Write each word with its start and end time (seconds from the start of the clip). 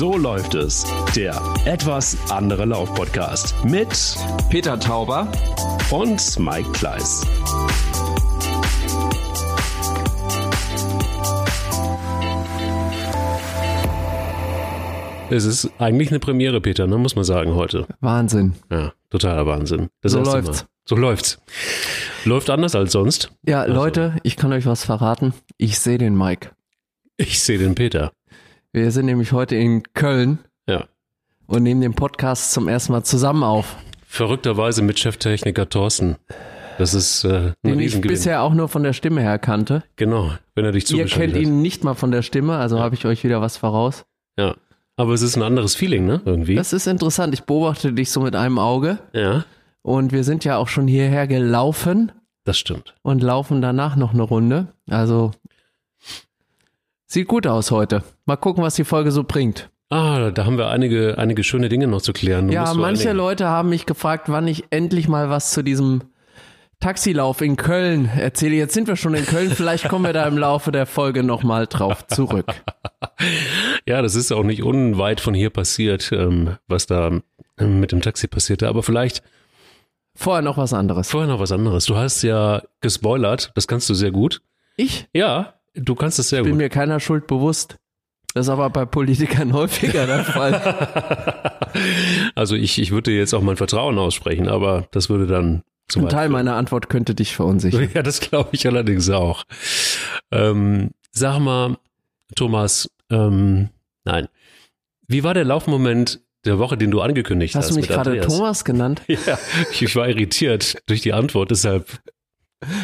So 0.00 0.16
läuft 0.16 0.54
es. 0.54 0.86
Der 1.14 1.38
etwas 1.66 2.16
andere 2.30 2.64
Lauf-Podcast 2.64 3.54
mit 3.66 4.16
Peter 4.48 4.80
Tauber 4.80 5.30
und 5.90 6.38
Mike 6.38 6.72
Kleiss. 6.72 7.20
Es 15.28 15.44
ist 15.44 15.70
eigentlich 15.76 16.08
eine 16.08 16.18
Premiere, 16.18 16.62
Peter, 16.62 16.86
ne, 16.86 16.96
muss 16.96 17.14
man 17.14 17.24
sagen, 17.24 17.54
heute. 17.54 17.86
Wahnsinn. 18.00 18.54
Ja, 18.70 18.94
totaler 19.10 19.44
Wahnsinn. 19.44 19.90
Das 20.00 20.12
so 20.12 20.20
läuft's. 20.20 20.62
Mal. 20.62 20.68
So 20.86 20.96
läuft's. 20.96 21.38
Läuft 22.24 22.48
anders 22.48 22.74
als 22.74 22.92
sonst. 22.92 23.32
Ja, 23.46 23.60
also. 23.60 23.74
Leute, 23.74 24.16
ich 24.22 24.38
kann 24.38 24.50
euch 24.54 24.64
was 24.64 24.82
verraten. 24.82 25.34
Ich 25.58 25.78
sehe 25.78 25.98
den 25.98 26.16
Mike. 26.16 26.52
Ich 27.18 27.42
sehe 27.42 27.58
den 27.58 27.74
Peter. 27.74 28.12
Wir 28.72 28.92
sind 28.92 29.06
nämlich 29.06 29.32
heute 29.32 29.56
in 29.56 29.82
Köln. 29.94 30.38
Ja. 30.68 30.86
Und 31.46 31.64
nehmen 31.64 31.80
den 31.80 31.94
Podcast 31.94 32.52
zum 32.52 32.68
ersten 32.68 32.92
Mal 32.92 33.02
zusammen 33.02 33.42
auf. 33.42 33.76
Verrückterweise 34.06 34.82
mit 34.82 35.00
Cheftechniker 35.00 35.68
Thorsten. 35.68 36.16
Das 36.78 36.94
ist 36.94 37.24
äh, 37.24 37.52
Den 37.64 37.80
ich 37.80 38.00
bisher 38.00 38.42
auch 38.42 38.54
nur 38.54 38.68
von 38.68 38.84
der 38.84 38.92
Stimme 38.92 39.22
her 39.22 39.40
kannte. 39.40 39.82
Genau, 39.96 40.32
wenn 40.54 40.64
er 40.64 40.70
dich 40.72 40.86
zugeschaltet 40.86 41.30
Ihr 41.30 41.42
kennt 41.42 41.46
ihn 41.46 41.62
nicht 41.62 41.82
mal 41.82 41.94
von 41.94 42.12
der 42.12 42.22
Stimme, 42.22 42.58
also 42.58 42.76
ja. 42.76 42.82
habe 42.82 42.94
ich 42.94 43.04
euch 43.06 43.24
wieder 43.24 43.40
was 43.40 43.56
voraus. 43.56 44.06
Ja. 44.38 44.54
Aber 44.96 45.14
es 45.14 45.22
ist 45.22 45.36
ein 45.36 45.42
anderes 45.42 45.74
Feeling, 45.74 46.06
ne? 46.06 46.22
Irgendwie. 46.24 46.54
Das 46.54 46.72
ist 46.72 46.86
interessant. 46.86 47.34
Ich 47.34 47.42
beobachte 47.42 47.92
dich 47.92 48.10
so 48.10 48.20
mit 48.20 48.36
einem 48.36 48.58
Auge. 48.58 48.98
Ja. 49.12 49.44
Und 49.82 50.12
wir 50.12 50.22
sind 50.22 50.44
ja 50.44 50.58
auch 50.58 50.68
schon 50.68 50.86
hierher 50.86 51.26
gelaufen. 51.26 52.12
Das 52.44 52.56
stimmt. 52.56 52.94
Und 53.02 53.22
laufen 53.22 53.62
danach 53.62 53.96
noch 53.96 54.14
eine 54.14 54.22
Runde. 54.22 54.68
Also 54.88 55.32
sieht 57.06 57.26
gut 57.26 57.46
aus 57.46 57.70
heute. 57.72 58.04
Mal 58.30 58.36
gucken, 58.36 58.62
was 58.62 58.76
die 58.76 58.84
Folge 58.84 59.10
so 59.10 59.24
bringt. 59.24 59.70
Ah, 59.88 60.30
da 60.30 60.44
haben 60.44 60.56
wir 60.56 60.70
einige, 60.70 61.18
einige 61.18 61.42
schöne 61.42 61.68
Dinge 61.68 61.88
noch 61.88 62.00
zu 62.00 62.12
klären. 62.12 62.46
Du 62.46 62.54
ja, 62.54 62.72
manche 62.74 63.10
Leute 63.10 63.48
haben 63.48 63.70
mich 63.70 63.86
gefragt, 63.86 64.28
wann 64.28 64.46
ich 64.46 64.66
endlich 64.70 65.08
mal 65.08 65.30
was 65.30 65.50
zu 65.50 65.64
diesem 65.64 66.02
Taxilauf 66.78 67.40
in 67.40 67.56
Köln 67.56 68.04
erzähle. 68.04 68.54
Jetzt 68.54 68.74
sind 68.74 68.86
wir 68.86 68.94
schon 68.94 69.14
in 69.14 69.26
Köln, 69.26 69.50
vielleicht 69.50 69.88
kommen 69.88 70.04
wir 70.04 70.12
da 70.12 70.28
im 70.28 70.38
Laufe 70.38 70.70
der 70.70 70.86
Folge 70.86 71.24
nochmal 71.24 71.66
drauf 71.66 72.06
zurück. 72.06 72.46
Ja, 73.86 74.00
das 74.00 74.14
ist 74.14 74.30
auch 74.30 74.44
nicht 74.44 74.62
unweit 74.62 75.20
von 75.20 75.34
hier 75.34 75.50
passiert, 75.50 76.12
ähm, 76.12 76.56
was 76.68 76.86
da 76.86 77.10
ähm, 77.58 77.80
mit 77.80 77.90
dem 77.90 78.00
Taxi 78.00 78.28
passierte. 78.28 78.68
Aber 78.68 78.84
vielleicht. 78.84 79.22
Vorher 80.14 80.42
noch 80.42 80.56
was 80.56 80.72
anderes. 80.72 81.10
Vorher 81.10 81.28
noch 81.28 81.40
was 81.40 81.50
anderes. 81.50 81.86
Du 81.86 81.96
hast 81.96 82.22
ja 82.22 82.62
gespoilert, 82.80 83.50
das 83.56 83.66
kannst 83.66 83.90
du 83.90 83.94
sehr 83.94 84.12
gut. 84.12 84.40
Ich? 84.76 85.08
Ja, 85.12 85.54
du 85.74 85.96
kannst 85.96 86.18
es 86.20 86.28
sehr 86.28 86.40
ich 86.40 86.44
gut. 86.44 86.52
Bin 86.52 86.58
mir 86.58 86.68
keiner 86.68 87.00
Schuld 87.00 87.26
bewusst. 87.26 87.80
Das 88.34 88.46
ist 88.46 88.50
aber 88.50 88.70
bei 88.70 88.84
Politikern 88.84 89.52
häufiger 89.52 90.06
der 90.06 90.24
Fall. 90.24 91.72
also 92.34 92.54
ich, 92.54 92.78
ich 92.80 92.90
würde 92.90 93.10
jetzt 93.10 93.34
auch 93.34 93.42
mein 93.42 93.56
Vertrauen 93.56 93.98
aussprechen, 93.98 94.48
aber 94.48 94.86
das 94.92 95.08
würde 95.08 95.26
dann 95.26 95.62
ein 95.96 96.08
Teil 96.08 96.22
führen. 96.22 96.32
meiner 96.32 96.54
Antwort 96.54 96.88
könnte 96.88 97.14
dich 97.14 97.34
verunsichern. 97.34 97.88
Ja, 97.94 98.02
das 98.02 98.20
glaube 98.20 98.50
ich 98.52 98.66
allerdings 98.66 99.10
auch. 99.10 99.44
Ähm, 100.30 100.90
sag 101.10 101.40
mal, 101.40 101.76
Thomas, 102.36 102.90
ähm, 103.10 103.70
nein. 104.04 104.28
Wie 105.08 105.24
war 105.24 105.34
der 105.34 105.44
Laufmoment 105.44 106.20
der 106.44 106.58
Woche, 106.58 106.78
den 106.78 106.92
du 106.92 107.00
angekündigt 107.00 107.54
hast? 107.56 107.64
Hast 107.64 107.70
du 107.72 107.80
mich 107.80 107.88
gerade 107.88 108.20
Thomas 108.20 108.64
genannt? 108.64 109.02
Ja, 109.08 109.38
ich 109.72 109.96
war 109.96 110.08
irritiert 110.08 110.76
durch 110.86 111.00
die 111.00 111.12
Antwort, 111.12 111.50
deshalb. 111.50 111.86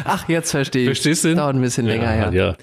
Ach, 0.05 0.27
jetzt 0.27 0.51
verstehe 0.51 0.83
ich. 0.83 0.87
Verstehst 0.87 1.23
du? 1.23 1.35
Dauert 1.35 1.55
ein 1.55 1.61
bisschen 1.61 1.85
länger, 1.85 2.15
ja. 2.15 2.31
ja. 2.31 2.55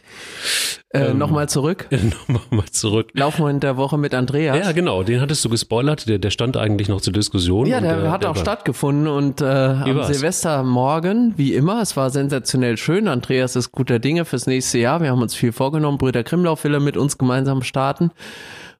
Äh, 0.89 1.11
ähm, 1.11 1.19
Nochmal 1.19 1.49
zurück. 1.49 1.89
Nochmal 2.29 2.67
zurück. 2.71 3.11
Laufmoment 3.15 3.63
der 3.63 3.77
Woche 3.77 3.99
mit 3.99 4.15
Andreas. 4.15 4.59
Ja, 4.59 4.73
genau. 4.73 5.05
Den 5.05 5.21
hattest 5.21 5.45
du 5.45 5.49
gespoilert. 5.49 6.09
Der, 6.09 6.19
der 6.19 6.31
stand 6.31 6.57
eigentlich 6.57 6.89
noch 6.89 7.01
zur 7.01 7.13
Diskussion. 7.13 7.67
Ja, 7.67 7.81
der, 7.81 8.01
der 8.01 8.11
hat 8.11 8.23
der 8.23 8.31
auch 8.31 8.37
war. 8.37 8.43
stattgefunden 8.43 9.07
und 9.07 9.41
äh, 9.41 9.45
am 9.45 9.95
war's? 9.95 10.09
Silvestermorgen, 10.09 11.35
wie 11.37 11.55
immer, 11.55 11.81
es 11.83 11.97
war 11.97 12.11
sensationell 12.11 12.77
schön. 12.77 13.07
Andreas 13.07 13.55
ist 13.55 13.71
guter 13.71 14.01
Dinge 14.01 14.25
fürs 14.25 14.47
nächste 14.47 14.79
Jahr. 14.79 15.01
Wir 15.01 15.11
haben 15.11 15.23
uns 15.23 15.37
viel 15.37 15.53
vorgenommen. 15.53 15.99
Brüder 15.99 16.25
Krimlauf 16.25 16.65
will 16.65 16.75
er 16.75 16.81
mit 16.81 16.97
uns 16.97 17.17
gemeinsam 17.17 17.63
starten. 17.63 18.11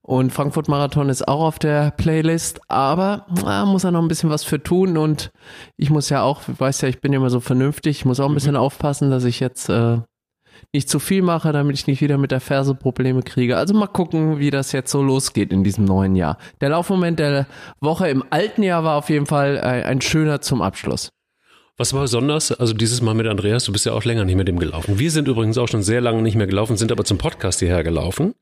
Und 0.07 0.33
Frankfurt 0.33 0.69
Marathon 0.69 1.09
ist 1.09 1.27
auch 1.27 1.41
auf 1.41 1.59
der 1.59 1.91
Playlist, 1.93 2.61
aber 2.69 3.25
na, 3.43 3.65
muss 3.65 3.85
er 3.85 3.91
noch 3.91 4.03
ein 4.03 4.09
bisschen 4.09 4.29
was 4.29 4.45
für 4.45 4.63
tun 4.63 4.99
und 4.99 5.33
ich 5.79 5.89
muss 5.89 6.11
ja 6.11 6.21
auch, 6.21 6.43
weißt 6.47 6.83
ja, 6.83 6.89
ich 6.91 7.01
bin 7.01 7.15
ja 7.15 7.19
immer 7.19 7.31
so 7.31 7.41
vernünftig, 7.41 7.99
ich 7.99 8.05
muss 8.05 8.21
auch 8.21 8.29
ein 8.29 8.35
bisschen 8.35 8.53
mhm. 8.53 8.59
aufpassen, 8.59 9.11
dass 9.11 9.25
ich 9.25 9.41
jetzt 9.41 9.71
äh, 9.71 10.01
nicht 10.75 10.91
zu 10.91 10.99
viel 10.99 11.23
mache, 11.23 11.53
damit 11.53 11.79
ich 11.79 11.87
nicht 11.87 12.03
wieder 12.03 12.19
mit 12.19 12.33
der 12.33 12.41
Ferse 12.41 12.75
Probleme 12.75 13.23
kriege. 13.23 13.57
Also 13.57 13.73
mal 13.73 13.87
gucken, 13.87 14.39
wie 14.39 14.51
das 14.51 14.73
jetzt 14.73 14.91
so 14.91 15.03
losgeht 15.03 15.53
in 15.55 15.65
diesem 15.65 15.87
neuen 15.87 16.17
Jahr. 16.17 16.37
Der 16.61 16.69
Laufmoment 16.69 17.19
der 17.19 17.47
Woche 17.81 18.09
im 18.09 18.23
alten 18.29 18.63
Jahr 18.63 18.85
war 18.85 18.99
auf 18.99 19.09
jeden 19.09 19.27
Fall 19.27 19.59
ein, 19.59 19.85
ein 19.85 20.01
schöner 20.03 20.43
zum 20.43 20.61
Abschluss. 20.61 21.09
Was 21.77 21.93
war 21.93 22.03
besonders? 22.03 22.53
Also 22.53 22.73
dieses 22.73 23.03
Mal 23.03 23.15
mit 23.15 23.27
Andreas, 23.27 23.65
du 23.65 23.73
bist 23.73 23.85
ja 23.85 23.93
auch 23.93 24.05
länger 24.05 24.25
nicht 24.25 24.37
mit 24.37 24.47
dem 24.47 24.61
gelaufen. 24.61 25.01
Wir 25.01 25.11
sind 25.11 25.27
übrigens 25.27 25.59
auch 25.59 25.67
schon 25.67 25.83
sehr 25.83 26.01
lange 26.01 26.23
nicht 26.23 26.37
mehr 26.37 26.47
gelaufen, 26.47 26.77
sind 26.77 26.93
aber 26.93 27.05
zum 27.05 27.19
Podcast 27.19 27.59
hierher 27.59 27.83
gelaufen. 27.83 28.35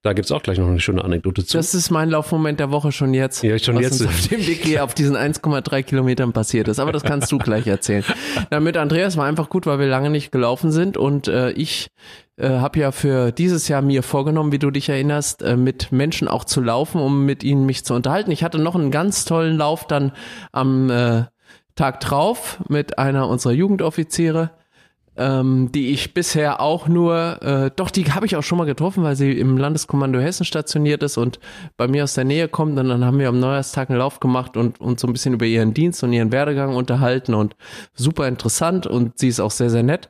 Da 0.00 0.14
gibt's 0.14 0.32
auch 0.32 0.42
gleich 0.42 0.56
noch 0.56 0.66
eine 0.66 0.80
schöne 0.80 1.04
Anekdote 1.04 1.44
zu. 1.44 1.58
Das 1.58 1.74
ist 1.74 1.90
mein 1.90 2.08
Laufmoment 2.08 2.58
der 2.58 2.70
Woche 2.70 2.90
schon 2.90 3.12
jetzt. 3.12 3.42
Ja, 3.42 3.58
schon 3.58 3.76
was 3.76 3.82
jetzt. 3.82 4.00
Uns 4.00 4.08
auf 4.08 4.28
dem 4.28 4.46
Weg 4.46 4.64
hier 4.64 4.82
auf 4.82 4.94
diesen 4.94 5.14
1,3 5.14 5.82
Kilometern 5.82 6.32
passiert 6.32 6.68
ist. 6.68 6.78
Aber 6.78 6.90
das 6.90 7.02
kannst 7.02 7.30
du 7.32 7.36
gleich 7.36 7.66
erzählen. 7.66 8.02
Na, 8.50 8.60
mit 8.60 8.78
Andreas 8.78 9.18
war 9.18 9.26
einfach 9.26 9.50
gut, 9.50 9.66
weil 9.66 9.78
wir 9.78 9.86
lange 9.86 10.08
nicht 10.08 10.32
gelaufen 10.32 10.72
sind 10.72 10.96
und 10.96 11.28
äh, 11.28 11.50
ich 11.50 11.88
äh, 12.38 12.48
habe 12.48 12.78
ja 12.78 12.92
für 12.92 13.30
dieses 13.30 13.68
Jahr 13.68 13.82
mir 13.82 14.02
vorgenommen, 14.02 14.52
wie 14.52 14.58
du 14.58 14.70
dich 14.70 14.88
erinnerst, 14.88 15.42
äh, 15.42 15.58
mit 15.58 15.92
Menschen 15.92 16.28
auch 16.28 16.44
zu 16.44 16.62
laufen, 16.62 16.98
um 16.98 17.26
mit 17.26 17.44
ihnen 17.44 17.66
mich 17.66 17.84
zu 17.84 17.92
unterhalten. 17.92 18.30
Ich 18.30 18.42
hatte 18.42 18.58
noch 18.58 18.76
einen 18.76 18.90
ganz 18.90 19.26
tollen 19.26 19.58
Lauf 19.58 19.86
dann 19.86 20.12
am 20.50 20.88
äh, 20.88 21.24
Tag 21.80 22.00
drauf 22.00 22.58
mit 22.68 22.98
einer 22.98 23.26
unserer 23.26 23.54
Jugendoffiziere 23.54 24.50
ähm, 25.20 25.70
die 25.72 25.90
ich 25.90 26.14
bisher 26.14 26.60
auch 26.60 26.88
nur, 26.88 27.42
äh, 27.42 27.70
doch, 27.76 27.90
die 27.90 28.04
habe 28.12 28.24
ich 28.24 28.36
auch 28.36 28.42
schon 28.42 28.56
mal 28.56 28.64
getroffen, 28.64 29.02
weil 29.02 29.16
sie 29.16 29.32
im 29.32 29.58
Landeskommando 29.58 30.18
Hessen 30.18 30.46
stationiert 30.46 31.02
ist 31.02 31.18
und 31.18 31.40
bei 31.76 31.88
mir 31.88 32.04
aus 32.04 32.14
der 32.14 32.24
Nähe 32.24 32.48
kommt. 32.48 32.78
Und 32.78 32.88
dann 32.88 33.04
haben 33.04 33.18
wir 33.18 33.28
am 33.28 33.38
Neujahrstag 33.38 33.90
einen 33.90 33.98
Lauf 33.98 34.20
gemacht 34.20 34.56
und 34.56 34.80
uns 34.80 35.02
so 35.02 35.06
ein 35.06 35.12
bisschen 35.12 35.34
über 35.34 35.44
ihren 35.44 35.74
Dienst 35.74 36.02
und 36.02 36.14
ihren 36.14 36.32
Werdegang 36.32 36.74
unterhalten 36.74 37.34
und 37.34 37.54
super 37.92 38.28
interessant 38.28 38.86
und 38.86 39.18
sie 39.18 39.28
ist 39.28 39.40
auch 39.40 39.50
sehr, 39.50 39.68
sehr 39.68 39.82
nett. 39.82 40.08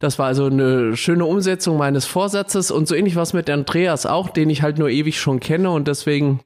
Das 0.00 0.18
war 0.18 0.26
also 0.26 0.46
eine 0.46 0.96
schöne 0.96 1.24
Umsetzung 1.24 1.76
meines 1.76 2.06
Vorsatzes 2.06 2.72
und 2.72 2.88
so 2.88 2.96
ähnlich 2.96 3.14
was 3.14 3.34
mit 3.34 3.48
Andreas 3.48 4.06
auch, 4.06 4.28
den 4.28 4.50
ich 4.50 4.62
halt 4.62 4.78
nur 4.78 4.88
ewig 4.88 5.20
schon 5.20 5.38
kenne 5.38 5.70
und 5.70 5.86
deswegen 5.86 6.40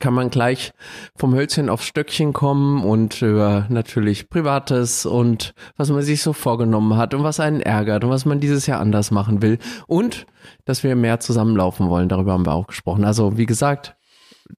kann 0.00 0.14
man 0.14 0.30
gleich 0.30 0.72
vom 1.16 1.34
Hölzchen 1.34 1.68
aufs 1.68 1.84
Stöckchen 1.84 2.32
kommen 2.32 2.84
und 2.84 3.22
über 3.22 3.66
natürlich 3.68 4.28
Privates 4.28 5.06
und 5.06 5.54
was 5.76 5.90
man 5.90 6.02
sich 6.02 6.22
so 6.22 6.32
vorgenommen 6.32 6.96
hat 6.96 7.14
und 7.14 7.22
was 7.22 7.40
einen 7.40 7.60
ärgert 7.60 8.04
und 8.04 8.10
was 8.10 8.24
man 8.24 8.40
dieses 8.40 8.66
Jahr 8.66 8.80
anders 8.80 9.10
machen 9.10 9.42
will 9.42 9.58
und 9.86 10.26
dass 10.64 10.82
wir 10.82 10.96
mehr 10.96 11.20
zusammenlaufen 11.20 11.88
wollen. 11.88 12.08
Darüber 12.08 12.32
haben 12.32 12.46
wir 12.46 12.54
auch 12.54 12.66
gesprochen. 12.66 13.04
Also 13.04 13.36
wie 13.36 13.46
gesagt, 13.46 13.96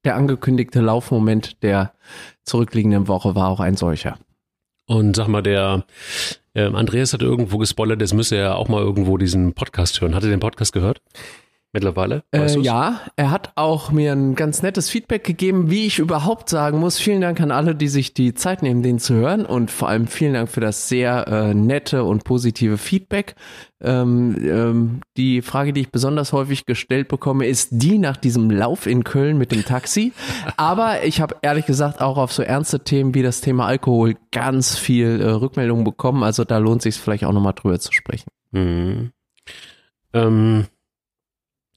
der 0.04 0.16
angekündigte 0.16 0.80
Laufmoment 0.80 1.62
der 1.62 1.92
zurückliegenden 2.42 3.08
Woche 3.08 3.34
war 3.34 3.48
auch 3.48 3.60
ein 3.60 3.76
solcher. 3.76 4.18
Und 4.86 5.16
sag 5.16 5.28
mal, 5.28 5.42
der 5.42 5.84
äh, 6.54 6.64
Andreas 6.64 7.12
hat 7.12 7.22
irgendwo 7.22 7.58
gespoilert, 7.58 8.02
es 8.02 8.12
müsse 8.12 8.36
er 8.36 8.56
auch 8.56 8.68
mal 8.68 8.82
irgendwo 8.82 9.16
diesen 9.16 9.54
Podcast 9.54 10.00
hören. 10.00 10.14
Hat 10.14 10.24
er 10.24 10.30
den 10.30 10.40
Podcast 10.40 10.72
gehört? 10.72 11.00
Mittlerweile? 11.74 12.22
Äh, 12.30 12.58
ja, 12.60 13.00
er 13.16 13.30
hat 13.30 13.52
auch 13.56 13.90
mir 13.90 14.12
ein 14.12 14.34
ganz 14.34 14.62
nettes 14.62 14.88
Feedback 14.88 15.24
gegeben, 15.24 15.70
wie 15.70 15.86
ich 15.86 15.98
überhaupt 15.98 16.48
sagen 16.48 16.78
muss. 16.78 16.98
Vielen 16.98 17.20
Dank 17.20 17.40
an 17.40 17.50
alle, 17.50 17.74
die 17.74 17.88
sich 17.88 18.14
die 18.14 18.32
Zeit 18.32 18.62
nehmen, 18.62 18.82
den 18.82 18.98
zu 18.98 19.14
hören 19.14 19.44
und 19.44 19.70
vor 19.70 19.88
allem 19.88 20.06
vielen 20.06 20.32
Dank 20.32 20.48
für 20.48 20.60
das 20.60 20.88
sehr 20.88 21.26
äh, 21.28 21.52
nette 21.52 22.04
und 22.04 22.24
positive 22.24 22.78
Feedback. 22.78 23.34
Ähm, 23.82 24.36
ähm, 24.40 25.00
die 25.18 25.42
Frage, 25.42 25.74
die 25.74 25.82
ich 25.82 25.90
besonders 25.90 26.32
häufig 26.32 26.64
gestellt 26.64 27.08
bekomme, 27.08 27.46
ist 27.46 27.68
die 27.72 27.98
nach 27.98 28.16
diesem 28.16 28.50
Lauf 28.50 28.86
in 28.86 29.04
Köln 29.04 29.36
mit 29.36 29.52
dem 29.52 29.64
Taxi. 29.64 30.12
Aber 30.56 31.04
ich 31.04 31.20
habe 31.20 31.36
ehrlich 31.42 31.66
gesagt 31.66 32.00
auch 32.00 32.16
auf 32.16 32.32
so 32.32 32.42
ernste 32.42 32.80
Themen 32.80 33.14
wie 33.14 33.22
das 33.22 33.42
Thema 33.42 33.66
Alkohol 33.66 34.14
ganz 34.32 34.78
viel 34.78 35.20
äh, 35.20 35.28
Rückmeldungen 35.28 35.84
bekommen. 35.84 36.22
Also 36.22 36.44
da 36.44 36.58
lohnt 36.58 36.80
sich 36.80 36.94
vielleicht 36.94 37.24
auch 37.24 37.32
nochmal 37.32 37.52
drüber 37.52 37.78
zu 37.78 37.92
sprechen. 37.92 38.28
Mhm. 38.52 39.10
Ähm 40.14 40.66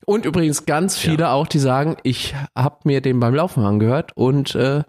und 0.09 0.23
übrigens 0.25 0.65
ganz 0.65 0.97
viele 0.97 1.23
ja. 1.23 1.33
auch, 1.33 1.47
die 1.47 1.59
sagen, 1.59 1.97
ich 2.03 2.33
habe 2.55 2.77
mir 2.85 3.01
den 3.01 3.19
beim 3.19 3.35
Laufen 3.35 3.65
angehört 3.65 4.15
und 4.15 4.55
äh, 4.55 4.83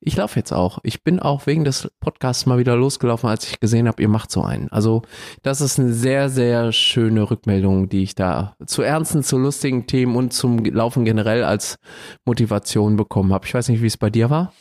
ich 0.00 0.16
laufe 0.16 0.36
jetzt 0.36 0.52
auch. 0.52 0.80
Ich 0.82 1.04
bin 1.04 1.20
auch 1.20 1.46
wegen 1.46 1.64
des 1.64 1.88
Podcasts 2.00 2.44
mal 2.44 2.58
wieder 2.58 2.74
losgelaufen, 2.74 3.30
als 3.30 3.48
ich 3.48 3.60
gesehen 3.60 3.86
habe, 3.86 4.02
ihr 4.02 4.08
macht 4.08 4.32
so 4.32 4.42
einen. 4.42 4.68
Also 4.72 5.02
das 5.42 5.60
ist 5.60 5.78
eine 5.78 5.92
sehr, 5.92 6.28
sehr 6.28 6.72
schöne 6.72 7.30
Rückmeldung, 7.30 7.88
die 7.88 8.02
ich 8.02 8.16
da 8.16 8.56
zu 8.66 8.82
ernsten, 8.82 9.22
zu 9.22 9.38
lustigen 9.38 9.86
Themen 9.86 10.16
und 10.16 10.32
zum 10.32 10.64
Laufen 10.64 11.04
generell 11.04 11.44
als 11.44 11.78
Motivation 12.24 12.96
bekommen 12.96 13.32
habe. 13.32 13.46
Ich 13.46 13.54
weiß 13.54 13.68
nicht, 13.68 13.80
wie 13.80 13.86
es 13.86 13.96
bei 13.96 14.10
dir 14.10 14.28
war. 14.28 14.52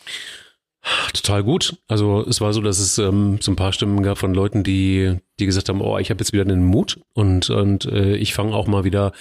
Total 1.13 1.43
gut. 1.43 1.77
Also 1.87 2.25
es 2.27 2.41
war 2.41 2.51
so, 2.51 2.61
dass 2.61 2.79
es 2.79 2.97
ähm, 2.97 3.37
so 3.41 3.51
ein 3.51 3.55
paar 3.55 3.71
Stimmen 3.71 4.03
gab 4.03 4.17
von 4.17 4.33
Leuten, 4.33 4.63
die, 4.63 5.15
die 5.39 5.45
gesagt 5.45 5.69
haben, 5.69 5.79
oh, 5.79 5.97
ich 5.97 6.09
habe 6.09 6.19
jetzt 6.19 6.33
wieder 6.33 6.43
den 6.43 6.63
Mut 6.63 6.99
und, 7.13 7.49
und 7.49 7.85
äh, 7.85 8.15
ich 8.15 8.33
fange 8.33 8.53
auch 8.53 8.67
mal 8.67 8.83
wieder. 8.83 9.13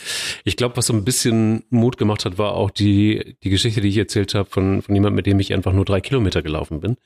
Ich 0.45 0.57
glaube, 0.57 0.77
was 0.77 0.87
so 0.87 0.93
ein 0.93 1.05
bisschen 1.05 1.63
Mut 1.71 1.99
gemacht 1.99 2.25
hat, 2.25 2.37
war 2.37 2.55
auch 2.55 2.71
die, 2.71 3.37
die 3.45 3.51
Geschichte, 3.51 3.81
die 3.81 3.89
ich 3.89 3.97
erzählt 3.97 4.35
habe 4.35 4.51
von, 4.51 4.83
von 4.83 4.95
jemandem, 4.95 5.17
mit 5.17 5.27
dem 5.27 5.39
ich 5.39 5.55
einfach 5.55 5.73
nur 5.73 5.85
drei 5.85 6.01
Kilometer 6.01 6.43
gelaufen 6.43 6.81
bin. 6.81 6.97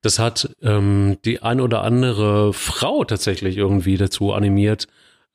Das 0.00 0.20
hat 0.20 0.54
ähm, 0.62 1.16
die 1.24 1.42
ein 1.42 1.60
oder 1.60 1.82
andere 1.82 2.52
Frau 2.52 3.02
tatsächlich 3.04 3.56
irgendwie 3.56 3.96
dazu 3.96 4.32
animiert, 4.32 4.86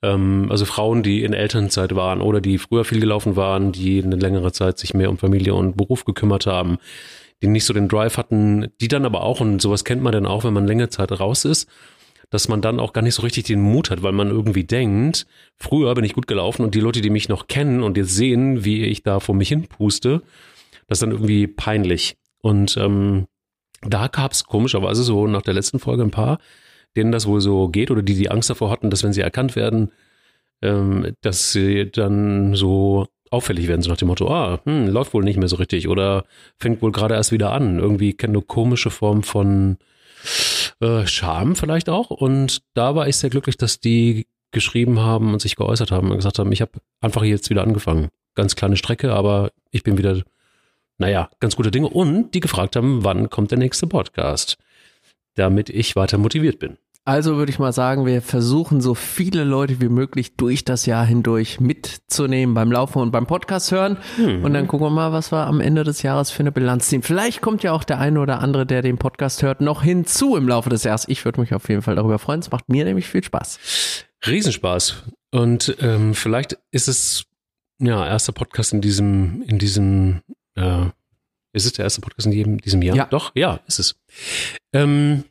ähm, 0.02 0.46
also 0.50 0.64
Frauen, 0.64 1.02
die 1.02 1.22
in 1.22 1.34
Elternzeit 1.34 1.94
waren 1.94 2.22
oder 2.22 2.40
die 2.40 2.58
früher 2.58 2.84
viel 2.84 3.00
gelaufen 3.00 3.36
waren, 3.36 3.72
die 3.72 4.02
eine 4.02 4.16
längere 4.16 4.52
Zeit 4.52 4.78
sich 4.78 4.94
mehr 4.94 5.10
um 5.10 5.18
Familie 5.18 5.54
und 5.54 5.76
Beruf 5.76 6.04
gekümmert 6.04 6.46
haben, 6.46 6.78
die 7.42 7.48
nicht 7.48 7.64
so 7.64 7.74
den 7.74 7.88
Drive 7.88 8.16
hatten, 8.16 8.68
die 8.80 8.88
dann 8.88 9.04
aber 9.04 9.22
auch, 9.22 9.40
und 9.40 9.60
sowas 9.60 9.84
kennt 9.84 10.02
man 10.02 10.12
dann 10.12 10.26
auch, 10.26 10.44
wenn 10.44 10.54
man 10.54 10.66
längere 10.66 10.88
Zeit 10.88 11.12
raus 11.12 11.44
ist, 11.44 11.68
dass 12.30 12.48
man 12.48 12.62
dann 12.62 12.80
auch 12.80 12.94
gar 12.94 13.02
nicht 13.02 13.14
so 13.14 13.22
richtig 13.22 13.44
den 13.44 13.60
Mut 13.60 13.90
hat, 13.90 14.02
weil 14.02 14.12
man 14.12 14.30
irgendwie 14.30 14.64
denkt, 14.64 15.26
früher 15.56 15.94
bin 15.94 16.04
ich 16.04 16.14
gut 16.14 16.26
gelaufen 16.26 16.62
und 16.62 16.74
die 16.74 16.80
Leute, 16.80 17.02
die 17.02 17.10
mich 17.10 17.28
noch 17.28 17.46
kennen 17.46 17.82
und 17.82 17.98
jetzt 17.98 18.14
sehen, 18.14 18.64
wie 18.64 18.84
ich 18.84 19.02
da 19.02 19.20
vor 19.20 19.34
mich 19.34 19.48
hin 19.48 19.66
puste, 19.66 20.22
das 20.86 20.96
ist 20.96 21.02
dann 21.02 21.10
irgendwie 21.10 21.46
peinlich. 21.46 22.16
Und 22.40 22.76
ähm, 22.78 23.26
da 23.82 24.06
gab 24.06 24.32
es 24.32 24.44
komischerweise 24.44 25.02
so 25.02 25.26
nach 25.26 25.42
der 25.42 25.54
letzten 25.54 25.78
Folge 25.78 26.04
ein 26.04 26.10
paar, 26.10 26.38
denen 26.96 27.12
das 27.12 27.26
wohl 27.26 27.40
so 27.40 27.68
geht 27.68 27.90
oder 27.90 28.02
die 28.02 28.14
die 28.14 28.30
Angst 28.30 28.48
davor 28.48 28.70
hatten, 28.70 28.88
dass 28.88 29.02
wenn 29.02 29.12
sie 29.12 29.20
erkannt 29.20 29.56
werden, 29.56 29.92
ähm, 30.62 31.14
dass 31.20 31.52
sie 31.52 31.90
dann 31.90 32.54
so 32.54 33.08
auffällig 33.32 33.68
werden, 33.68 33.82
so 33.82 33.90
nach 33.90 33.96
dem 33.96 34.08
Motto, 34.08 34.28
ah, 34.28 34.60
hm, 34.64 34.88
läuft 34.88 35.14
wohl 35.14 35.24
nicht 35.24 35.38
mehr 35.38 35.48
so 35.48 35.56
richtig 35.56 35.88
oder 35.88 36.24
fängt 36.58 36.82
wohl 36.82 36.92
gerade 36.92 37.14
erst 37.14 37.32
wieder 37.32 37.52
an. 37.52 37.78
Irgendwie 37.78 38.12
kennt 38.12 38.34
eine 38.34 38.42
komische 38.42 38.90
Form 38.90 39.22
von 39.22 39.78
äh, 40.80 41.06
Scham 41.06 41.56
vielleicht 41.56 41.88
auch. 41.88 42.10
Und 42.10 42.62
da 42.74 42.94
war 42.94 43.08
ich 43.08 43.16
sehr 43.16 43.30
glücklich, 43.30 43.56
dass 43.56 43.80
die 43.80 44.26
geschrieben 44.50 45.00
haben 45.00 45.32
und 45.32 45.40
sich 45.40 45.56
geäußert 45.56 45.90
haben 45.90 46.10
und 46.10 46.16
gesagt 46.16 46.38
haben, 46.38 46.52
ich 46.52 46.60
habe 46.60 46.72
einfach 47.00 47.22
jetzt 47.22 47.48
wieder 47.50 47.62
angefangen. 47.62 48.08
Ganz 48.34 48.54
kleine 48.54 48.76
Strecke, 48.76 49.12
aber 49.12 49.50
ich 49.70 49.82
bin 49.82 49.98
wieder, 49.98 50.22
naja, 50.98 51.30
ganz 51.40 51.56
gute 51.56 51.70
Dinge. 51.70 51.88
Und 51.88 52.32
die 52.32 52.40
gefragt 52.40 52.76
haben, 52.76 53.02
wann 53.02 53.30
kommt 53.30 53.50
der 53.50 53.58
nächste 53.58 53.86
Podcast, 53.86 54.58
damit 55.34 55.70
ich 55.70 55.96
weiter 55.96 56.18
motiviert 56.18 56.58
bin. 56.58 56.76
Also 57.04 57.36
würde 57.36 57.50
ich 57.50 57.58
mal 57.58 57.72
sagen, 57.72 58.06
wir 58.06 58.22
versuchen 58.22 58.80
so 58.80 58.94
viele 58.94 59.42
Leute 59.42 59.80
wie 59.80 59.88
möglich 59.88 60.36
durch 60.36 60.64
das 60.64 60.86
Jahr 60.86 61.04
hindurch 61.04 61.58
mitzunehmen 61.58 62.54
beim 62.54 62.70
Laufen 62.70 63.00
und 63.00 63.10
beim 63.10 63.26
Podcast 63.26 63.72
hören. 63.72 63.96
Mhm. 64.18 64.44
Und 64.44 64.54
dann 64.54 64.68
gucken 64.68 64.86
wir 64.86 64.90
mal, 64.90 65.12
was 65.12 65.32
wir 65.32 65.48
am 65.48 65.60
Ende 65.60 65.82
des 65.82 66.02
Jahres 66.02 66.30
für 66.30 66.40
eine 66.40 66.52
Bilanz 66.52 66.88
ziehen. 66.88 67.02
Vielleicht 67.02 67.40
kommt 67.40 67.64
ja 67.64 67.72
auch 67.72 67.82
der 67.82 67.98
eine 67.98 68.20
oder 68.20 68.38
andere, 68.38 68.66
der 68.66 68.82
den 68.82 68.98
Podcast 68.98 69.42
hört, 69.42 69.60
noch 69.60 69.82
hinzu 69.82 70.36
im 70.36 70.46
Laufe 70.46 70.70
des 70.70 70.84
Jahres. 70.84 71.08
Ich 71.08 71.24
würde 71.24 71.40
mich 71.40 71.52
auf 71.54 71.68
jeden 71.68 71.82
Fall 71.82 71.96
darüber 71.96 72.20
freuen. 72.20 72.38
Es 72.38 72.52
macht 72.52 72.68
mir 72.68 72.84
nämlich 72.84 73.08
viel 73.08 73.24
Spaß. 73.24 73.58
Riesenspaß. 74.24 75.02
Und 75.32 75.76
ähm, 75.80 76.14
vielleicht 76.14 76.58
ist 76.70 76.86
es 76.86 77.24
ja 77.80 78.06
erster 78.06 78.32
Podcast 78.32 78.74
in 78.74 78.80
diesem, 78.80 79.42
in 79.42 79.58
diesem, 79.58 80.20
äh, 80.54 80.84
ist 81.52 81.66
es 81.66 81.72
der 81.72 81.84
erste 81.84 82.00
Podcast 82.00 82.26
in 82.26 82.32
jedem, 82.32 82.58
diesem 82.60 82.80
Jahr? 82.80 82.96
Ja. 82.96 83.06
Doch, 83.06 83.32
ja, 83.34 83.58
ist 83.66 83.80
es. 83.80 83.96
Ähm, 84.72 85.24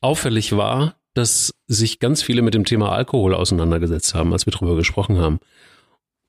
auffällig 0.00 0.56
war, 0.56 0.96
dass 1.14 1.54
sich 1.66 1.98
ganz 1.98 2.22
viele 2.22 2.42
mit 2.42 2.54
dem 2.54 2.64
Thema 2.64 2.92
Alkohol 2.92 3.34
auseinandergesetzt 3.34 4.14
haben, 4.14 4.32
als 4.32 4.46
wir 4.46 4.52
drüber 4.52 4.76
gesprochen 4.76 5.18
haben. 5.18 5.40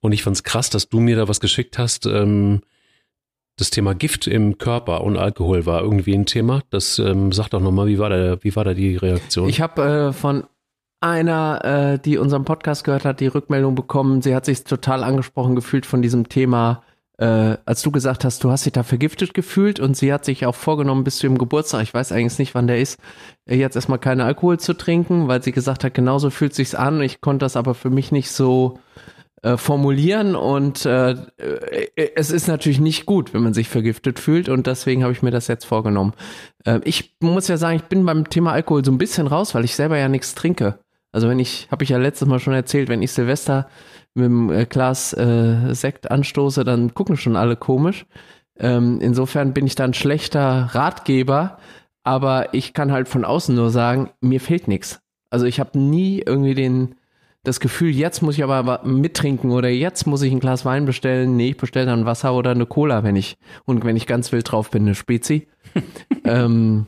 Und 0.01 0.13
ich 0.13 0.23
fand's 0.23 0.43
krass, 0.43 0.69
dass 0.69 0.89
du 0.89 0.99
mir 0.99 1.15
da 1.15 1.27
was 1.27 1.39
geschickt 1.39 1.77
hast. 1.77 2.05
Ähm, 2.05 2.61
das 3.57 3.69
Thema 3.69 3.93
Gift 3.93 4.25
im 4.27 4.57
Körper 4.57 5.01
und 5.03 5.17
Alkohol 5.17 5.65
war 5.65 5.81
irgendwie 5.81 6.15
ein 6.15 6.25
Thema. 6.25 6.61
Das 6.69 6.97
ähm, 6.97 7.31
sag 7.31 7.49
doch 7.49 7.59
nochmal, 7.59 7.87
wie 7.87 7.99
war 7.99 8.09
da, 8.09 8.41
wie 8.41 8.55
war 8.55 8.63
da 8.63 8.73
die 8.73 8.95
Reaktion? 8.95 9.49
Ich 9.49 9.59
habe 9.61 9.81
äh, 9.83 10.13
von 10.13 10.45
einer, 11.01 11.63
äh, 11.63 11.99
die 11.99 12.17
unseren 12.17 12.45
Podcast 12.45 12.83
gehört 12.83 13.05
hat, 13.05 13.19
die 13.19 13.27
Rückmeldung 13.27 13.75
bekommen. 13.75 14.21
Sie 14.21 14.35
hat 14.35 14.45
sich 14.45 14.63
total 14.63 15.03
angesprochen 15.03 15.55
gefühlt 15.55 15.85
von 15.85 16.01
diesem 16.01 16.29
Thema 16.29 16.83
äh, 17.19 17.57
als 17.65 17.81
du 17.81 17.91
gesagt 17.91 18.23
hast, 18.23 18.43
du 18.45 18.49
hast 18.49 18.65
dich 18.65 18.71
da 18.71 18.83
vergiftet 18.83 19.33
gefühlt 19.33 19.81
und 19.81 19.97
sie 19.97 20.13
hat 20.13 20.23
sich 20.23 20.45
auch 20.45 20.55
vorgenommen, 20.55 21.03
bis 21.03 21.17
zu 21.17 21.27
ihrem 21.27 21.37
Geburtstag, 21.37 21.83
ich 21.83 21.93
weiß 21.93 22.13
eigentlich 22.13 22.39
nicht, 22.39 22.55
wann 22.55 22.67
der 22.67 22.79
ist, 22.79 22.97
äh, 23.45 23.57
jetzt 23.57 23.75
erstmal 23.75 23.99
keinen 23.99 24.21
Alkohol 24.21 24.57
zu 24.57 24.73
trinken, 24.73 25.27
weil 25.27 25.43
sie 25.43 25.51
gesagt 25.51 25.83
hat, 25.83 25.93
genauso 25.93 26.29
fühlt 26.29 26.53
sich's 26.53 26.75
an. 26.75 27.01
Ich 27.01 27.19
konnte 27.19 27.43
das 27.43 27.57
aber 27.57 27.75
für 27.75 27.89
mich 27.89 28.13
nicht 28.13 28.31
so 28.31 28.79
äh, 29.41 29.57
formulieren 29.57 30.35
und 30.35 30.85
äh, 30.85 31.11
äh, 31.11 32.09
es 32.15 32.31
ist 32.31 32.47
natürlich 32.47 32.79
nicht 32.79 33.05
gut, 33.05 33.33
wenn 33.33 33.43
man 33.43 33.53
sich 33.53 33.67
vergiftet 33.67 34.17
fühlt 34.19 34.47
und 34.47 34.65
deswegen 34.65 35.03
habe 35.03 35.11
ich 35.11 35.21
mir 35.21 35.31
das 35.31 35.49
jetzt 35.49 35.65
vorgenommen. 35.65 36.13
Äh, 36.63 36.79
ich 36.85 37.15
muss 37.19 37.49
ja 37.49 37.57
sagen, 37.57 37.75
ich 37.75 37.83
bin 37.83 38.05
beim 38.05 38.29
Thema 38.29 38.53
Alkohol 38.53 38.85
so 38.85 38.93
ein 38.93 38.97
bisschen 38.97 39.27
raus, 39.27 39.53
weil 39.55 39.65
ich 39.65 39.75
selber 39.75 39.97
ja 39.97 40.07
nichts 40.07 40.35
trinke. 40.35 40.79
Also 41.11 41.27
wenn 41.27 41.39
ich, 41.39 41.67
habe 41.69 41.83
ich 41.83 41.89
ja 41.89 41.97
letztes 41.97 42.27
Mal 42.27 42.39
schon 42.39 42.53
erzählt, 42.53 42.87
wenn 42.87 43.01
ich 43.01 43.11
Silvester 43.11 43.67
mit 44.13 44.25
dem 44.25 44.51
äh, 44.51 44.65
Glas 44.65 45.13
äh, 45.13 45.73
Sekt 45.73 46.11
anstoße, 46.11 46.63
dann 46.63 46.93
gucken 46.93 47.17
schon 47.17 47.35
alle 47.35 47.55
komisch. 47.55 48.05
Ähm, 48.57 48.99
insofern 49.01 49.53
bin 49.53 49.65
ich 49.65 49.75
dann 49.75 49.93
schlechter 49.93 50.69
Ratgeber, 50.73 51.57
aber 52.03 52.53
ich 52.53 52.73
kann 52.73 52.91
halt 52.91 53.07
von 53.07 53.25
außen 53.25 53.55
nur 53.55 53.69
sagen, 53.69 54.09
mir 54.21 54.41
fehlt 54.41 54.67
nichts. 54.67 55.01
Also 55.29 55.45
ich 55.45 55.59
habe 55.59 55.77
nie 55.77 56.21
irgendwie 56.25 56.55
den 56.55 56.95
das 57.43 57.59
Gefühl, 57.59 57.91
jetzt 57.91 58.21
muss 58.21 58.35
ich 58.35 58.43
aber 58.43 58.81
mittrinken 58.83 59.51
oder 59.51 59.69
jetzt 59.69 60.05
muss 60.05 60.21
ich 60.21 60.31
ein 60.31 60.41
Glas 60.41 60.65
Wein 60.65 60.85
bestellen. 60.85 61.37
Nee, 61.37 61.51
ich 61.51 61.57
bestelle 61.57 61.85
dann 61.85 62.05
Wasser 62.05 62.33
oder 62.33 62.51
eine 62.51 62.65
Cola, 62.65 63.03
wenn 63.03 63.15
ich 63.15 63.37
und 63.65 63.85
wenn 63.85 63.95
ich 63.95 64.07
ganz 64.07 64.31
wild 64.31 64.51
drauf 64.51 64.69
bin, 64.71 64.83
eine 64.83 64.95
Spezi. 64.95 65.47
ähm, 66.25 66.87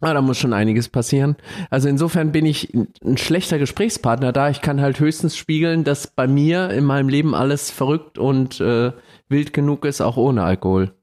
Ah, 0.00 0.14
da 0.14 0.22
muss 0.22 0.38
schon 0.38 0.54
einiges 0.54 0.88
passieren. 0.88 1.36
Also 1.68 1.88
insofern 1.88 2.32
bin 2.32 2.46
ich 2.46 2.72
ein 3.04 3.18
schlechter 3.18 3.58
Gesprächspartner 3.58 4.32
da. 4.32 4.48
Ich 4.48 4.62
kann 4.62 4.80
halt 4.80 4.98
höchstens 4.98 5.36
spiegeln, 5.36 5.84
dass 5.84 6.06
bei 6.06 6.26
mir 6.26 6.70
in 6.70 6.84
meinem 6.84 7.10
Leben 7.10 7.34
alles 7.34 7.70
verrückt 7.70 8.16
und 8.16 8.60
äh, 8.60 8.92
wild 9.28 9.52
genug 9.52 9.84
ist, 9.84 10.00
auch 10.00 10.16
ohne 10.16 10.42
Alkohol. 10.42 10.94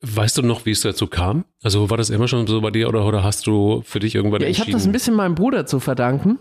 Weißt 0.00 0.36
du 0.36 0.42
noch, 0.42 0.66
wie 0.66 0.72
es 0.72 0.80
dazu 0.80 1.06
kam? 1.06 1.44
Also 1.62 1.88
war 1.88 1.96
das 1.96 2.10
immer 2.10 2.28
schon 2.28 2.46
so 2.46 2.60
bei 2.60 2.70
dir 2.70 2.88
oder, 2.88 3.06
oder 3.06 3.22
hast 3.22 3.46
du 3.46 3.82
für 3.84 4.00
dich 4.00 4.14
irgendwann 4.14 4.42
ja, 4.42 4.48
ich 4.48 4.60
habe 4.60 4.72
das 4.72 4.84
ein 4.84 4.92
bisschen 4.92 5.14
meinem 5.14 5.36
Bruder 5.36 5.64
zu 5.64 5.78
verdanken, 5.78 6.38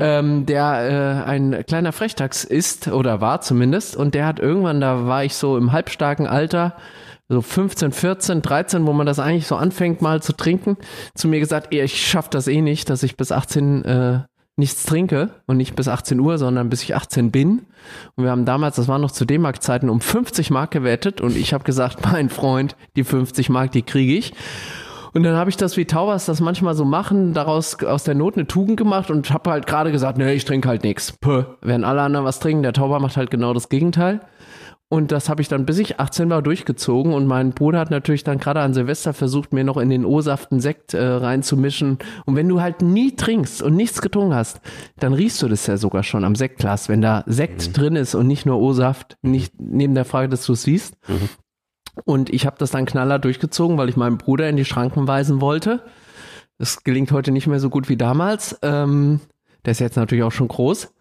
ähm, 0.00 0.46
der 0.46 1.24
äh, 1.24 1.28
ein 1.28 1.64
kleiner 1.66 1.92
Frechtax 1.92 2.44
ist 2.44 2.88
oder 2.88 3.20
war 3.20 3.40
zumindest 3.40 3.96
und 3.96 4.14
der 4.14 4.26
hat 4.26 4.40
irgendwann, 4.40 4.80
da 4.80 5.06
war 5.06 5.24
ich 5.24 5.34
so 5.34 5.56
im 5.56 5.72
halbstarken 5.72 6.26
Alter, 6.26 6.74
so 7.28 7.42
15, 7.42 7.92
14, 7.92 8.42
13, 8.42 8.86
wo 8.86 8.92
man 8.92 9.06
das 9.06 9.18
eigentlich 9.18 9.46
so 9.46 9.56
anfängt 9.56 10.00
mal 10.00 10.22
zu 10.22 10.32
trinken, 10.32 10.76
zu 11.14 11.28
mir 11.28 11.40
gesagt, 11.40 11.74
ich 11.74 12.06
schaff 12.06 12.28
das 12.28 12.46
eh 12.46 12.60
nicht, 12.60 12.88
dass 12.88 13.02
ich 13.02 13.16
bis 13.16 13.32
18 13.32 13.84
äh, 13.84 14.20
nichts 14.56 14.84
trinke 14.84 15.30
und 15.46 15.58
nicht 15.58 15.76
bis 15.76 15.88
18 15.88 16.18
Uhr, 16.18 16.38
sondern 16.38 16.70
bis 16.70 16.82
ich 16.82 16.94
18 16.94 17.30
bin. 17.30 17.66
Und 18.14 18.24
wir 18.24 18.30
haben 18.30 18.46
damals, 18.46 18.76
das 18.76 18.88
war 18.88 18.98
noch 18.98 19.10
zu 19.10 19.24
D-Mark-Zeiten, 19.24 19.90
um 19.90 20.00
50 20.00 20.50
Mark 20.50 20.70
gewettet 20.70 21.20
und 21.20 21.36
ich 21.36 21.52
habe 21.52 21.64
gesagt, 21.64 21.98
mein 22.10 22.30
Freund, 22.30 22.76
die 22.96 23.04
50 23.04 23.50
Mark, 23.50 23.72
die 23.72 23.82
kriege 23.82 24.14
ich. 24.14 24.32
Und 25.16 25.22
dann 25.22 25.36
habe 25.36 25.48
ich 25.48 25.56
das, 25.56 25.78
wie 25.78 25.86
Tauers 25.86 26.26
das 26.26 26.42
manchmal 26.42 26.74
so 26.74 26.84
machen, 26.84 27.32
daraus 27.32 27.82
aus 27.82 28.04
der 28.04 28.14
Not 28.14 28.34
eine 28.36 28.46
Tugend 28.46 28.76
gemacht 28.76 29.10
und 29.10 29.30
habe 29.30 29.48
halt 29.48 29.66
gerade 29.66 29.90
gesagt, 29.90 30.18
nee, 30.18 30.34
ich 30.34 30.44
trinke 30.44 30.68
halt 30.68 30.84
nichts. 30.84 31.12
Puh, 31.12 31.44
Wenn 31.62 31.84
alle 31.84 32.02
anderen 32.02 32.26
was 32.26 32.38
trinken, 32.38 32.62
der 32.62 32.74
Tauber 32.74 33.00
macht 33.00 33.16
halt 33.16 33.30
genau 33.30 33.54
das 33.54 33.70
Gegenteil. 33.70 34.20
Und 34.90 35.12
das 35.12 35.30
habe 35.30 35.40
ich 35.40 35.48
dann, 35.48 35.64
bis 35.64 35.78
ich 35.78 35.98
18 35.98 36.28
war, 36.28 36.42
durchgezogen. 36.42 37.14
Und 37.14 37.26
mein 37.26 37.52
Bruder 37.52 37.78
hat 37.78 37.90
natürlich 37.90 38.24
dann 38.24 38.36
gerade 38.36 38.60
an 38.60 38.74
Silvester 38.74 39.14
versucht, 39.14 39.54
mir 39.54 39.64
noch 39.64 39.78
in 39.78 39.88
den 39.88 40.04
O-Saft 40.04 40.52
einen 40.52 40.60
Sekt 40.60 40.92
äh, 40.92 41.02
reinzumischen. 41.02 41.96
Und 42.26 42.36
wenn 42.36 42.46
du 42.46 42.60
halt 42.60 42.82
nie 42.82 43.16
trinkst 43.16 43.62
und 43.62 43.74
nichts 43.74 44.02
getrunken 44.02 44.34
hast, 44.34 44.60
dann 44.98 45.14
riechst 45.14 45.40
du 45.40 45.48
das 45.48 45.66
ja 45.66 45.78
sogar 45.78 46.02
schon 46.02 46.24
am 46.24 46.34
Sektglas, 46.34 46.90
wenn 46.90 47.00
da 47.00 47.24
Sekt 47.26 47.68
mhm. 47.68 47.72
drin 47.72 47.96
ist 47.96 48.14
und 48.14 48.26
nicht 48.26 48.44
nur 48.44 48.60
O-Saft, 48.60 49.16
nicht 49.22 49.54
neben 49.58 49.94
der 49.94 50.04
Frage, 50.04 50.28
dass 50.28 50.44
du 50.44 50.52
es 50.52 50.64
siehst. 50.64 50.94
Mhm. 51.08 51.30
Und 52.04 52.30
ich 52.30 52.46
habe 52.46 52.56
das 52.58 52.70
dann 52.70 52.86
knaller 52.86 53.18
durchgezogen, 53.18 53.78
weil 53.78 53.88
ich 53.88 53.96
meinen 53.96 54.18
Bruder 54.18 54.48
in 54.48 54.56
die 54.56 54.64
Schranken 54.64 55.08
weisen 55.08 55.40
wollte. 55.40 55.82
Das 56.58 56.84
gelingt 56.84 57.12
heute 57.12 57.32
nicht 57.32 57.46
mehr 57.46 57.60
so 57.60 57.70
gut 57.70 57.88
wie 57.88 57.96
damals. 57.96 58.58
Ähm, 58.62 59.20
der 59.64 59.72
ist 59.72 59.80
jetzt 59.80 59.96
natürlich 59.96 60.24
auch 60.24 60.32
schon 60.32 60.48
groß 60.48 60.92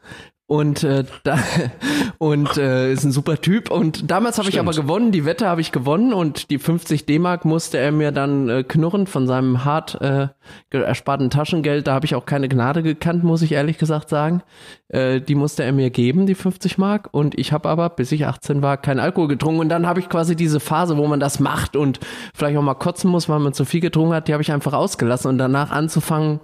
und 0.47 0.83
äh, 0.83 1.05
da, 1.23 1.39
und 2.19 2.57
äh, 2.57 2.93
ist 2.93 3.03
ein 3.03 3.11
super 3.11 3.41
Typ. 3.41 3.71
Und 3.71 4.11
damals 4.11 4.37
habe 4.37 4.47
ich 4.49 4.59
aber 4.59 4.73
gewonnen, 4.73 5.11
die 5.11 5.25
Wette 5.25 5.47
habe 5.47 5.61
ich 5.61 5.71
gewonnen. 5.71 6.13
Und 6.13 6.51
die 6.51 6.59
50 6.59 7.07
D-Mark 7.07 7.45
musste 7.45 7.79
er 7.79 7.91
mir 7.91 8.11
dann 8.11 8.47
äh, 8.49 8.63
knurren 8.63 9.07
von 9.07 9.25
seinem 9.25 9.65
hart 9.65 9.99
äh, 10.01 10.27
ersparten 10.69 11.31
Taschengeld, 11.31 11.87
da 11.87 11.93
habe 11.95 12.05
ich 12.05 12.13
auch 12.13 12.27
keine 12.27 12.47
Gnade 12.47 12.83
gekannt, 12.83 13.23
muss 13.23 13.41
ich 13.41 13.53
ehrlich 13.53 13.79
gesagt 13.79 14.09
sagen. 14.09 14.43
Äh, 14.89 15.19
die 15.19 15.33
musste 15.33 15.63
er 15.63 15.71
mir 15.71 15.89
geben, 15.89 16.27
die 16.27 16.35
50 16.35 16.77
Mark. 16.77 17.09
Und 17.11 17.37
ich 17.39 17.51
habe 17.51 17.67
aber 17.67 17.89
bis 17.89 18.11
ich 18.11 18.27
18 18.27 18.61
war 18.61 18.77
kein 18.77 18.99
Alkohol 18.99 19.27
getrunken. 19.27 19.61
Und 19.61 19.69
dann 19.69 19.87
habe 19.87 19.99
ich 19.99 20.09
quasi 20.09 20.35
diese 20.35 20.59
Phase, 20.59 20.95
wo 20.97 21.07
man 21.07 21.19
das 21.19 21.39
macht 21.39 21.75
und 21.75 21.99
vielleicht 22.35 22.55
auch 22.57 22.61
mal 22.61 22.75
kotzen 22.75 23.09
muss, 23.09 23.27
weil 23.29 23.39
man 23.39 23.53
zu 23.53 23.65
viel 23.65 23.81
getrunken 23.81 24.13
hat, 24.13 24.27
die 24.27 24.33
habe 24.33 24.43
ich 24.43 24.51
einfach 24.51 24.73
ausgelassen. 24.73 25.29
Und 25.29 25.39
danach 25.39 25.71
anzufangen 25.71 26.39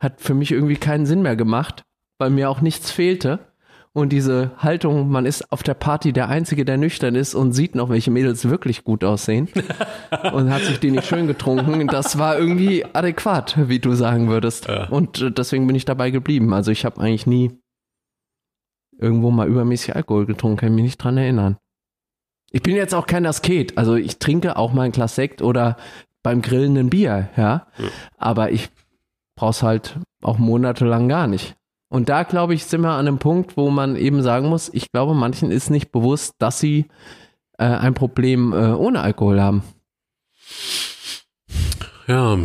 hat 0.00 0.22
für 0.22 0.32
mich 0.32 0.50
irgendwie 0.50 0.76
keinen 0.76 1.04
Sinn 1.04 1.20
mehr 1.20 1.36
gemacht 1.36 1.84
weil 2.18 2.30
mir 2.30 2.50
auch 2.50 2.60
nichts 2.60 2.90
fehlte. 2.90 3.40
Und 3.92 4.08
diese 4.08 4.50
Haltung, 4.58 5.08
man 5.08 5.24
ist 5.24 5.52
auf 5.52 5.62
der 5.62 5.74
Party 5.74 6.12
der 6.12 6.28
Einzige, 6.28 6.64
der 6.64 6.76
nüchtern 6.76 7.14
ist 7.14 7.36
und 7.36 7.52
sieht 7.52 7.76
noch, 7.76 7.90
welche 7.90 8.10
Mädels 8.10 8.48
wirklich 8.48 8.82
gut 8.82 9.04
aussehen 9.04 9.48
und 10.32 10.52
hat 10.52 10.62
sich 10.62 10.80
die 10.80 10.90
nicht 10.90 11.06
schön 11.06 11.28
getrunken, 11.28 11.86
das 11.86 12.18
war 12.18 12.36
irgendwie 12.36 12.84
adäquat, 12.92 13.56
wie 13.68 13.78
du 13.78 13.94
sagen 13.94 14.28
würdest. 14.28 14.66
Ja. 14.66 14.88
Und 14.88 15.20
äh, 15.20 15.30
deswegen 15.30 15.68
bin 15.68 15.76
ich 15.76 15.84
dabei 15.84 16.10
geblieben. 16.10 16.52
Also 16.52 16.72
ich 16.72 16.84
habe 16.84 17.00
eigentlich 17.00 17.28
nie 17.28 17.52
irgendwo 18.98 19.30
mal 19.30 19.46
übermäßig 19.46 19.94
Alkohol 19.94 20.26
getrunken, 20.26 20.56
kann 20.56 20.70
ich 20.70 20.74
mich 20.74 20.84
nicht 20.84 20.98
dran 20.98 21.16
erinnern. 21.16 21.56
Ich 22.50 22.62
bin 22.62 22.74
jetzt 22.74 22.94
auch 22.94 23.06
kein 23.06 23.26
Asket, 23.26 23.78
also 23.78 23.94
ich 23.94 24.18
trinke 24.18 24.56
auch 24.56 24.72
mal 24.72 24.82
ein 24.82 24.92
Glas 24.92 25.14
Sekt 25.14 25.40
oder 25.40 25.76
beim 26.24 26.42
Grillen 26.42 26.76
ein 26.76 26.90
Bier, 26.90 27.28
ja. 27.36 27.66
Ja. 27.78 27.88
Aber 28.16 28.50
ich 28.50 28.70
brauch's 29.36 29.62
halt 29.62 30.00
auch 30.22 30.38
monatelang 30.38 31.08
gar 31.08 31.28
nicht. 31.28 31.54
Und 31.94 32.08
da, 32.08 32.24
glaube 32.24 32.54
ich, 32.54 32.64
sind 32.64 32.80
wir 32.80 32.90
an 32.90 33.06
einem 33.06 33.18
Punkt, 33.18 33.56
wo 33.56 33.70
man 33.70 33.94
eben 33.94 34.20
sagen 34.20 34.48
muss, 34.48 34.68
ich 34.74 34.90
glaube, 34.90 35.14
manchen 35.14 35.52
ist 35.52 35.70
nicht 35.70 35.92
bewusst, 35.92 36.34
dass 36.38 36.58
sie 36.58 36.86
äh, 37.56 37.66
ein 37.66 37.94
Problem 37.94 38.52
äh, 38.52 38.72
ohne 38.72 39.00
Alkohol 39.00 39.40
haben. 39.40 39.62
Ja. 42.08 42.36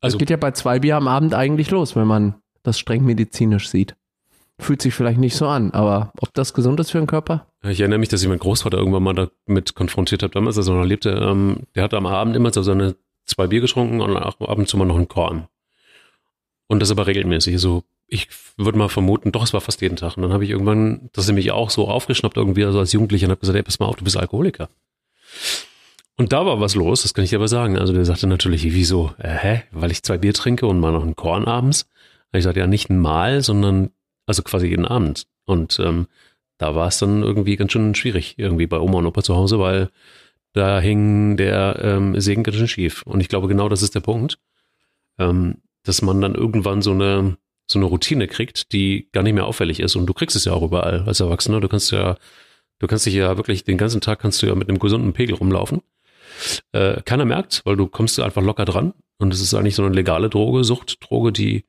Also, 0.00 0.16
geht 0.16 0.30
ja 0.30 0.38
bei 0.38 0.52
zwei 0.52 0.78
Bier 0.78 0.96
am 0.96 1.08
Abend 1.08 1.34
eigentlich 1.34 1.70
los, 1.70 1.94
wenn 1.94 2.06
man 2.06 2.36
das 2.62 2.78
streng 2.78 3.04
medizinisch 3.04 3.68
sieht. 3.68 3.96
Fühlt 4.58 4.80
sich 4.80 4.94
vielleicht 4.94 5.20
nicht 5.20 5.36
so 5.36 5.46
an, 5.46 5.72
aber 5.72 6.10
ob 6.22 6.32
das 6.32 6.54
gesund 6.54 6.80
ist 6.80 6.90
für 6.90 6.96
den 6.96 7.06
Körper? 7.06 7.46
ich 7.64 7.80
erinnere 7.80 7.98
mich, 7.98 8.08
dass 8.08 8.22
ich 8.22 8.28
meinen 8.28 8.38
Großvater 8.38 8.78
irgendwann 8.78 9.02
mal 9.02 9.30
damit 9.46 9.74
konfrontiert 9.74 10.22
habe, 10.22 10.32
damals, 10.32 10.56
als 10.56 10.68
er 10.68 10.74
noch 10.74 10.86
lebte. 10.86 11.10
Ähm, 11.10 11.64
der 11.74 11.82
hat 11.82 11.92
am 11.92 12.06
Abend 12.06 12.34
immer 12.34 12.50
so 12.50 12.62
seine 12.62 12.96
zwei 13.26 13.46
Bier 13.46 13.60
getrunken 13.60 14.00
und 14.00 14.16
ab 14.16 14.40
ab 14.40 14.56
und 14.56 14.68
zu 14.68 14.78
mal 14.78 14.86
noch 14.86 14.96
einen 14.96 15.08
Korn. 15.08 15.48
Und 16.66 16.80
das 16.80 16.90
aber 16.90 17.06
regelmäßig. 17.06 17.60
So, 17.60 17.84
ich 18.14 18.28
würde 18.56 18.78
mal 18.78 18.88
vermuten, 18.88 19.32
doch, 19.32 19.42
es 19.42 19.52
war 19.52 19.60
fast 19.60 19.80
jeden 19.80 19.96
Tag. 19.96 20.16
Und 20.16 20.22
dann 20.22 20.32
habe 20.32 20.44
ich 20.44 20.50
irgendwann, 20.50 21.10
das 21.12 21.26
nämlich 21.26 21.50
auch 21.50 21.70
so 21.70 21.88
aufgeschnappt 21.88 22.36
irgendwie, 22.36 22.64
also 22.64 22.78
als 22.78 22.92
Jugendlicher, 22.92 23.26
und 23.26 23.32
habe 23.32 23.40
gesagt, 23.40 23.56
ey, 23.56 23.62
pass 23.62 23.80
mal 23.80 23.86
auf, 23.86 23.96
du 23.96 24.04
bist 24.04 24.16
Alkoholiker. 24.16 24.68
Und 26.16 26.32
da 26.32 26.46
war 26.46 26.60
was 26.60 26.76
los, 26.76 27.02
das 27.02 27.12
kann 27.12 27.24
ich 27.24 27.30
dir 27.30 27.36
aber 27.36 27.48
sagen. 27.48 27.76
Also 27.76 27.92
der 27.92 28.04
sagte 28.04 28.28
natürlich, 28.28 28.62
wieso? 28.62 29.12
Äh, 29.18 29.28
hä? 29.30 29.62
Weil 29.72 29.90
ich 29.90 30.04
zwei 30.04 30.16
Bier 30.16 30.32
trinke 30.32 30.66
und 30.66 30.78
mal 30.78 30.92
noch 30.92 31.02
einen 31.02 31.16
Korn 31.16 31.44
abends? 31.44 31.88
Ich 32.32 32.44
sagte, 32.44 32.60
ja, 32.60 32.66
nicht 32.68 32.88
mal, 32.88 33.42
sondern 33.42 33.90
also 34.26 34.42
quasi 34.42 34.68
jeden 34.68 34.86
Abend. 34.86 35.26
Und 35.44 35.78
ähm, 35.80 36.06
da 36.58 36.76
war 36.76 36.88
es 36.88 36.98
dann 36.98 37.22
irgendwie 37.22 37.56
ganz 37.56 37.72
schön 37.72 37.94
schwierig, 37.96 38.34
irgendwie 38.38 38.66
bei 38.68 38.78
Oma 38.78 38.98
und 38.98 39.06
Opa 39.06 39.22
zu 39.22 39.34
Hause, 39.34 39.58
weil 39.58 39.90
da 40.52 40.80
hing 40.80 41.36
der 41.36 41.80
ähm, 41.82 42.20
Segen 42.20 42.44
ganz 42.44 42.56
schön 42.56 42.68
schief. 42.68 43.02
Und 43.02 43.20
ich 43.20 43.28
glaube, 43.28 43.48
genau 43.48 43.68
das 43.68 43.82
ist 43.82 43.96
der 43.96 44.00
Punkt, 44.00 44.38
ähm, 45.18 45.56
dass 45.82 46.00
man 46.00 46.20
dann 46.20 46.36
irgendwann 46.36 46.80
so 46.80 46.92
eine, 46.92 47.36
so 47.66 47.78
eine 47.78 47.86
Routine 47.86 48.28
kriegt, 48.28 48.72
die 48.72 49.08
gar 49.12 49.22
nicht 49.22 49.34
mehr 49.34 49.46
auffällig 49.46 49.80
ist. 49.80 49.96
Und 49.96 50.06
du 50.06 50.14
kriegst 50.14 50.36
es 50.36 50.44
ja 50.44 50.52
auch 50.52 50.62
überall 50.62 51.04
als 51.06 51.20
Erwachsener. 51.20 51.60
Du 51.60 51.68
kannst 51.68 51.90
ja, 51.92 52.16
du 52.78 52.86
kannst 52.86 53.06
dich 53.06 53.14
ja 53.14 53.36
wirklich 53.36 53.64
den 53.64 53.78
ganzen 53.78 54.00
Tag 54.00 54.18
kannst 54.18 54.42
du 54.42 54.46
ja 54.46 54.54
mit 54.54 54.68
einem 54.68 54.78
gesunden 54.78 55.12
Pegel 55.12 55.36
rumlaufen. 55.36 55.82
Äh, 56.72 57.00
keiner 57.02 57.24
merkt, 57.24 57.62
weil 57.64 57.76
du 57.76 57.86
kommst 57.86 58.18
einfach 58.20 58.42
locker 58.42 58.64
dran. 58.64 58.92
Und 59.18 59.32
es 59.32 59.40
ist 59.40 59.54
eigentlich 59.54 59.76
so 59.76 59.84
eine 59.84 59.94
legale 59.94 60.28
Droge, 60.28 60.64
Suchtdroge, 60.64 61.32
die, 61.32 61.64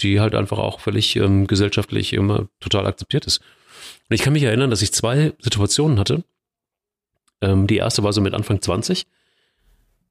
die 0.00 0.20
halt 0.20 0.34
einfach 0.34 0.58
auch 0.58 0.80
völlig 0.80 1.16
ähm, 1.16 1.46
gesellschaftlich 1.46 2.12
immer 2.12 2.48
total 2.60 2.86
akzeptiert 2.86 3.26
ist. 3.26 3.38
Und 4.08 4.14
ich 4.14 4.22
kann 4.22 4.32
mich 4.32 4.42
erinnern, 4.42 4.70
dass 4.70 4.82
ich 4.82 4.92
zwei 4.92 5.32
Situationen 5.38 5.98
hatte. 5.98 6.24
Ähm, 7.40 7.66
die 7.66 7.78
erste 7.78 8.02
war 8.02 8.12
so 8.12 8.20
mit 8.20 8.34
Anfang 8.34 8.60
20. 8.60 9.06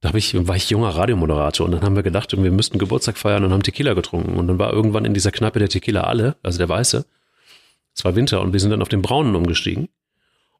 Da 0.00 0.08
hab 0.08 0.14
ich, 0.14 0.34
war 0.46 0.56
ich 0.56 0.70
junger 0.70 0.90
Radiomoderator 0.90 1.66
und 1.66 1.72
dann 1.72 1.82
haben 1.82 1.94
wir 1.94 2.02
gedacht, 2.02 2.32
wir 2.32 2.50
müssten 2.50 2.78
Geburtstag 2.78 3.18
feiern 3.18 3.44
und 3.44 3.52
haben 3.52 3.62
Tequila 3.62 3.92
getrunken. 3.92 4.38
Und 4.38 4.46
dann 4.46 4.58
war 4.58 4.72
irgendwann 4.72 5.04
in 5.04 5.12
dieser 5.12 5.30
Kneipe 5.30 5.58
der 5.58 5.68
Tequila 5.68 6.02
alle, 6.04 6.36
also 6.42 6.58
der 6.58 6.68
weiße. 6.68 7.04
Es 7.94 8.04
war 8.04 8.14
Winter 8.14 8.40
und 8.40 8.52
wir 8.52 8.60
sind 8.60 8.70
dann 8.70 8.80
auf 8.80 8.88
den 8.88 9.02
braunen 9.02 9.36
umgestiegen 9.36 9.88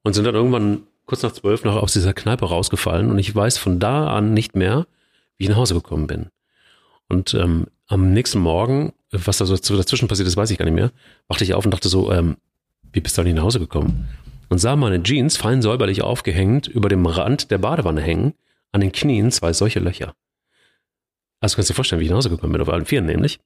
und 0.02 0.12
sind 0.12 0.24
dann 0.24 0.34
irgendwann 0.34 0.82
kurz 1.06 1.22
nach 1.22 1.32
zwölf 1.32 1.64
noch 1.64 1.76
aus 1.76 1.94
dieser 1.94 2.12
Kneipe 2.12 2.44
rausgefallen. 2.44 3.10
Und 3.10 3.18
ich 3.18 3.34
weiß 3.34 3.56
von 3.56 3.78
da 3.78 4.08
an 4.08 4.34
nicht 4.34 4.56
mehr, 4.56 4.86
wie 5.38 5.44
ich 5.44 5.50
nach 5.50 5.56
Hause 5.56 5.74
gekommen 5.74 6.06
bin. 6.06 6.26
Und 7.08 7.32
ähm, 7.34 7.66
am 7.86 8.12
nächsten 8.12 8.38
Morgen, 8.38 8.92
was 9.10 9.38
da 9.38 9.46
so 9.46 9.56
dazwischen 9.56 10.06
passiert 10.06 10.28
ist, 10.28 10.36
weiß 10.36 10.50
ich 10.50 10.58
gar 10.58 10.66
nicht 10.66 10.74
mehr, 10.74 10.92
wachte 11.28 11.44
ich 11.44 11.54
auf 11.54 11.64
und 11.64 11.72
dachte 11.72 11.88
so, 11.88 12.12
ähm, 12.12 12.36
wie 12.92 13.00
bist 13.00 13.16
du 13.16 13.22
nicht 13.22 13.34
nach 13.34 13.42
Hause 13.42 13.58
gekommen? 13.58 14.08
Und 14.48 14.58
sah 14.58 14.76
meine 14.76 15.02
Jeans 15.02 15.36
fein 15.36 15.62
säuberlich 15.62 16.02
aufgehängt 16.02 16.68
über 16.68 16.88
dem 16.88 17.06
Rand 17.06 17.50
der 17.50 17.58
Badewanne 17.58 18.00
hängen, 18.00 18.34
an 18.72 18.80
den 18.80 18.92
Knien 18.92 19.30
zwei 19.30 19.52
solche 19.52 19.80
Löcher. 19.80 20.14
Also 21.40 21.56
kannst 21.56 21.70
du 21.70 21.72
dir 21.72 21.76
vorstellen, 21.76 22.00
wie 22.00 22.04
ich 22.04 22.10
nach 22.10 22.18
Hause 22.18 22.30
gekommen 22.30 22.52
bin, 22.52 22.62
auf 22.62 22.68
allen 22.68 22.86
Vieren 22.86 23.06
nämlich. 23.06 23.40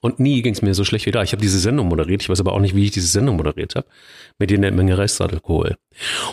Und 0.00 0.20
nie 0.20 0.42
ging 0.42 0.52
es 0.52 0.60
mir 0.60 0.74
so 0.74 0.84
schlecht 0.84 1.06
wie 1.06 1.12
da. 1.12 1.22
Ich 1.22 1.32
habe 1.32 1.40
diese 1.40 1.58
Sendung 1.58 1.88
moderiert, 1.88 2.20
ich 2.20 2.28
weiß 2.28 2.40
aber 2.40 2.52
auch 2.52 2.60
nicht, 2.60 2.74
wie 2.74 2.84
ich 2.84 2.90
diese 2.90 3.06
Sendung 3.06 3.36
moderiert 3.36 3.74
habe, 3.74 3.86
mit 4.38 4.50
jeder 4.50 4.70
Menge 4.70 4.98
Restalkohol. 4.98 5.76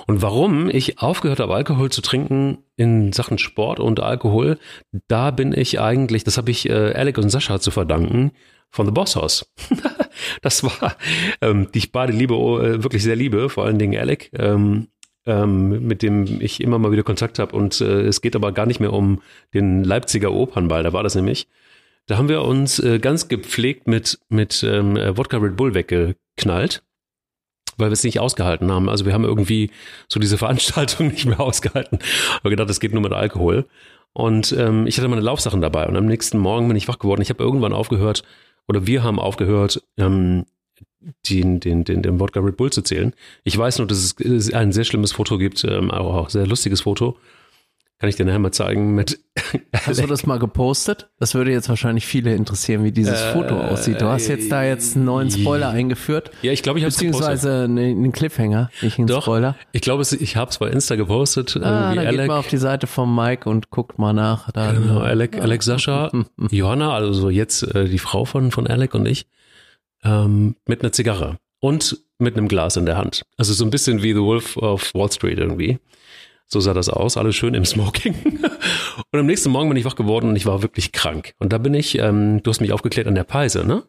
Und 0.07 0.21
warum 0.21 0.69
ich 0.69 0.99
aufgehört 0.99 1.39
habe, 1.39 1.55
Alkohol 1.55 1.89
zu 1.89 2.01
trinken 2.01 2.65
in 2.75 3.13
Sachen 3.13 3.37
Sport 3.37 3.79
und 3.79 4.01
Alkohol, 4.01 4.59
da 5.07 5.31
bin 5.31 5.53
ich 5.57 5.79
eigentlich, 5.79 6.25
das 6.25 6.37
habe 6.37 6.51
ich 6.51 6.67
äh, 6.67 6.93
Alec 6.93 7.17
und 7.17 7.29
Sascha 7.29 7.61
zu 7.61 7.71
verdanken, 7.71 8.31
von 8.71 8.85
The 8.85 8.91
Boss 8.91 9.15
House. 9.15 9.49
das 10.41 10.63
war, 10.63 10.97
ähm, 11.41 11.69
die 11.73 11.79
ich 11.79 11.91
beide 11.93 12.11
liebe, 12.11 12.33
äh, 12.35 12.83
wirklich 12.83 13.03
sehr 13.03 13.15
liebe, 13.15 13.49
vor 13.49 13.65
allen 13.65 13.79
Dingen 13.79 13.97
Alec, 13.97 14.31
ähm, 14.33 14.87
ähm, 15.25 15.85
mit 15.85 16.01
dem 16.01 16.41
ich 16.41 16.61
immer 16.61 16.79
mal 16.79 16.91
wieder 16.91 17.03
Kontakt 17.03 17.39
habe. 17.39 17.55
Und 17.55 17.81
äh, 17.81 18.01
es 18.01 18.21
geht 18.21 18.35
aber 18.35 18.51
gar 18.51 18.65
nicht 18.65 18.79
mehr 18.79 18.93
um 18.93 19.21
den 19.53 19.83
Leipziger 19.83 20.31
Opernball, 20.31 20.83
da 20.83 20.93
war 20.93 21.03
das 21.03 21.15
nämlich. 21.15 21.47
Da 22.07 22.17
haben 22.17 22.29
wir 22.29 22.41
uns 22.41 22.79
äh, 22.79 22.99
ganz 22.99 23.27
gepflegt 23.27 23.87
mit, 23.87 24.19
mit 24.29 24.63
ähm, 24.63 24.97
äh, 24.97 25.15
Wodka 25.17 25.37
Red 25.37 25.55
Bull 25.55 25.73
weggeknallt, 25.73 26.83
weil 27.77 27.89
wir 27.89 27.93
es 27.93 28.03
nicht 28.03 28.19
ausgehalten 28.19 28.71
haben. 28.71 28.89
Also 28.89 29.05
wir 29.05 29.13
haben 29.13 29.23
irgendwie 29.23 29.71
so 30.07 30.19
diese 30.19 30.37
Veranstaltung 30.39 31.07
nicht 31.07 31.25
mehr 31.25 31.39
ausgehalten. 31.39 31.99
Aber 32.39 32.49
gedacht, 32.49 32.69
es 32.69 32.79
geht 32.79 32.93
nur 32.93 33.03
mit 33.03 33.13
Alkohol. 33.13 33.67
Und 34.13 34.51
ähm, 34.57 34.87
ich 34.87 34.97
hatte 34.97 35.07
meine 35.07 35.21
Laufsachen 35.21 35.61
dabei. 35.61 35.87
Und 35.87 35.95
am 35.95 36.05
nächsten 36.05 36.37
Morgen 36.37 36.67
bin 36.67 36.75
ich 36.75 36.87
wach 36.87 36.99
geworden. 36.99 37.21
Ich 37.21 37.29
habe 37.29 37.43
irgendwann 37.43 37.73
aufgehört, 37.73 38.23
oder 38.67 38.87
wir 38.87 39.03
haben 39.03 39.19
aufgehört, 39.19 39.83
ähm, 39.97 40.45
den, 41.29 41.59
den, 41.59 41.83
den, 41.83 42.01
den 42.01 42.19
Wodka 42.19 42.39
Red 42.39 42.57
Bull 42.57 42.71
zu 42.71 42.81
zählen. 42.81 43.13
Ich 43.43 43.57
weiß 43.57 43.79
nur, 43.79 43.87
dass 43.87 44.15
es, 44.19 44.53
ein 44.53 44.71
sehr 44.71 44.83
schlimmes 44.83 45.11
Foto 45.11 45.37
gibt, 45.37 45.63
ähm, 45.63 45.91
auch 45.91 46.25
ein 46.25 46.29
sehr 46.29 46.47
lustiges 46.47 46.81
Foto. 46.81 47.17
Kann 47.99 48.09
ich 48.09 48.15
dir 48.15 48.25
nachher 48.25 48.39
mal 48.39 48.51
zeigen 48.51 48.95
mit. 48.95 49.19
Hast 49.85 50.01
du 50.01 50.07
das 50.07 50.25
mal 50.25 50.39
gepostet? 50.39 51.11
Das 51.19 51.35
würde 51.35 51.51
jetzt 51.51 51.69
wahrscheinlich 51.69 52.07
viele 52.07 52.33
interessieren, 52.33 52.83
wie 52.83 52.91
dieses 52.91 53.21
Äh, 53.21 53.33
Foto 53.33 53.55
aussieht. 53.59 54.01
Du 54.01 54.07
hast 54.07 54.27
jetzt 54.27 54.51
da 54.51 54.63
jetzt 54.63 54.95
einen 54.95 55.05
neuen 55.05 55.29
Spoiler 55.29 55.69
eingeführt. 55.69 56.31
Ja, 56.41 56.51
ich 56.51 56.63
glaube, 56.63 56.79
ich 56.79 56.83
habe 56.85 56.89
es 56.89 56.97
gepostet. 56.97 57.33
Beziehungsweise 57.33 57.63
einen 57.65 58.11
Cliffhanger, 58.11 58.71
nicht 58.81 58.97
einen 58.97 59.05
Doch, 59.05 59.21
Spoiler. 59.21 59.55
ich 59.71 59.81
glaube, 59.81 60.01
ich 60.01 60.35
habe 60.35 60.49
es 60.49 60.57
bei 60.57 60.69
Insta 60.71 60.95
gepostet. 60.95 61.55
Ah, 61.57 61.59
irgendwie 61.59 61.95
dann 61.97 62.05
geht 62.05 62.07
Alec, 62.07 62.27
mal 62.27 62.39
auf 62.39 62.47
die 62.47 62.57
Seite 62.57 62.87
von 62.87 63.13
Mike 63.13 63.47
und 63.47 63.69
guckt 63.69 63.99
mal 63.99 64.13
nach. 64.13 64.51
Da, 64.51 64.71
genau, 64.71 65.01
Alec, 65.01 65.39
Alec 65.39 65.61
Sascha, 65.61 66.11
Johanna, 66.49 66.95
also 66.95 67.29
jetzt 67.29 67.61
äh, 67.75 67.87
die 67.87 67.99
Frau 67.99 68.25
von, 68.25 68.49
von 68.49 68.65
Alec 68.65 68.95
und 68.95 69.07
ich, 69.07 69.27
ähm, 70.03 70.55
mit 70.67 70.81
einer 70.81 70.91
Zigarre 70.91 71.37
und 71.59 71.97
mit 72.19 72.37
einem 72.37 72.47
Glas 72.47 72.77
in 72.77 72.85
der 72.85 72.97
Hand. 72.97 73.23
Also 73.37 73.53
so 73.53 73.63
ein 73.65 73.69
bisschen 73.71 74.03
wie 74.03 74.13
The 74.13 74.19
Wolf 74.21 74.57
of 74.57 74.93
Wall 74.93 75.11
Street 75.11 75.37
irgendwie. 75.39 75.79
So 76.47 76.59
sah 76.59 76.73
das 76.73 76.89
aus, 76.89 77.15
alles 77.17 77.35
schön 77.35 77.53
im 77.53 77.63
Smoking. 77.65 78.13
und 79.11 79.19
am 79.19 79.25
nächsten 79.25 79.49
Morgen 79.51 79.69
bin 79.69 79.77
ich 79.77 79.85
wach 79.85 79.95
geworden 79.95 80.29
und 80.29 80.35
ich 80.35 80.45
war 80.45 80.61
wirklich 80.61 80.91
krank. 80.91 81.33
Und 81.39 81.53
da 81.53 81.57
bin 81.57 81.73
ich, 81.73 81.97
ähm, 81.97 82.43
du 82.43 82.49
hast 82.49 82.59
mich 82.59 82.73
aufgeklärt 82.73 83.07
an 83.07 83.15
der 83.15 83.23
Peise, 83.23 83.65
ne? 83.65 83.83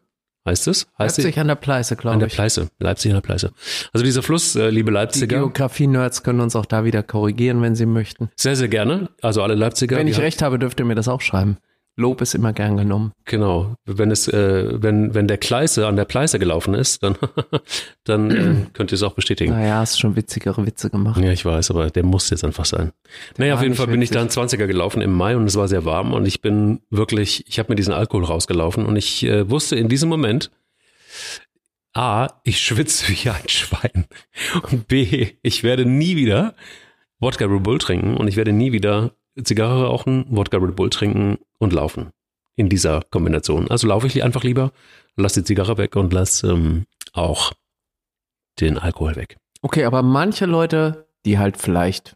Heißt 0.45 0.67
es? 0.67 0.87
Heißt 0.99 1.19
Leipzig 1.19 1.39
an 1.39 1.47
der 1.47 1.55
Pleiße, 1.55 1.93
An 1.95 1.99
glaube 2.01 2.19
der 2.19 2.27
ich. 2.27 2.33
Pleiße, 2.33 2.67
Leipzig 2.79 3.11
an 3.11 3.15
der 3.15 3.21
Pleiße. 3.21 3.51
Also 3.93 4.03
dieser 4.05 4.21
Fluss, 4.23 4.55
äh, 4.57 4.69
liebe 4.69 4.91
Die 4.91 4.93
Leipziger, 4.93 5.37
Geografie-Nerds 5.37 6.23
können 6.23 6.41
uns 6.41 6.55
auch 6.57 6.65
da 6.65 6.83
wieder 6.83 7.01
korrigieren, 7.01 7.61
wenn 7.61 7.75
sie 7.75 7.85
möchten. 7.85 8.29
sehr, 8.35 8.55
sehr 8.57 8.67
gerne. 8.67 9.09
Also 9.21 9.41
alle 9.41 9.55
Leipziger. 9.55 9.95
Wenn 9.97 10.07
ich 10.09 10.15
die- 10.17 10.21
recht 10.21 10.41
habe, 10.41 10.59
dürft 10.59 10.79
ihr 10.81 10.85
mir 10.85 10.95
das 10.95 11.07
auch 11.07 11.21
schreiben. 11.21 11.57
Lob 11.95 12.21
ist 12.21 12.33
immer 12.33 12.53
gern 12.53 12.75
genommen. 12.75 13.11
Genau. 13.25 13.75
Wenn 13.85 14.09
es, 14.09 14.27
äh, 14.27 14.81
wenn, 14.81 15.13
wenn 15.13 15.27
der 15.27 15.37
Kleiße 15.37 15.85
an 15.85 15.95
der 15.95 16.05
Pleiße 16.05 16.39
gelaufen 16.39 16.73
ist, 16.73 17.03
dann, 17.03 17.17
dann 18.03 18.31
äh, 18.31 18.55
könnt 18.73 18.91
ihr 18.91 18.95
es 18.95 19.03
auch 19.03 19.13
bestätigen. 19.13 19.51
Naja, 19.51 19.75
hast 19.77 19.99
schon 19.99 20.15
witzigere 20.15 20.65
Witze 20.65 20.89
gemacht. 20.89 21.21
Ja, 21.21 21.31
ich 21.31 21.45
weiß, 21.45 21.69
aber 21.69 21.91
der 21.91 22.03
muss 22.03 22.31
jetzt 22.31 22.43
einfach 22.43 22.65
sein. 22.65 22.93
Naja, 23.37 23.53
auf 23.53 23.61
jeden 23.61 23.75
Fall 23.75 23.87
bin 23.87 24.01
ich 24.01 24.09
witzig. 24.09 24.33
da 24.33 24.41
einen 24.41 24.49
20er 24.49 24.65
gelaufen 24.65 25.01
im 25.01 25.13
Mai 25.13 25.37
und 25.37 25.45
es 25.45 25.55
war 25.55 25.67
sehr 25.67 25.85
warm 25.85 26.13
und 26.13 26.25
ich 26.25 26.41
bin 26.41 26.81
wirklich, 26.89 27.45
ich 27.47 27.59
habe 27.59 27.71
mir 27.71 27.75
diesen 27.75 27.93
Alkohol 27.93 28.25
rausgelaufen 28.25 28.87
und 28.87 28.95
ich 28.95 29.23
äh, 29.25 29.47
wusste 29.49 29.75
in 29.75 29.87
diesem 29.87 30.09
Moment, 30.09 30.49
A, 31.93 32.29
ich 32.43 32.59
schwitze 32.59 33.07
wie 33.09 33.29
ein 33.29 33.47
Schwein 33.49 34.05
und 34.71 34.87
B, 34.87 35.27
ich 35.43 35.63
werde 35.63 35.85
nie 35.85 36.15
wieder 36.15 36.55
Wodka 37.19 37.45
Red 37.45 37.61
Bull 37.61 37.77
trinken 37.77 38.17
und 38.17 38.27
ich 38.27 38.35
werde 38.35 38.51
nie 38.51 38.71
wieder 38.71 39.11
Zigarre 39.41 39.85
rauchen, 39.85 40.25
Wodka 40.29 40.57
Red 40.57 40.75
Bull 40.75 40.89
trinken 40.89 41.37
und 41.59 41.73
laufen 41.73 42.11
in 42.55 42.69
dieser 42.69 43.01
Kombination. 43.09 43.69
Also 43.69 43.87
laufe 43.87 44.07
ich 44.07 44.23
einfach 44.23 44.43
lieber, 44.43 44.71
lass 45.15 45.33
die 45.33 45.43
Zigarre 45.43 45.77
weg 45.77 45.95
und 45.95 46.13
lass 46.13 46.43
ähm, 46.43 46.85
auch 47.13 47.53
den 48.59 48.77
Alkohol 48.77 49.15
weg. 49.15 49.37
Okay, 49.61 49.85
aber 49.85 50.03
manche 50.03 50.45
Leute 50.45 51.07
die 51.25 51.39
halt 51.39 51.57
vielleicht, 51.57 52.15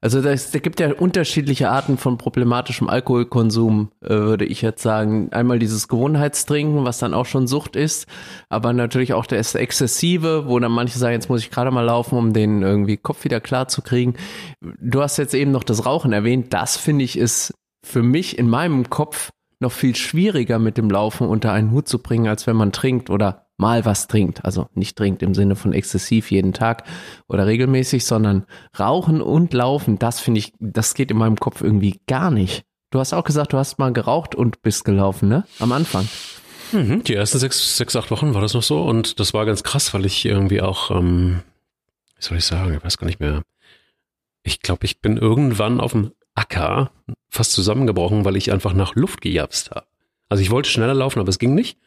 also 0.00 0.20
es 0.20 0.52
gibt 0.52 0.78
ja 0.78 0.92
unterschiedliche 0.92 1.70
Arten 1.70 1.98
von 1.98 2.16
problematischem 2.16 2.88
Alkoholkonsum, 2.88 3.90
äh, 4.02 4.10
würde 4.10 4.44
ich 4.44 4.62
jetzt 4.62 4.82
sagen. 4.82 5.32
Einmal 5.32 5.58
dieses 5.58 5.88
Gewohnheitstrinken, 5.88 6.84
was 6.84 6.98
dann 6.98 7.14
auch 7.14 7.26
schon 7.26 7.46
Sucht 7.46 7.74
ist, 7.74 8.06
aber 8.48 8.72
natürlich 8.72 9.14
auch 9.14 9.26
das 9.26 9.54
Exzessive, 9.54 10.46
wo 10.46 10.58
dann 10.58 10.72
manche 10.72 10.98
sagen, 10.98 11.14
jetzt 11.14 11.28
muss 11.28 11.42
ich 11.42 11.50
gerade 11.50 11.70
mal 11.70 11.82
laufen, 11.82 12.16
um 12.16 12.32
den 12.32 12.62
irgendwie 12.62 12.96
Kopf 12.96 13.24
wieder 13.24 13.40
klar 13.40 13.68
zu 13.68 13.82
kriegen. 13.82 14.14
Du 14.60 15.02
hast 15.02 15.16
jetzt 15.16 15.34
eben 15.34 15.50
noch 15.50 15.64
das 15.64 15.84
Rauchen 15.84 16.12
erwähnt, 16.12 16.52
das 16.52 16.76
finde 16.76 17.04
ich 17.04 17.18
ist 17.18 17.54
für 17.84 18.02
mich 18.02 18.38
in 18.38 18.48
meinem 18.48 18.90
Kopf 18.90 19.30
noch 19.60 19.72
viel 19.72 19.94
schwieriger 19.94 20.58
mit 20.58 20.78
dem 20.78 20.90
Laufen 20.90 21.26
unter 21.26 21.52
einen 21.52 21.70
Hut 21.70 21.88
zu 21.88 21.98
bringen, 21.98 22.28
als 22.28 22.46
wenn 22.46 22.56
man 22.56 22.72
trinkt 22.72 23.10
oder 23.10 23.49
mal 23.60 23.84
was 23.84 24.08
trinkt. 24.08 24.44
Also 24.44 24.68
nicht 24.74 24.96
trinkt 24.96 25.22
im 25.22 25.34
Sinne 25.34 25.54
von 25.54 25.72
exzessiv 25.72 26.30
jeden 26.30 26.52
Tag 26.52 26.84
oder 27.28 27.46
regelmäßig, 27.46 28.04
sondern 28.04 28.46
rauchen 28.78 29.20
und 29.20 29.52
laufen, 29.52 29.98
das 29.98 30.18
finde 30.18 30.40
ich, 30.40 30.52
das 30.58 30.94
geht 30.94 31.10
in 31.10 31.18
meinem 31.18 31.38
Kopf 31.38 31.60
irgendwie 31.60 32.00
gar 32.08 32.30
nicht. 32.30 32.64
Du 32.90 32.98
hast 32.98 33.12
auch 33.12 33.22
gesagt, 33.22 33.52
du 33.52 33.58
hast 33.58 33.78
mal 33.78 33.92
geraucht 33.92 34.34
und 34.34 34.62
bist 34.62 34.84
gelaufen, 34.84 35.28
ne? 35.28 35.44
Am 35.60 35.70
Anfang. 35.70 36.08
Mhm, 36.72 37.04
die 37.04 37.14
ersten 37.14 37.38
sechs, 37.38 37.76
sechs, 37.76 37.94
acht 37.94 38.10
Wochen 38.10 38.34
war 38.34 38.40
das 38.40 38.54
noch 38.54 38.62
so 38.62 38.82
und 38.82 39.20
das 39.20 39.34
war 39.34 39.46
ganz 39.46 39.62
krass, 39.62 39.92
weil 39.94 40.06
ich 40.06 40.24
irgendwie 40.24 40.60
auch, 40.60 40.90
ähm, 40.90 41.42
wie 42.16 42.22
soll 42.22 42.38
ich 42.38 42.44
sagen, 42.44 42.74
ich 42.74 42.84
weiß 42.84 42.98
gar 42.98 43.06
nicht 43.06 43.20
mehr. 43.20 43.42
Ich 44.42 44.60
glaube, 44.60 44.86
ich 44.86 45.00
bin 45.00 45.16
irgendwann 45.16 45.80
auf 45.80 45.92
dem 45.92 46.12
Acker 46.34 46.90
fast 47.28 47.52
zusammengebrochen, 47.52 48.24
weil 48.24 48.36
ich 48.36 48.52
einfach 48.52 48.72
nach 48.72 48.94
Luft 48.94 49.20
gejapst 49.20 49.70
habe. 49.70 49.86
Also 50.28 50.42
ich 50.42 50.50
wollte 50.50 50.70
schneller 50.70 50.94
laufen, 50.94 51.20
aber 51.20 51.28
es 51.28 51.38
ging 51.38 51.54
nicht, 51.54 51.78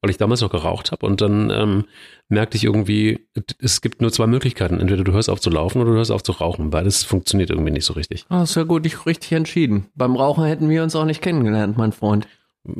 weil 0.00 0.10
ich 0.10 0.16
damals 0.16 0.40
noch 0.40 0.50
geraucht 0.50 0.92
habe. 0.92 1.06
Und 1.06 1.20
dann 1.20 1.50
ähm, 1.50 1.84
merkte 2.28 2.56
ich 2.56 2.64
irgendwie, 2.64 3.26
es 3.58 3.80
gibt 3.80 4.00
nur 4.00 4.12
zwei 4.12 4.26
Möglichkeiten. 4.26 4.80
Entweder 4.80 5.04
du 5.04 5.12
hörst 5.12 5.30
auf 5.30 5.40
zu 5.40 5.50
laufen 5.50 5.80
oder 5.80 5.90
du 5.92 5.96
hörst 5.96 6.12
auf 6.12 6.22
zu 6.22 6.32
rauchen. 6.32 6.70
Beides 6.70 7.04
funktioniert 7.04 7.50
irgendwie 7.50 7.72
nicht 7.72 7.84
so 7.84 7.94
richtig. 7.94 8.24
Ah, 8.28 8.42
ist 8.42 8.54
ja 8.54 8.62
gut, 8.62 8.86
ich 8.86 9.06
richtig 9.06 9.32
entschieden. 9.32 9.86
Beim 9.94 10.16
Rauchen 10.16 10.44
hätten 10.44 10.68
wir 10.68 10.82
uns 10.82 10.94
auch 10.94 11.04
nicht 11.04 11.22
kennengelernt, 11.22 11.76
mein 11.76 11.92
Freund. 11.92 12.26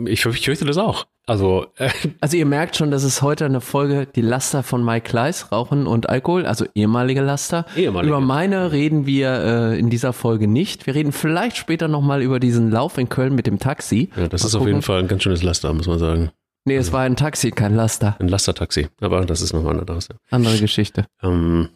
Ich, 0.05 0.25
ich 0.27 0.45
fürchte 0.45 0.65
das 0.65 0.77
auch. 0.77 1.07
Also, 1.27 1.67
äh, 1.77 1.91
also 2.21 2.37
ihr 2.37 2.47
merkt 2.47 2.77
schon, 2.77 2.91
das 2.91 3.05
ist 3.05 3.23
heute 3.23 3.45
eine 3.47 3.61
Folge, 3.61 4.07
die 4.07 4.21
Laster 4.21 4.63
von 4.63 4.85
Mike 4.85 5.09
Kleiss, 5.09 5.51
Rauchen 5.51 5.87
und 5.87 6.09
Alkohol, 6.09 6.47
also 6.47 6.67
ehemalige 6.75 7.21
Laster. 7.21 7.67
Ehemalige. 7.77 8.09
Über 8.09 8.21
meine 8.21 8.73
reden 8.73 9.07
wir 9.07 9.31
äh, 9.31 9.79
in 9.79 9.91
dieser 9.91 10.13
Folge 10.13 10.47
nicht. 10.47 10.87
Wir 10.87 10.95
reden 10.95 11.13
vielleicht 11.13 11.57
später 11.57 11.89
nochmal 11.89 12.23
über 12.23 12.39
diesen 12.41 12.71
Lauf 12.71 12.97
in 12.99 13.09
Köln 13.09 13.35
mit 13.35 13.47
dem 13.47 13.59
Taxi. 13.59 14.11
Ja, 14.17 14.29
das 14.29 14.43
mal 14.43 14.47
ist 14.47 14.53
gucken. 14.53 14.61
auf 14.61 14.67
jeden 14.69 14.83
Fall 14.83 15.01
ein 15.01 15.09
ganz 15.09 15.23
schönes 15.23 15.43
Laster, 15.43 15.73
muss 15.73 15.87
man 15.87 15.99
sagen. 15.99 16.31
Nee, 16.69 16.77
es 16.77 16.87
also, 16.87 16.93
war 16.93 17.01
ein 17.01 17.17
Taxi, 17.17 17.51
kein 17.51 17.75
Laster. 17.75 18.17
Ein 18.21 18.29
Lastertaxi, 18.29 18.89
aber 19.01 19.25
das 19.25 19.41
ist 19.41 19.53
nochmal 19.53 19.79
anderes. 19.81 20.09
Ja. 20.09 20.17
Andere 20.31 20.59
Geschichte. 20.59 21.07
Ähm, 21.23 21.71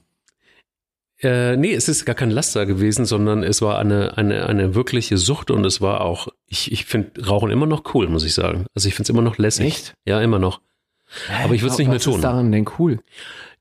äh, 1.23 1.57
nee, 1.57 1.73
es 1.73 1.89
ist 1.89 2.05
gar 2.05 2.15
kein 2.15 2.31
Laster 2.31 2.67
gewesen, 2.67 3.07
sondern 3.07 3.43
es 3.43 3.63
war 3.63 3.79
eine, 3.79 4.19
eine, 4.19 4.47
eine 4.47 4.75
wirkliche 4.75 5.17
Sucht 5.17 5.51
und 5.51 5.65
es 5.65 5.81
war 5.81 6.01
auch, 6.01 6.29
ich, 6.47 6.73
ich 6.73 6.85
finde 6.85 7.25
Rauchen 7.27 7.51
immer 7.51 7.67
noch 7.67 7.95
cool, 7.95 8.09
muss 8.09 8.25
ich 8.25 8.35
sagen. 8.35 8.67
Also 8.75 8.89
ich 8.89 8.95
finde 8.95 9.05
es 9.05 9.11
immer 9.11 9.23
noch 9.23 9.39
lässig. 9.39 9.67
Echt? 9.67 9.95
Ja, 10.05 10.21
immer 10.21 10.39
noch. 10.39 10.61
Aber 11.45 11.55
ich 11.55 11.63
würde 11.63 11.73
es 11.73 11.79
nicht 11.79 11.89
mehr 11.89 12.01
tun. 12.01 12.15
Was 12.15 12.19
ist 12.19 12.25
daran 12.25 12.53
denn 12.53 12.69
cool? 12.79 12.99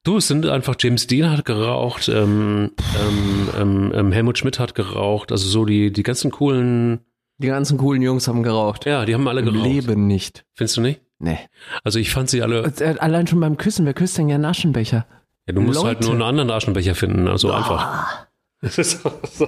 Du, 0.04 0.18
es 0.18 0.28
sind 0.28 0.48
einfach, 0.48 0.76
James 0.80 1.06
Dean 1.06 1.30
hat 1.30 1.46
geraucht, 1.46 2.10
ähm, 2.10 2.72
ähm, 3.00 3.50
ähm, 3.58 3.92
ähm, 3.94 4.12
Helmut 4.12 4.40
Schmidt 4.40 4.58
hat 4.58 4.74
geraucht, 4.74 5.32
also 5.32 5.48
so 5.48 5.64
die, 5.64 5.94
die 5.94 6.04
ganzen 6.04 6.32
coolen. 6.32 7.02
Die 7.38 7.48
ganzen 7.48 7.78
coolen 7.78 8.02
Jungs 8.02 8.28
haben 8.28 8.42
geraucht. 8.42 8.86
Ja, 8.86 9.06
die 9.06 9.14
haben 9.14 9.28
alle 9.28 9.44
geraucht. 9.44 9.64
Leben 9.64 10.08
nicht. 10.08 10.46
Findest 10.54 10.78
du 10.78 10.82
nicht? 10.82 11.02
Nee. 11.22 11.38
Also 11.84 12.00
ich 12.00 12.12
fand 12.12 12.30
sie 12.30 12.42
alle. 12.42 12.63
Äh, 12.80 12.98
allein 12.98 13.28
schon 13.28 13.40
beim 13.40 13.58
Küssen, 13.58 13.86
wer 13.86 13.94
küsst 13.94 14.18
denn 14.18 14.28
gerne 14.28 14.48
Aschenbecher? 14.48 15.06
Ja, 15.48 15.54
du 15.54 15.62
musst 15.62 15.75
Leute. 15.75 15.88
halt 15.88 16.01
nur 16.01 16.13
einen 16.13 16.24
anderen 16.24 16.51
Aschenbecher 16.51 16.96
finden, 16.96 17.28
also 17.28 17.50
oh. 17.50 17.54
einfach. 17.54 18.28
Das 18.63 18.78
ist, 18.78 19.01
so, 19.01 19.12
so, 19.24 19.48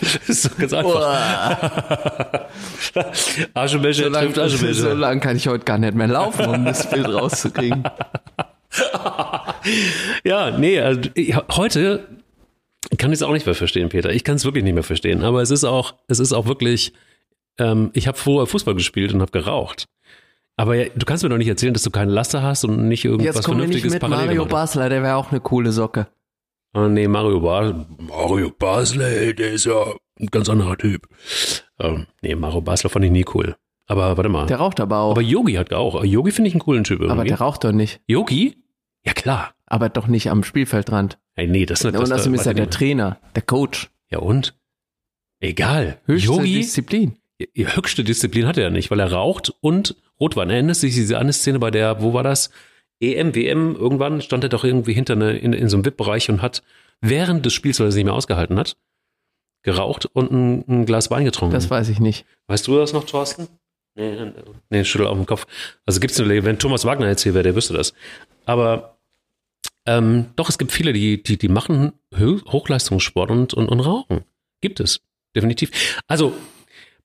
das 0.00 0.28
ist 0.28 0.42
so 0.42 0.48
ganz 0.58 0.72
einfach. 0.72 2.48
Aschenbecher 3.52 4.04
so 4.04 4.10
lang, 4.10 4.24
trifft 4.24 4.38
Aschenbecher. 4.38 4.74
So 4.74 4.94
lange 4.94 5.20
kann 5.20 5.36
ich 5.36 5.48
heute 5.48 5.64
gar 5.64 5.76
nicht 5.76 5.94
mehr 5.94 6.06
laufen, 6.06 6.46
um 6.46 6.64
das 6.64 6.88
Bild 6.88 7.08
rauszukriegen. 7.08 7.84
ja, 10.24 10.58
nee, 10.58 10.80
also, 10.80 11.10
heute 11.56 12.08
kann 12.96 13.12
ich 13.12 13.18
es 13.18 13.22
auch 13.22 13.32
nicht 13.32 13.44
mehr 13.44 13.54
verstehen, 13.54 13.90
Peter. 13.90 14.10
Ich 14.10 14.24
kann 14.24 14.36
es 14.36 14.46
wirklich 14.46 14.64
nicht 14.64 14.74
mehr 14.74 14.82
verstehen. 14.82 15.22
Aber 15.22 15.42
es 15.42 15.50
ist 15.50 15.64
auch, 15.64 15.94
es 16.08 16.18
ist 16.18 16.32
auch 16.32 16.46
wirklich, 16.46 16.94
ähm, 17.58 17.90
ich 17.92 18.08
habe 18.08 18.16
vorher 18.16 18.46
Fußball 18.46 18.74
gespielt 18.74 19.12
und 19.12 19.20
habe 19.20 19.32
geraucht. 19.32 19.88
Aber 20.56 20.74
ja, 20.74 20.88
du 20.94 21.04
kannst 21.04 21.22
mir 21.22 21.28
doch 21.28 21.36
nicht 21.36 21.48
erzählen, 21.48 21.74
dass 21.74 21.82
du 21.82 21.90
keine 21.90 22.10
Laster 22.12 22.42
hast 22.42 22.64
und 22.64 22.88
nicht 22.88 23.04
irgendwas 23.04 23.36
Jetzt 23.36 23.44
Vernünftiges 23.44 23.84
nicht 23.84 23.92
mit 23.94 24.00
parallel 24.00 24.26
Mario 24.26 24.46
Basler, 24.46 24.88
der 24.88 25.02
wäre 25.02 25.16
auch 25.16 25.30
eine 25.30 25.40
coole 25.40 25.70
Socke. 25.72 26.08
Oh, 26.74 26.88
nee, 26.88 27.08
Mario 27.08 27.40
Basler, 27.40 27.86
Mario 27.98 28.50
Basler, 28.50 29.32
der 29.32 29.52
ist 29.52 29.66
ja 29.66 29.84
ein 30.18 30.26
ganz 30.28 30.48
anderer 30.48 30.76
Typ. 30.76 31.08
Ähm, 31.78 32.06
nee, 32.22 32.34
Mario 32.34 32.62
Basler 32.62 32.90
fand 32.90 33.04
ich 33.04 33.10
nie 33.10 33.24
cool. 33.34 33.56
Aber 33.86 34.16
warte 34.16 34.28
mal. 34.28 34.46
Der 34.46 34.56
raucht 34.56 34.80
aber 34.80 34.98
auch. 34.98 35.12
Aber 35.12 35.22
Yogi 35.22 35.54
hat 35.54 35.72
auch. 35.72 36.02
Yogi 36.04 36.32
finde 36.32 36.48
ich 36.48 36.54
einen 36.54 36.60
coolen 36.60 36.84
Typ 36.84 37.00
irgendwie. 37.00 37.12
Aber 37.12 37.24
der 37.24 37.38
raucht 37.38 37.64
doch 37.64 37.72
nicht. 37.72 38.00
Yogi? 38.06 38.56
Ja, 39.04 39.12
klar. 39.12 39.54
Aber 39.66 39.88
doch 39.88 40.06
nicht 40.06 40.30
am 40.30 40.42
Spielfeldrand. 40.42 41.18
Hey, 41.34 41.46
nee, 41.46 41.66
das 41.66 41.80
ist 41.80 41.84
nicht 41.84 41.96
Und 41.96 42.12
außerdem 42.12 42.34
ist 42.34 42.46
er 42.46 42.54
der 42.54 42.70
Trainer, 42.70 43.20
der 43.34 43.42
Coach. 43.42 43.90
Ja, 44.10 44.18
und? 44.18 44.58
Egal. 45.40 46.00
Höchste 46.06 46.28
Yogi, 46.32 46.54
Disziplin. 46.54 47.18
Höchste 47.54 48.04
Disziplin 48.04 48.46
hat 48.46 48.56
er 48.56 48.64
ja 48.64 48.70
nicht, 48.70 48.90
weil 48.90 49.00
er 49.00 49.12
raucht 49.12 49.52
und 49.60 49.96
Rotwein. 50.18 50.50
Erinnerst 50.50 50.82
du 50.82 50.86
dich 50.86 50.96
diese 50.96 51.18
eine 51.18 51.32
Szene 51.32 51.58
bei 51.58 51.70
der, 51.70 52.00
wo 52.00 52.14
war 52.14 52.22
das? 52.22 52.50
EM, 53.00 53.34
WM, 53.34 53.76
irgendwann 53.76 54.22
stand 54.22 54.42
er 54.44 54.48
doch 54.48 54.64
irgendwie 54.64 54.94
hinter 54.94 55.12
eine, 55.14 55.36
in, 55.36 55.52
in 55.52 55.68
so 55.68 55.76
einem 55.76 55.84
VIP-Bereich 55.84 56.30
und 56.30 56.40
hat 56.40 56.62
während 57.02 57.44
des 57.44 57.52
Spiels, 57.52 57.78
weil 57.78 57.86
er 57.86 57.88
es 57.90 57.94
nicht 57.94 58.06
mehr 58.06 58.14
ausgehalten 58.14 58.58
hat, 58.58 58.76
geraucht 59.62 60.06
und 60.06 60.32
ein, 60.32 60.64
ein, 60.66 60.86
Glas 60.86 61.10
Wein 61.10 61.26
getrunken. 61.26 61.54
Das 61.54 61.68
weiß 61.68 61.90
ich 61.90 62.00
nicht. 62.00 62.24
Weißt 62.46 62.66
du 62.66 62.78
das 62.78 62.94
noch, 62.94 63.04
Thorsten? 63.04 63.48
Nee, 63.96 64.32
nee 64.70 64.84
schüttel 64.84 65.06
auf 65.06 65.16
den 65.16 65.26
Kopf. 65.26 65.46
Also 65.84 66.00
gibt's 66.00 66.18
eine, 66.18 66.44
wenn 66.44 66.58
Thomas 66.58 66.86
Wagner 66.86 67.08
jetzt 67.08 67.22
hier 67.22 67.34
wäre, 67.34 67.44
der 67.44 67.54
wüsste 67.54 67.74
das. 67.74 67.92
Aber 68.46 68.96
ähm, 69.86 70.26
doch, 70.36 70.48
es 70.48 70.58
gibt 70.58 70.72
viele, 70.72 70.92
die, 70.92 71.22
die, 71.22 71.36
die 71.36 71.48
machen 71.48 71.92
Hochleistungssport 72.14 73.30
und, 73.30 73.54
und, 73.54 73.68
und 73.68 73.80
rauchen. 73.80 74.24
Gibt 74.60 74.80
es. 74.80 75.00
Definitiv. 75.34 76.00
Also, 76.06 76.32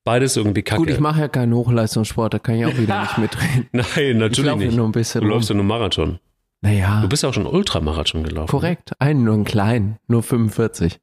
beides 0.03 0.37
irgendwie 0.37 0.63
kacke. 0.63 0.81
Gut, 0.81 0.89
ich 0.89 0.99
mache 0.99 1.21
ja 1.21 1.27
keinen 1.27 1.53
Hochleistungssport, 1.53 2.33
da 2.33 2.39
kann 2.39 2.55
ich 2.55 2.65
auch 2.65 2.77
wieder 2.77 3.01
nicht 3.01 3.17
mitreden. 3.17 3.69
Nein, 3.71 4.17
natürlich 4.17 4.55
nicht. 4.55 4.75
Nur 4.75 4.87
ein 4.87 4.91
bisschen 4.91 5.21
du 5.21 5.27
rum. 5.27 5.35
läufst 5.35 5.49
ja 5.49 5.55
nur 5.55 5.65
Marathon. 5.65 6.19
Naja. 6.61 7.01
Du 7.01 7.09
bist 7.09 7.23
ja 7.23 7.29
auch 7.29 7.33
schon 7.33 7.47
Ultramarathon 7.47 8.23
gelaufen. 8.23 8.49
Korrekt, 8.49 8.93
einen 8.99 9.23
nur 9.23 9.33
einen 9.33 9.45
kleinen, 9.45 9.97
nur 10.07 10.21
45. 10.21 10.99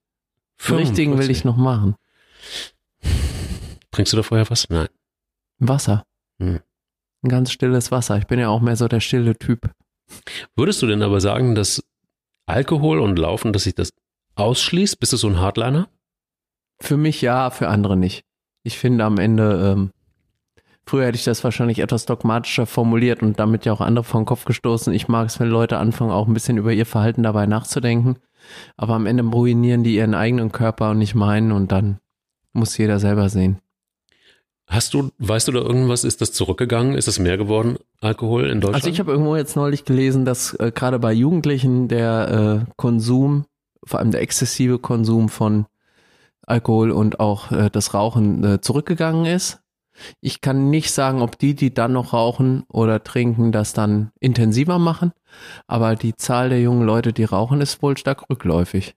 45. 0.57 0.67
Den 0.67 0.77
richtigen 0.77 1.19
will 1.19 1.31
ich 1.31 1.45
noch 1.45 1.57
machen. 1.57 1.97
Trinkst 3.91 4.13
du 4.13 4.17
da 4.17 4.23
vorher 4.23 4.49
was? 4.51 4.69
Nein. 4.71 4.89
Wasser. 5.59 6.05
Hm. 6.39 6.61
Ein 7.23 7.29
ganz 7.29 7.51
stilles 7.51 7.91
Wasser. 7.91 8.19
Ich 8.19 8.27
bin 8.27 8.39
ja 8.39 8.49
auch 8.49 8.61
mehr 8.61 8.77
so 8.77 8.87
der 8.87 9.01
stille 9.01 9.37
Typ. 9.37 9.71
Würdest 10.55 10.81
du 10.83 10.87
denn 10.87 11.03
aber 11.03 11.21
sagen, 11.21 11.55
dass 11.57 11.83
Alkohol 12.47 13.01
und 13.01 13.19
Laufen, 13.19 13.53
dass 13.53 13.65
sich 13.65 13.75
das 13.75 13.93
ausschließt? 14.37 15.01
Bist 15.01 15.13
du 15.13 15.17
so 15.17 15.29
ein 15.29 15.41
Hardliner? 15.41 15.89
Für 16.81 16.97
mich 16.97 17.21
ja, 17.21 17.51
für 17.51 17.69
andere 17.69 17.97
nicht. 17.97 18.25
Ich 18.69 18.79
finde 18.79 19.05
am 19.07 19.17
Ende, 19.17 19.73
ähm, 19.73 19.91
früher 20.85 21.07
hätte 21.07 21.17
ich 21.17 21.25
das 21.25 21.43
wahrscheinlich 21.43 21.79
etwas 21.79 22.05
dogmatischer 22.05 22.67
formuliert 22.67 23.23
und 23.23 23.39
damit 23.41 23.65
ja 23.65 23.73
auch 23.73 23.81
andere 23.81 24.05
vor 24.05 24.21
den 24.21 24.27
Kopf 24.27 24.45
gestoßen. 24.45 24.93
Ich 24.93 25.09
mag 25.09 25.29
es, 25.29 25.41
wenn 25.41 25.49
Leute 25.49 25.79
anfangen, 25.79 26.11
auch 26.11 26.29
ein 26.29 26.35
bisschen 26.35 26.59
über 26.59 26.71
ihr 26.71 26.85
Verhalten 26.85 27.23
dabei 27.23 27.47
nachzudenken. 27.47 28.17
Aber 28.77 28.93
am 28.93 29.07
Ende 29.07 29.25
ruinieren 29.25 29.85
die 29.85 29.95
ihren 29.95 30.15
eigenen 30.15 30.53
Körper 30.53 30.91
und 30.91 30.99
nicht 30.99 31.15
meinen 31.15 31.51
und 31.51 31.73
dann 31.73 31.99
muss 32.53 32.77
jeder 32.77 32.99
selber 32.99 33.31
sehen. 33.31 33.57
Hast 34.67 34.93
du, 34.93 35.13
weißt 35.17 35.49
du 35.49 35.53
da 35.53 35.61
irgendwas, 35.61 36.05
ist 36.05 36.21
das 36.21 36.33
zurückgegangen? 36.33 36.95
Ist 36.95 37.09
es 37.09 37.19
mehr 37.19 37.39
geworden, 37.39 37.79
Alkohol 38.03 38.51
in 38.51 38.61
Deutschland? 38.61 38.75
Also 38.75 38.91
ich 38.91 39.01
habe 39.01 39.13
irgendwo 39.13 39.35
jetzt 39.35 39.57
neulich 39.57 39.87
gelesen, 39.87 40.27
dass 40.27 40.53
äh, 40.53 40.73
gerade 40.75 40.99
bei 40.99 41.15
Jugendlichen 41.15 41.89
der 41.89 42.67
äh, 42.69 42.71
Konsum, 42.77 43.47
vor 43.83 43.99
allem 43.99 44.11
der 44.11 44.21
exzessive 44.21 44.79
Konsum 44.79 45.31
von 45.31 45.65
Alkohol 46.49 46.91
und 46.91 47.21
auch 47.21 47.51
äh, 47.53 47.71
das 47.71 47.95
Rauchen 47.95 48.45
äh, 48.45 48.61
zurückgegangen 48.61 49.27
ist. 49.27 49.61
Ich 50.21 50.41
kann 50.41 50.71
nicht 50.71 50.93
sagen, 50.93 51.23
ob 51.23 51.39
die, 51.39 51.55
die 51.55 51.75
dann 51.75 51.93
noch 51.93 52.13
rauchen 52.13 52.65
oder 52.69 53.03
trinken, 53.03 53.51
das 53.51 53.73
dann 53.73 54.13
intensiver 54.21 54.79
machen, 54.79 55.13
aber 55.67 55.97
die 55.97 56.15
Zahl 56.15 56.51
der 56.51 56.61
jungen 56.61 56.87
Leute, 56.87 57.13
die 57.13 57.25
rauchen, 57.25 57.61
ist 57.61 57.83
wohl 57.83 57.97
stark 57.97 58.31
rückläufig. 58.31 58.95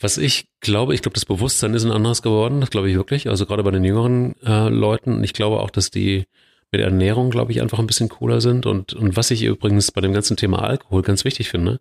Was 0.00 0.18
ich 0.18 0.48
glaube, 0.60 0.94
ich 0.94 1.02
glaube, 1.02 1.14
das 1.14 1.24
Bewusstsein 1.24 1.74
ist 1.74 1.84
ein 1.84 1.92
anderes 1.92 2.22
geworden, 2.22 2.60
das 2.60 2.70
glaube 2.70 2.90
ich 2.90 2.96
wirklich, 2.96 3.28
also 3.28 3.46
gerade 3.46 3.62
bei 3.62 3.70
den 3.70 3.84
jüngeren 3.84 4.34
äh, 4.42 4.68
Leuten. 4.68 5.22
Ich 5.22 5.32
glaube 5.32 5.60
auch, 5.60 5.70
dass 5.70 5.90
die 5.90 6.26
mit 6.70 6.80
Ernährung, 6.80 7.30
glaube 7.30 7.52
ich, 7.52 7.62
einfach 7.62 7.78
ein 7.78 7.86
bisschen 7.86 8.08
cooler 8.08 8.40
sind. 8.40 8.66
Und, 8.66 8.92
und 8.92 9.16
was 9.16 9.30
ich 9.30 9.42
übrigens 9.42 9.90
bei 9.90 10.00
dem 10.00 10.12
ganzen 10.12 10.36
Thema 10.36 10.62
Alkohol 10.62 11.02
ganz 11.02 11.24
wichtig 11.24 11.48
finde, 11.48 11.80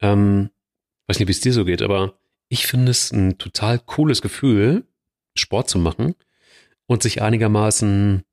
ähm, 0.00 0.50
weiß 1.08 1.18
nicht, 1.18 1.28
wie 1.28 1.32
es 1.32 1.40
dir 1.40 1.52
so 1.52 1.64
geht, 1.64 1.82
aber 1.82 2.14
ich 2.48 2.66
finde 2.66 2.90
es 2.90 3.12
ein 3.12 3.38
total 3.38 3.78
cooles 3.78 4.22
Gefühl, 4.22 4.84
Sport 5.34 5.68
zu 5.68 5.78
machen 5.78 6.14
und 6.86 7.02
sich 7.02 7.22
einigermaßen 7.22 8.24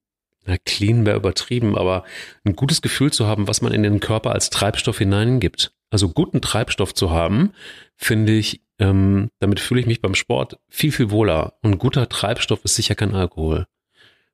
na, 0.45 0.57
clean 0.65 1.05
wäre 1.05 1.17
übertrieben, 1.17 1.77
aber 1.77 2.03
ein 2.43 2.55
gutes 2.55 2.81
Gefühl 2.81 3.11
zu 3.11 3.27
haben, 3.27 3.47
was 3.47 3.61
man 3.61 3.71
in 3.71 3.83
den 3.83 3.99
Körper 3.99 4.31
als 4.31 4.49
Treibstoff 4.49 4.97
hineingibt. 4.97 5.73
Also 5.89 6.09
guten 6.09 6.41
Treibstoff 6.41 6.93
zu 6.93 7.11
haben, 7.11 7.53
finde 7.95 8.33
ich, 8.33 8.61
ähm, 8.79 9.29
damit 9.39 9.59
fühle 9.59 9.79
ich 9.79 9.85
mich 9.85 10.01
beim 10.01 10.15
Sport 10.15 10.59
viel, 10.67 10.91
viel 10.91 11.11
wohler. 11.11 11.53
Und 11.61 11.77
guter 11.77 12.09
Treibstoff 12.09 12.63
ist 12.65 12.75
sicher 12.75 12.95
kein 12.95 13.13
Alkohol. 13.13 13.67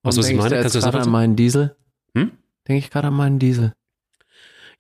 Was, 0.02 0.18
was 0.18 0.30
ich 0.30 0.38
meine? 0.38 0.62
Kannst 0.62 0.76
du 0.76 0.80
das 0.80 0.86
gerade 0.90 1.04
an 1.04 1.12
meinen 1.12 1.36
Diesel? 1.36 1.76
Hm? 2.16 2.32
Denke 2.68 2.80
ich 2.80 2.90
gerade 2.90 3.10
an 3.10 3.14
meinen 3.14 3.40
Diesel. 3.40 3.74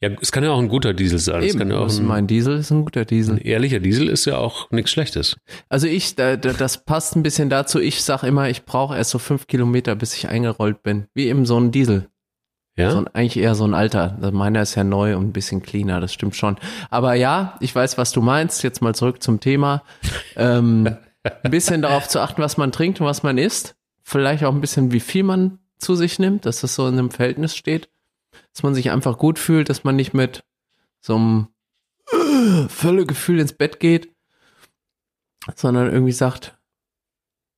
Ja, 0.02 0.10
es 0.22 0.32
kann 0.32 0.46
ja 0.46 0.52
auch 0.52 0.60
ein 0.60 0.70
guter 0.70 0.94
Diesel 0.94 1.20
sein. 1.20 1.42
Eben, 1.42 1.50
es 1.50 1.58
kann 1.58 1.72
ja 1.72 1.78
auch 1.78 1.90
ein, 1.90 2.06
mein 2.06 2.26
Diesel 2.26 2.58
ist 2.58 2.72
ein 2.72 2.86
guter 2.86 3.04
Diesel. 3.04 3.36
Ein 3.36 3.42
ehrlicher 3.42 3.80
Diesel 3.80 4.08
ist 4.08 4.24
ja 4.26 4.38
auch 4.38 4.72
nichts 4.72 4.92
Schlechtes. 4.92 5.36
Also 5.68 5.88
ich, 5.88 6.16
da, 6.16 6.38
da, 6.38 6.54
das 6.54 6.86
passt 6.86 7.18
ein 7.18 7.24
bisschen 7.24 7.50
dazu. 7.50 7.80
Ich 7.80 8.02
sag 8.02 8.24
immer, 8.24 8.50
ich 8.50 8.64
brauche 8.64 8.96
erst 8.96 9.10
so 9.10 9.20
fünf 9.20 9.48
Kilometer, 9.48 9.96
bis 9.96 10.16
ich 10.16 10.30
eingerollt 10.30 10.84
bin. 10.84 11.08
Wie 11.14 11.28
eben 11.28 11.46
so 11.46 11.60
ein 11.60 11.72
Diesel. 11.72 12.08
Ja. 12.78 12.92
So 12.92 13.00
ein, 13.00 13.08
eigentlich 13.10 13.44
eher 13.44 13.56
so 13.56 13.66
ein 13.66 13.74
alter. 13.74 14.18
Also 14.22 14.32
meiner 14.32 14.62
ist 14.62 14.76
ja 14.76 14.86
neu 14.86 15.18
und 15.18 15.28
ein 15.28 15.34
bisschen 15.34 15.62
cleaner, 15.62 16.00
das 16.00 16.14
stimmt 16.14 16.38
schon. 16.38 16.56
Aber 16.90 17.16
ja, 17.16 17.58
ich 17.60 17.76
weiß, 17.76 17.98
was 17.98 18.14
du 18.14 18.22
meinst. 18.22 18.64
Jetzt 18.64 18.82
mal 18.82 18.96
zurück 18.96 19.22
zum 19.22 19.42
Thema. 19.42 19.84
Ähm, 20.38 20.96
ein 21.44 21.52
bisschen 21.52 21.82
darauf 21.82 22.08
zu 22.08 22.22
achten, 22.22 22.42
was 22.42 22.56
man 22.56 22.72
trinkt 22.72 23.02
und 23.02 23.06
was 23.06 23.22
man 23.22 23.38
isst. 23.38 23.76
Vielleicht 24.02 24.46
auch 24.46 24.54
ein 24.54 24.62
bisschen, 24.62 24.94
wie 24.94 25.02
viel 25.02 25.24
man 25.24 25.60
zu 25.78 25.96
sich 25.96 26.20
nimmt, 26.20 26.46
dass 26.46 26.62
das 26.62 26.74
so 26.74 26.88
in 26.88 26.98
einem 26.98 27.12
Verhältnis 27.12 27.54
steht 27.54 27.90
dass 28.54 28.64
man 28.64 28.74
sich 28.74 28.92
einfach 28.92 29.18
gut 29.18 29.40
fühlt, 29.40 29.70
dass 29.70 29.84
man 29.84 29.96
nicht 29.96 30.14
mit 30.14 30.44
so 31.02 31.16
einem 31.16 31.48
äh, 32.12 32.68
Völlegefühl 32.68 33.40
ins 33.40 33.54
Bett 33.54 33.80
geht, 33.80 34.14
sondern 35.56 35.92
irgendwie 35.92 36.12
sagt, 36.12 36.58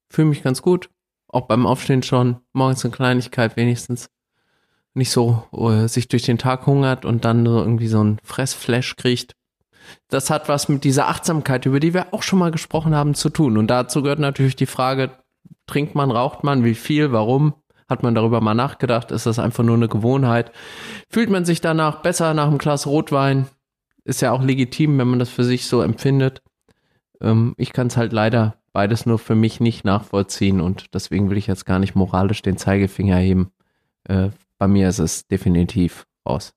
fühle 0.10 0.28
mich 0.30 0.44
ganz 0.44 0.62
gut, 0.62 0.90
auch 1.28 1.48
beim 1.48 1.66
Aufstehen 1.66 2.04
schon, 2.04 2.42
morgens 2.54 2.84
eine 2.84 2.94
Kleinigkeit 2.94 3.56
wenigstens, 3.56 4.10
nicht 4.94 5.12
so 5.12 5.48
uh, 5.54 5.88
sich 5.88 6.08
durch 6.10 6.24
den 6.24 6.38
Tag 6.38 6.66
hungert 6.68 7.06
und 7.06 7.24
dann 7.24 7.46
so 7.46 7.60
irgendwie 7.60 7.88
so 7.88 8.04
ein 8.04 8.20
Fressflash 8.24 8.98
kriegt. 8.98 9.36
Das 10.10 10.30
hat 10.30 10.50
was 10.50 10.70
mit 10.70 10.84
dieser 10.84 11.08
Achtsamkeit, 11.08 11.66
über 11.66 11.80
die 11.80 11.94
wir 11.94 12.14
auch 12.14 12.24
schon 12.24 12.40
mal 12.40 12.52
gesprochen 12.52 12.94
haben, 12.94 13.14
zu 13.14 13.30
tun. 13.30 13.58
Und 13.58 13.68
dazu 13.68 14.04
gehört 14.04 14.20
natürlich 14.20 14.56
die 14.56 14.66
Frage, 14.66 15.12
trinkt 15.66 15.96
man, 15.96 16.12
raucht 16.12 16.44
man, 16.44 16.64
wie 16.64 16.76
viel, 16.76 17.12
warum? 17.12 17.54
Hat 17.92 18.04
man 18.04 18.16
darüber 18.16 18.40
mal 18.40 18.54
nachgedacht? 18.54 19.12
Ist 19.12 19.26
das 19.26 19.38
einfach 19.38 19.66
nur 19.66 19.76
eine 19.76 19.90
Gewohnheit? 19.90 20.54
Fühlt 21.10 21.30
man 21.30 21.44
sich 21.44 21.60
danach 21.60 22.02
besser 22.02 22.34
nach 22.34 22.48
einem 22.48 22.58
Glas 22.58 22.88
Rotwein? 22.88 23.48
Ist 24.06 24.22
ja 24.22 24.32
auch 24.32 24.42
legitim, 24.42 24.98
wenn 24.98 25.10
man 25.10 25.20
das 25.20 25.30
für 25.30 25.44
sich 25.44 25.66
so 25.66 25.82
empfindet. 25.82 26.42
Ähm, 27.20 27.54
ich 27.58 27.74
kann 27.74 27.88
es 27.88 27.98
halt 27.98 28.14
leider 28.14 28.56
beides 28.72 29.06
nur 29.06 29.20
für 29.20 29.36
mich 29.36 29.60
nicht 29.60 29.84
nachvollziehen 29.84 30.62
und 30.62 30.86
deswegen 30.94 31.30
will 31.30 31.38
ich 31.38 31.48
jetzt 31.48 31.66
gar 31.66 31.80
nicht 31.80 31.94
moralisch 31.94 32.42
den 32.42 32.56
Zeigefinger 32.56 33.18
heben. 33.18 33.52
Äh, 34.06 34.30
bei 34.58 34.70
mir 34.70 34.88
ist 34.88 35.00
es 35.00 35.28
definitiv 35.28 36.08
raus. 36.26 36.54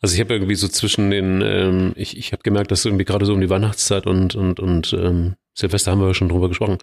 Also 0.00 0.14
ich 0.14 0.20
habe 0.20 0.34
irgendwie 0.34 0.54
so 0.54 0.68
zwischen 0.68 1.10
den, 1.10 1.42
ähm, 1.42 1.94
ich, 1.96 2.16
ich 2.16 2.30
habe 2.30 2.44
gemerkt, 2.44 2.70
dass 2.70 2.84
irgendwie 2.84 3.04
gerade 3.04 3.26
so 3.26 3.34
um 3.34 3.40
die 3.40 3.50
Weihnachtszeit 3.50 4.06
und, 4.06 4.36
und, 4.36 4.60
und 4.60 4.92
ähm, 4.92 5.34
Silvester 5.52 5.90
haben 5.90 6.00
wir 6.00 6.14
schon 6.14 6.28
drüber 6.28 6.48
gesprochen, 6.48 6.78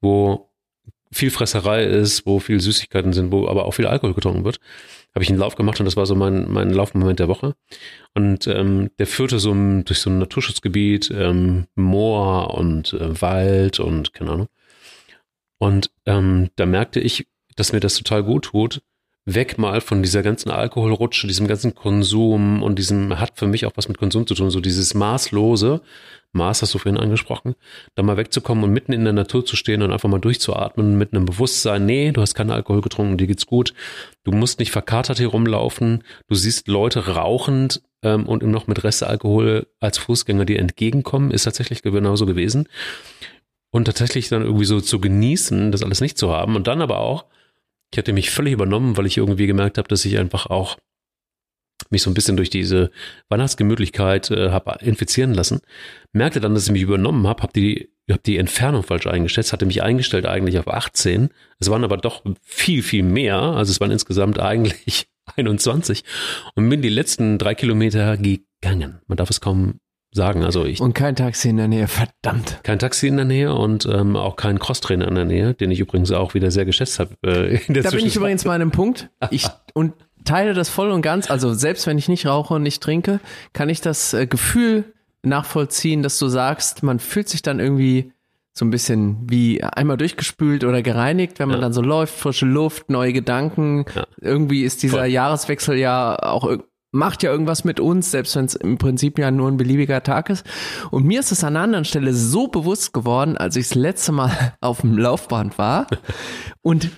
wo 0.00 0.51
viel 1.12 1.30
Fresserei 1.30 1.84
ist, 1.84 2.26
wo 2.26 2.38
viel 2.40 2.60
Süßigkeiten 2.60 3.12
sind, 3.12 3.30
wo 3.30 3.46
aber 3.46 3.66
auch 3.66 3.72
viel 3.72 3.86
Alkohol 3.86 4.14
getrunken 4.14 4.44
wird, 4.44 4.58
habe 5.14 5.22
ich 5.22 5.30
einen 5.30 5.38
Lauf 5.38 5.56
gemacht 5.56 5.78
und 5.78 5.86
das 5.86 5.96
war 5.96 6.06
so 6.06 6.14
mein, 6.14 6.50
mein 6.50 6.70
Laufmoment 6.70 7.18
der 7.18 7.28
Woche. 7.28 7.54
Und 8.14 8.46
ähm, 8.46 8.90
der 8.98 9.06
führte 9.06 9.38
so 9.38 9.54
durch 9.54 9.98
so 9.98 10.10
ein 10.10 10.18
Naturschutzgebiet, 10.18 11.10
ähm, 11.14 11.66
Moor 11.74 12.54
und 12.54 12.94
äh, 12.94 13.20
Wald 13.20 13.78
und 13.78 14.14
keine 14.14 14.30
Ahnung. 14.30 14.48
Und 15.58 15.90
ähm, 16.06 16.50
da 16.56 16.66
merkte 16.66 16.98
ich, 16.98 17.28
dass 17.56 17.72
mir 17.72 17.80
das 17.80 17.94
total 17.94 18.24
gut 18.24 18.46
tut, 18.46 18.82
weg 19.24 19.56
mal 19.58 19.80
von 19.80 20.02
dieser 20.02 20.22
ganzen 20.22 20.50
Alkoholrutsche, 20.50 21.26
diesem 21.26 21.46
ganzen 21.46 21.74
Konsum 21.74 22.62
und 22.62 22.78
diesem 22.78 23.20
hat 23.20 23.38
für 23.38 23.46
mich 23.46 23.66
auch 23.66 23.72
was 23.76 23.88
mit 23.88 23.98
Konsum 23.98 24.26
zu 24.26 24.34
tun, 24.34 24.50
so 24.50 24.60
dieses 24.60 24.94
maßlose, 24.94 25.80
Maß 26.32 26.62
hast 26.62 26.72
du 26.72 26.78
vorhin 26.78 27.00
angesprochen, 27.00 27.54
da 27.94 28.02
mal 28.02 28.16
wegzukommen 28.16 28.64
und 28.64 28.72
mitten 28.72 28.92
in 28.92 29.04
der 29.04 29.12
Natur 29.12 29.44
zu 29.44 29.54
stehen 29.54 29.82
und 29.82 29.92
einfach 29.92 30.08
mal 30.08 30.18
durchzuatmen 30.18 30.96
mit 30.96 31.12
einem 31.12 31.26
Bewusstsein, 31.26 31.84
nee, 31.84 32.10
du 32.10 32.22
hast 32.22 32.34
keinen 32.34 32.50
Alkohol 32.50 32.80
getrunken, 32.80 33.18
dir 33.18 33.26
geht's 33.26 33.46
gut, 33.46 33.74
du 34.24 34.32
musst 34.32 34.58
nicht 34.58 34.70
verkatert 34.70 35.18
hier 35.18 35.28
rumlaufen, 35.28 36.02
du 36.28 36.34
siehst 36.34 36.68
Leute 36.68 37.08
rauchend 37.08 37.82
ähm, 38.02 38.26
und 38.26 38.42
noch 38.42 38.66
mit 38.66 38.82
Restalkohol 38.82 39.66
als 39.78 39.98
Fußgänger 39.98 40.46
dir 40.46 40.58
entgegenkommen, 40.58 41.30
ist 41.30 41.44
tatsächlich 41.44 41.82
genauso 41.82 42.24
gewesen. 42.24 42.66
Und 43.70 43.84
tatsächlich 43.84 44.28
dann 44.28 44.42
irgendwie 44.42 44.66
so 44.66 44.80
zu 44.80 45.00
genießen, 45.00 45.72
das 45.72 45.82
alles 45.82 46.02
nicht 46.02 46.18
zu 46.18 46.30
haben 46.30 46.56
und 46.56 46.66
dann 46.66 46.82
aber 46.82 46.98
auch 46.98 47.24
ich 47.92 47.98
hatte 47.98 48.12
mich 48.12 48.30
völlig 48.30 48.54
übernommen, 48.54 48.96
weil 48.96 49.06
ich 49.06 49.18
irgendwie 49.18 49.46
gemerkt 49.46 49.78
habe, 49.78 49.88
dass 49.88 50.04
ich 50.04 50.18
einfach 50.18 50.46
auch 50.46 50.78
mich 51.90 52.02
so 52.02 52.10
ein 52.10 52.14
bisschen 52.14 52.36
durch 52.36 52.48
diese 52.48 52.90
Weihnachtsgemütlichkeit 53.28 54.30
äh, 54.30 54.50
habe 54.50 54.78
infizieren 54.82 55.34
lassen. 55.34 55.60
Merkte 56.12 56.40
dann, 56.40 56.54
dass 56.54 56.66
ich 56.66 56.72
mich 56.72 56.82
übernommen 56.82 57.26
habe, 57.26 57.42
habe 57.42 57.52
die, 57.52 57.90
hab 58.10 58.22
die 58.22 58.38
Entfernung 58.38 58.82
falsch 58.82 59.06
eingestellt, 59.06 59.52
hatte 59.52 59.66
mich 59.66 59.82
eingestellt 59.82 60.26
eigentlich 60.26 60.58
auf 60.58 60.68
18. 60.68 61.28
Es 61.58 61.70
waren 61.70 61.84
aber 61.84 61.98
doch 61.98 62.24
viel, 62.40 62.82
viel 62.82 63.02
mehr. 63.02 63.36
Also 63.36 63.70
es 63.70 63.80
waren 63.80 63.90
insgesamt 63.90 64.38
eigentlich 64.38 65.08
21 65.36 66.02
und 66.54 66.68
bin 66.68 66.82
die 66.82 66.88
letzten 66.88 67.38
drei 67.38 67.54
Kilometer 67.54 68.16
gegangen. 68.16 69.00
Man 69.06 69.16
darf 69.16 69.30
es 69.30 69.40
kaum 69.40 69.80
sagen. 70.12 70.44
Also 70.44 70.64
ich 70.64 70.80
und 70.80 70.94
kein 70.94 71.16
Taxi 71.16 71.48
in 71.48 71.56
der 71.56 71.68
Nähe, 71.68 71.88
verdammt. 71.88 72.60
Kein 72.62 72.78
Taxi 72.78 73.08
in 73.08 73.16
der 73.16 73.24
Nähe 73.24 73.54
und 73.54 73.86
ähm, 73.86 74.16
auch 74.16 74.36
kein 74.36 74.58
Crosstrainer 74.58 75.08
in 75.08 75.14
der 75.14 75.24
Nähe, 75.24 75.54
den 75.54 75.70
ich 75.70 75.80
übrigens 75.80 76.12
auch 76.12 76.34
wieder 76.34 76.50
sehr 76.50 76.64
geschätzt 76.64 76.98
habe. 76.98 77.14
Äh, 77.22 77.60
da 77.68 77.90
bin 77.90 78.06
ich 78.06 78.16
übrigens 78.16 78.44
mal 78.44 78.54
an 78.54 78.62
einem 78.62 78.70
Punkt. 78.70 79.10
Ich 79.30 79.46
und 79.74 79.94
teile 80.24 80.54
das 80.54 80.68
voll 80.68 80.90
und 80.90 81.02
ganz. 81.02 81.30
Also 81.30 81.54
selbst 81.54 81.86
wenn 81.86 81.98
ich 81.98 82.08
nicht 82.08 82.26
rauche 82.26 82.54
und 82.54 82.62
nicht 82.62 82.82
trinke, 82.82 83.20
kann 83.52 83.68
ich 83.68 83.80
das 83.80 84.12
äh, 84.14 84.26
Gefühl 84.26 84.84
nachvollziehen, 85.22 86.02
dass 86.02 86.18
du 86.18 86.28
sagst, 86.28 86.82
man 86.82 86.98
fühlt 86.98 87.28
sich 87.28 87.42
dann 87.42 87.60
irgendwie 87.60 88.12
so 88.54 88.66
ein 88.66 88.70
bisschen 88.70 89.30
wie 89.30 89.62
einmal 89.62 89.96
durchgespült 89.96 90.64
oder 90.64 90.82
gereinigt, 90.82 91.38
wenn 91.38 91.48
man 91.48 91.58
ja. 91.58 91.62
dann 91.62 91.72
so 91.72 91.80
läuft, 91.80 92.14
frische 92.14 92.44
Luft, 92.44 92.90
neue 92.90 93.14
Gedanken. 93.14 93.86
Ja. 93.94 94.06
Irgendwie 94.20 94.64
ist 94.64 94.82
dieser 94.82 94.98
Voll. 94.98 95.06
Jahreswechsel 95.06 95.78
ja 95.78 96.16
auch 96.16 96.58
macht 96.92 97.22
ja 97.22 97.30
irgendwas 97.30 97.64
mit 97.64 97.80
uns, 97.80 98.10
selbst 98.10 98.36
wenn 98.36 98.44
es 98.44 98.54
im 98.54 98.78
Prinzip 98.78 99.18
ja 99.18 99.30
nur 99.30 99.50
ein 99.50 99.56
beliebiger 99.56 100.02
Tag 100.02 100.30
ist. 100.30 100.46
Und 100.90 101.04
mir 101.04 101.20
ist 101.20 101.32
es 101.32 101.42
an 101.42 101.56
einer 101.56 101.64
anderen 101.64 101.84
Stelle 101.84 102.14
so 102.14 102.46
bewusst 102.48 102.92
geworden, 102.92 103.36
als 103.36 103.56
ich 103.56 103.68
das 103.68 103.74
letzte 103.74 104.12
Mal 104.12 104.54
auf 104.60 104.82
dem 104.82 104.96
Laufband 104.96 105.58
war 105.58 105.86
und 106.60 106.90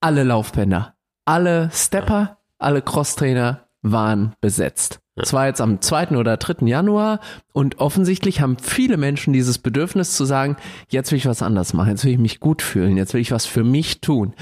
alle 0.00 0.24
Laufbänder, 0.24 0.94
alle 1.24 1.70
Stepper, 1.72 2.38
alle 2.58 2.82
Crosstrainer 2.82 3.68
waren 3.82 4.34
besetzt. 4.40 5.00
Das 5.18 5.32
war 5.32 5.48
jetzt 5.48 5.60
am 5.60 5.80
2. 5.80 6.16
oder 6.16 6.36
3. 6.36 6.64
Januar 6.66 7.18
und 7.52 7.80
offensichtlich 7.80 8.40
haben 8.40 8.56
viele 8.62 8.96
Menschen 8.96 9.32
dieses 9.32 9.58
Bedürfnis 9.58 10.14
zu 10.14 10.24
sagen, 10.24 10.56
jetzt 10.88 11.10
will 11.10 11.18
ich 11.18 11.26
was 11.26 11.42
anders 11.42 11.74
machen, 11.74 11.90
jetzt 11.90 12.04
will 12.04 12.12
ich 12.12 12.18
mich 12.18 12.38
gut 12.38 12.62
fühlen, 12.62 12.96
jetzt 12.96 13.14
will 13.14 13.20
ich 13.20 13.32
was 13.32 13.44
für 13.44 13.64
mich 13.64 14.00
tun. 14.00 14.34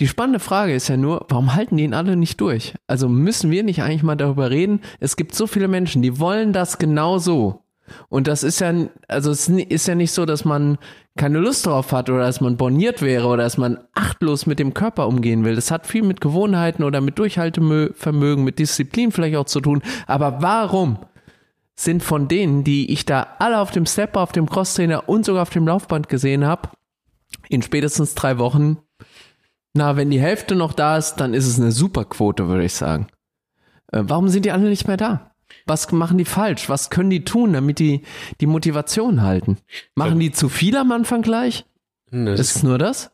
Die 0.00 0.08
spannende 0.08 0.40
Frage 0.40 0.74
ist 0.74 0.88
ja 0.88 0.96
nur, 0.96 1.26
warum 1.28 1.54
halten 1.54 1.76
die 1.76 1.84
ihn 1.84 1.94
alle 1.94 2.16
nicht 2.16 2.40
durch? 2.40 2.74
Also 2.88 3.08
müssen 3.08 3.52
wir 3.52 3.62
nicht 3.62 3.82
eigentlich 3.82 4.02
mal 4.02 4.16
darüber 4.16 4.50
reden? 4.50 4.80
Es 4.98 5.16
gibt 5.16 5.36
so 5.36 5.46
viele 5.46 5.68
Menschen, 5.68 6.02
die 6.02 6.18
wollen 6.18 6.52
das 6.52 6.78
genau 6.78 7.18
so. 7.18 7.62
Und 8.08 8.26
das 8.26 8.42
ist 8.42 8.60
ja, 8.60 8.72
also 9.08 9.30
es 9.30 9.48
ist 9.48 9.88
ja 9.88 9.94
nicht 9.94 10.12
so, 10.12 10.26
dass 10.26 10.44
man 10.44 10.78
keine 11.16 11.38
Lust 11.38 11.66
drauf 11.66 11.92
hat 11.92 12.10
oder 12.10 12.20
dass 12.20 12.40
man 12.40 12.56
borniert 12.56 13.02
wäre 13.02 13.26
oder 13.26 13.42
dass 13.42 13.58
man 13.58 13.78
achtlos 13.94 14.46
mit 14.46 14.58
dem 14.58 14.74
Körper 14.74 15.08
umgehen 15.08 15.44
will. 15.44 15.56
Das 15.56 15.70
hat 15.70 15.86
viel 15.86 16.02
mit 16.02 16.20
Gewohnheiten 16.20 16.84
oder 16.84 17.00
mit 17.00 17.18
Durchhaltevermögen, 17.18 18.44
mit 18.44 18.58
Disziplin 18.58 19.12
vielleicht 19.12 19.36
auch 19.36 19.46
zu 19.46 19.60
tun. 19.60 19.82
Aber 20.06 20.40
warum 20.40 20.98
sind 21.74 22.02
von 22.02 22.28
denen, 22.28 22.64
die 22.64 22.92
ich 22.92 23.04
da 23.04 23.26
alle 23.38 23.60
auf 23.60 23.70
dem 23.70 23.86
Stepper, 23.86 24.20
auf 24.20 24.32
dem 24.32 24.48
Crosstrainer 24.48 25.08
und 25.08 25.24
sogar 25.24 25.42
auf 25.42 25.50
dem 25.50 25.66
Laufband 25.66 26.08
gesehen 26.08 26.44
habe, 26.44 26.70
in 27.48 27.62
spätestens 27.62 28.14
drei 28.14 28.38
Wochen 28.38 28.78
na, 29.78 29.96
wenn 29.96 30.10
die 30.10 30.20
Hälfte 30.20 30.54
noch 30.56 30.72
da 30.72 30.96
ist, 30.96 31.16
dann 31.16 31.34
ist 31.34 31.46
es 31.46 31.60
eine 31.60 31.72
super 31.72 32.04
Quote, 32.04 32.48
würde 32.48 32.64
ich 32.64 32.74
sagen. 32.74 33.06
Äh, 33.92 34.02
warum 34.04 34.28
sind 34.28 34.44
die 34.44 34.50
alle 34.50 34.68
nicht 34.68 34.88
mehr 34.88 34.96
da? 34.96 35.30
Was 35.66 35.90
machen 35.92 36.18
die 36.18 36.24
falsch? 36.24 36.68
Was 36.68 36.90
können 36.90 37.10
die 37.10 37.24
tun, 37.24 37.52
damit 37.52 37.78
die 37.78 38.02
die 38.40 38.46
Motivation 38.46 39.22
halten? 39.22 39.58
Machen 39.94 40.20
die 40.20 40.32
zu 40.32 40.48
viel 40.48 40.76
am 40.76 40.92
Anfang 40.92 41.22
gleich? 41.22 41.64
Ne, 42.10 42.32
ist 42.32 42.56
es 42.56 42.62
nur 42.62 42.78
das? 42.78 43.10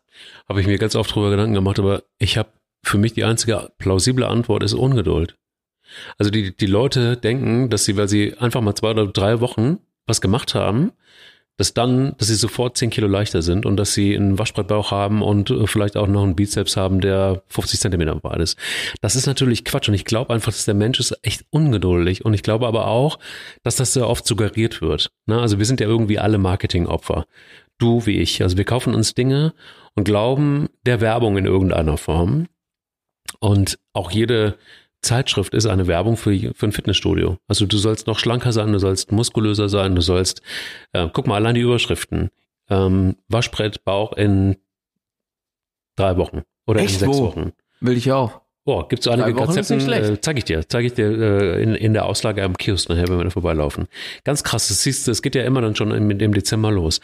Habe 0.48 0.60
ich 0.60 0.66
mir 0.66 0.78
ganz 0.78 0.94
oft 0.94 1.14
drüber 1.14 1.30
Gedanken 1.30 1.54
gemacht, 1.54 1.78
aber 1.78 2.04
ich 2.18 2.38
habe 2.38 2.50
für 2.82 2.98
mich 2.98 3.14
die 3.14 3.24
einzige 3.24 3.72
plausible 3.78 4.26
Antwort 4.26 4.62
ist 4.62 4.74
Ungeduld. 4.74 5.36
Also 6.18 6.30
die, 6.30 6.56
die 6.56 6.66
Leute 6.66 7.16
denken, 7.16 7.70
dass 7.70 7.84
sie, 7.84 7.96
weil 7.96 8.08
sie 8.08 8.36
einfach 8.38 8.60
mal 8.60 8.74
zwei 8.74 8.90
oder 8.90 9.06
drei 9.06 9.40
Wochen 9.40 9.78
was 10.06 10.20
gemacht 10.20 10.54
haben, 10.54 10.92
dass 11.56 11.72
dann, 11.72 12.14
dass 12.18 12.28
sie 12.28 12.34
sofort 12.34 12.76
10 12.76 12.90
Kilo 12.90 13.06
leichter 13.06 13.42
sind 13.42 13.64
und 13.64 13.76
dass 13.76 13.94
sie 13.94 14.16
einen 14.16 14.38
Waschbrettbauch 14.38 14.90
haben 14.90 15.22
und 15.22 15.50
äh, 15.50 15.66
vielleicht 15.66 15.96
auch 15.96 16.08
noch 16.08 16.22
einen 16.22 16.34
Bizeps 16.34 16.76
haben, 16.76 17.00
der 17.00 17.42
50 17.48 17.80
Zentimeter 17.80 18.14
breit 18.16 18.40
ist. 18.40 18.58
Das 19.00 19.14
ist 19.14 19.26
natürlich 19.26 19.64
Quatsch 19.64 19.88
und 19.88 19.94
ich 19.94 20.04
glaube 20.04 20.34
einfach, 20.34 20.52
dass 20.52 20.64
der 20.64 20.74
Mensch 20.74 20.98
ist 20.98 21.16
echt 21.22 21.44
ungeduldig 21.50 22.24
und 22.24 22.34
ich 22.34 22.42
glaube 22.42 22.66
aber 22.66 22.88
auch, 22.88 23.18
dass 23.62 23.76
das 23.76 23.92
sehr 23.92 24.08
oft 24.08 24.26
suggeriert 24.26 24.82
wird. 24.82 25.12
Ne? 25.26 25.40
Also 25.40 25.58
wir 25.58 25.66
sind 25.66 25.80
ja 25.80 25.86
irgendwie 25.86 26.18
alle 26.18 26.38
Marketingopfer. 26.38 27.26
Du 27.78 28.06
wie 28.06 28.18
ich. 28.18 28.42
Also 28.42 28.56
wir 28.56 28.64
kaufen 28.64 28.94
uns 28.94 29.14
Dinge 29.14 29.52
und 29.94 30.04
glauben 30.04 30.68
der 30.86 31.00
Werbung 31.00 31.36
in 31.36 31.46
irgendeiner 31.46 31.96
Form 31.96 32.46
Und 33.40 33.78
auch 33.92 34.10
jede 34.10 34.58
Zeitschrift 35.04 35.54
ist 35.54 35.66
eine 35.66 35.86
Werbung 35.86 36.16
für, 36.16 36.52
für 36.54 36.66
ein 36.66 36.72
Fitnessstudio. 36.72 37.38
Also 37.46 37.66
du 37.66 37.76
sollst 37.76 38.06
noch 38.06 38.18
schlanker 38.18 38.52
sein, 38.52 38.72
du 38.72 38.78
sollst 38.78 39.12
muskulöser 39.12 39.68
sein, 39.68 39.94
du 39.94 40.00
sollst, 40.00 40.42
äh, 40.92 41.08
guck 41.12 41.26
mal, 41.26 41.36
allein 41.36 41.54
die 41.54 41.60
Überschriften. 41.60 42.30
Ähm, 42.68 43.16
Waschbrett, 43.28 43.84
Bauch 43.84 44.14
in 44.14 44.56
drei 45.96 46.16
Wochen 46.16 46.42
oder 46.66 46.80
Echt? 46.80 46.94
in 46.94 47.00
sechs 47.00 47.18
Wo? 47.18 47.24
Wochen. 47.24 47.52
Will 47.80 47.96
ich 47.96 48.10
auch. 48.10 48.40
Boah, 48.66 48.88
gibt's 48.88 49.04
so 49.04 49.10
einige 49.10 49.34
Konzepte, 49.34 49.74
äh, 49.74 50.18
zeig 50.22 50.38
ich 50.38 50.44
dir, 50.44 50.66
zeig 50.66 50.86
ich 50.86 50.94
dir 50.94 51.06
äh, 51.06 51.62
in, 51.62 51.74
in 51.74 51.92
der 51.92 52.06
Auslage 52.06 52.42
am 52.42 52.56
Kiosk 52.56 52.88
nachher, 52.88 53.08
wenn 53.08 53.18
wir 53.18 53.24
da 53.24 53.30
vorbeilaufen. 53.30 53.88
Ganz 54.24 54.42
krass, 54.42 54.68
das 54.68 54.82
siehst 54.82 55.06
du, 55.06 55.10
es 55.10 55.20
geht 55.20 55.34
ja 55.34 55.44
immer 55.44 55.60
dann 55.60 55.76
schon 55.76 55.90
im, 55.90 56.10
im 56.10 56.32
Dezember 56.32 56.72
los. 56.72 57.02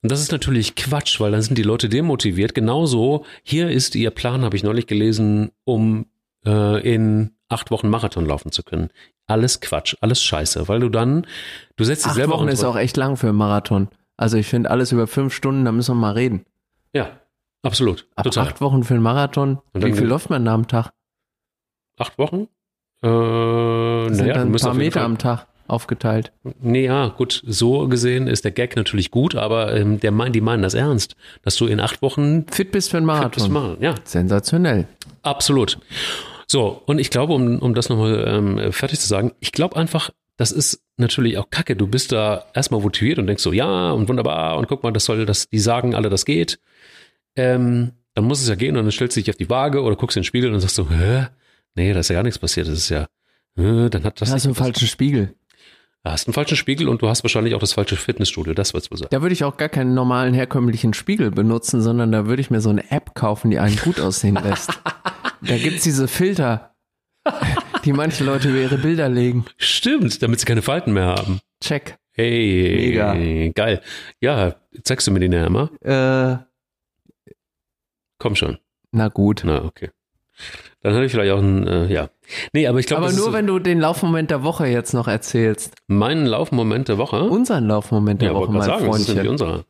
Und 0.00 0.10
das 0.10 0.22
ist 0.22 0.32
natürlich 0.32 0.74
Quatsch, 0.74 1.20
weil 1.20 1.32
dann 1.32 1.42
sind 1.42 1.58
die 1.58 1.64
Leute 1.64 1.90
demotiviert. 1.90 2.54
Genauso, 2.54 3.26
hier 3.42 3.68
ist 3.68 3.94
ihr 3.94 4.10
Plan, 4.10 4.40
habe 4.42 4.56
ich 4.56 4.62
neulich 4.62 4.86
gelesen, 4.86 5.50
um 5.64 6.06
äh, 6.46 6.80
in 6.94 7.32
acht 7.52 7.70
Wochen 7.70 7.88
Marathon 7.88 8.26
laufen 8.26 8.50
zu 8.52 8.62
können. 8.62 8.90
Alles 9.26 9.60
Quatsch, 9.60 9.94
alles 10.00 10.22
Scheiße, 10.22 10.68
weil 10.68 10.80
du 10.80 10.88
dann, 10.88 11.26
du 11.76 11.84
setzt 11.84 12.04
dich 12.04 12.10
Acht 12.10 12.16
selber 12.16 12.34
Wochen 12.34 12.48
ist 12.48 12.64
auch 12.64 12.76
echt 12.76 12.96
lang 12.96 13.16
für 13.16 13.28
einen 13.28 13.36
Marathon. 13.38 13.88
Also 14.16 14.36
ich 14.36 14.46
finde 14.46 14.70
alles 14.70 14.92
über 14.92 15.06
fünf 15.06 15.32
Stunden, 15.34 15.64
da 15.64 15.72
müssen 15.72 15.94
wir 15.94 16.00
mal 16.00 16.12
reden. 16.12 16.44
Ja, 16.92 17.10
absolut, 17.62 18.06
Ab 18.16 18.24
total. 18.24 18.48
acht 18.48 18.60
Wochen 18.60 18.82
für 18.84 18.94
einen 18.94 19.02
Marathon. 19.02 19.60
Und 19.72 19.84
Wie 19.84 19.92
viel 19.92 20.06
läuft 20.06 20.30
man 20.30 20.44
da 20.44 20.54
am 20.54 20.66
Tag? 20.68 20.92
Acht 21.98 22.18
Wochen? 22.18 22.48
Äh, 23.02 23.06
naja, 23.08 24.34
ein 24.42 24.52
paar 24.52 24.74
Meter 24.74 25.02
am 25.02 25.18
Tag 25.18 25.46
aufgeteilt. 25.68 26.32
Nee, 26.60 26.84
ja, 26.86 27.08
gut, 27.08 27.42
so 27.46 27.88
gesehen 27.88 28.26
ist 28.26 28.44
der 28.44 28.52
Gag 28.52 28.76
natürlich 28.76 29.10
gut, 29.10 29.34
aber 29.34 29.74
ähm, 29.74 29.98
der 30.00 30.10
mein, 30.12 30.32
die 30.32 30.40
meinen 30.40 30.62
das 30.62 30.74
ernst, 30.74 31.16
dass 31.42 31.56
du 31.56 31.66
in 31.66 31.80
acht 31.80 32.02
Wochen 32.02 32.46
Fit 32.48 32.72
bist 32.72 32.90
für 32.90 32.98
einen 32.98 33.08
fit 33.08 33.30
bist 33.32 33.48
Marathon. 33.48 33.82
Ja, 33.82 33.94
Sensationell. 34.04 34.86
absolut. 35.22 35.78
So, 36.52 36.82
und 36.84 36.98
ich 36.98 37.08
glaube, 37.08 37.32
um, 37.32 37.60
um 37.60 37.72
das 37.72 37.88
nochmal 37.88 38.24
ähm, 38.28 38.72
fertig 38.74 39.00
zu 39.00 39.08
sagen, 39.08 39.32
ich 39.40 39.52
glaube 39.52 39.74
einfach, 39.74 40.10
das 40.36 40.52
ist 40.52 40.82
natürlich 40.98 41.38
auch 41.38 41.48
kacke. 41.48 41.76
Du 41.76 41.86
bist 41.86 42.12
da 42.12 42.44
erstmal 42.52 42.82
motiviert 42.82 43.18
und 43.18 43.26
denkst 43.26 43.42
so, 43.42 43.54
ja, 43.54 43.90
und 43.92 44.06
wunderbar, 44.06 44.58
und 44.58 44.68
guck 44.68 44.82
mal, 44.82 44.92
das 44.92 45.06
soll, 45.06 45.24
das, 45.24 45.48
die 45.48 45.58
sagen 45.58 45.94
alle, 45.94 46.10
das 46.10 46.26
geht. 46.26 46.60
Ähm, 47.36 47.92
dann 48.12 48.24
muss 48.26 48.42
es 48.42 48.50
ja 48.50 48.54
gehen 48.54 48.76
und 48.76 48.84
dann 48.84 48.92
stellst 48.92 49.16
du 49.16 49.20
dich 49.22 49.30
auf 49.30 49.36
die 49.36 49.48
Waage 49.48 49.80
oder 49.80 49.96
guckst 49.96 50.18
in 50.18 50.20
den 50.20 50.26
Spiegel 50.26 50.52
und 50.52 50.60
sagst 50.60 50.74
so, 50.74 50.90
hä? 50.90 51.28
Nee, 51.74 51.94
da 51.94 52.00
ist 52.00 52.08
ja 52.08 52.16
gar 52.16 52.22
nichts 52.22 52.38
passiert. 52.38 52.68
Das 52.68 52.74
ist 52.74 52.90
ja, 52.90 53.04
äh, 53.56 53.88
dann 53.88 54.04
hat 54.04 54.20
das. 54.20 54.28
Das 54.28 54.36
ist 54.40 54.44
ein 54.44 54.48
nicht- 54.50 54.58
falschen 54.58 54.88
Spiegel. 54.88 55.34
Du 56.04 56.10
hast 56.10 56.28
einen 56.28 56.34
falschen 56.34 56.58
Spiegel 56.58 56.86
und 56.86 57.00
du 57.00 57.08
hast 57.08 57.24
wahrscheinlich 57.24 57.54
auch 57.54 57.60
das 57.60 57.72
falsche 57.72 57.96
Fitnessstudio, 57.96 58.52
das 58.52 58.74
wird's 58.74 58.90
wohl 58.90 58.98
sein. 58.98 59.08
Da 59.10 59.22
würde 59.22 59.32
ich 59.32 59.44
auch 59.44 59.56
gar 59.56 59.70
keinen 59.70 59.94
normalen 59.94 60.34
herkömmlichen 60.34 60.92
Spiegel 60.92 61.30
benutzen, 61.30 61.80
sondern 61.80 62.12
da 62.12 62.26
würde 62.26 62.42
ich 62.42 62.50
mir 62.50 62.60
so 62.60 62.68
eine 62.68 62.90
App 62.90 63.14
kaufen, 63.14 63.50
die 63.50 63.58
einen 63.58 63.76
gut 63.76 64.00
aussehen 64.00 64.34
lässt. 64.34 64.70
da 65.42 65.56
gibt's 65.56 65.82
diese 65.84 66.08
Filter, 66.08 66.74
die 67.84 67.92
manche 67.92 68.24
Leute 68.24 68.48
über 68.50 68.58
ihre 68.58 68.78
Bilder 68.78 69.08
legen. 69.08 69.44
Stimmt, 69.56 70.22
damit 70.22 70.40
sie 70.40 70.46
keine 70.46 70.62
Falten 70.62 70.92
mehr 70.92 71.06
haben. 71.06 71.40
Check. 71.62 71.96
Hey, 72.12 72.74
Mega. 72.76 73.14
geil. 73.54 73.80
Ja, 74.20 74.54
zeigst 74.84 75.06
du 75.06 75.12
mir 75.12 75.20
die 75.20 75.28
nachher 75.28 75.50
mal? 75.50 75.70
Äh, 75.80 76.44
Komm 78.18 78.36
schon. 78.36 78.58
na 78.92 79.08
gut. 79.08 79.42
Na, 79.44 79.64
okay. 79.64 79.90
Dann 80.82 80.94
hatte 80.94 81.04
ich 81.04 81.12
vielleicht 81.12 81.32
auch 81.32 81.38
ein, 81.40 81.66
äh, 81.66 81.86
ja. 81.86 82.10
Nee, 82.52 82.66
aber 82.66 82.78
ich 82.80 82.86
glaube, 82.86 83.04
Aber 83.04 83.12
nur 83.12 83.28
ist 83.28 83.32
wenn 83.32 83.46
du 83.46 83.58
den 83.58 83.80
Laufmoment 83.80 84.30
der 84.30 84.42
Woche 84.42 84.66
jetzt 84.66 84.92
noch 84.94 85.06
erzählst. 85.08 85.74
mein 85.86 86.26
Laufmoment 86.26 86.88
der 86.88 86.98
Woche. 86.98 87.22
Unseren 87.22 87.66
Laufmoment 87.68 88.20
der 88.22 88.30
ja, 88.30 88.34
Woche, 88.34 88.50
mein 88.52 88.62
sagen, 88.62 88.86
das 88.86 89.00
ist 89.00 89.06
Freundchen. 89.06 89.28
unserer. 89.28 89.64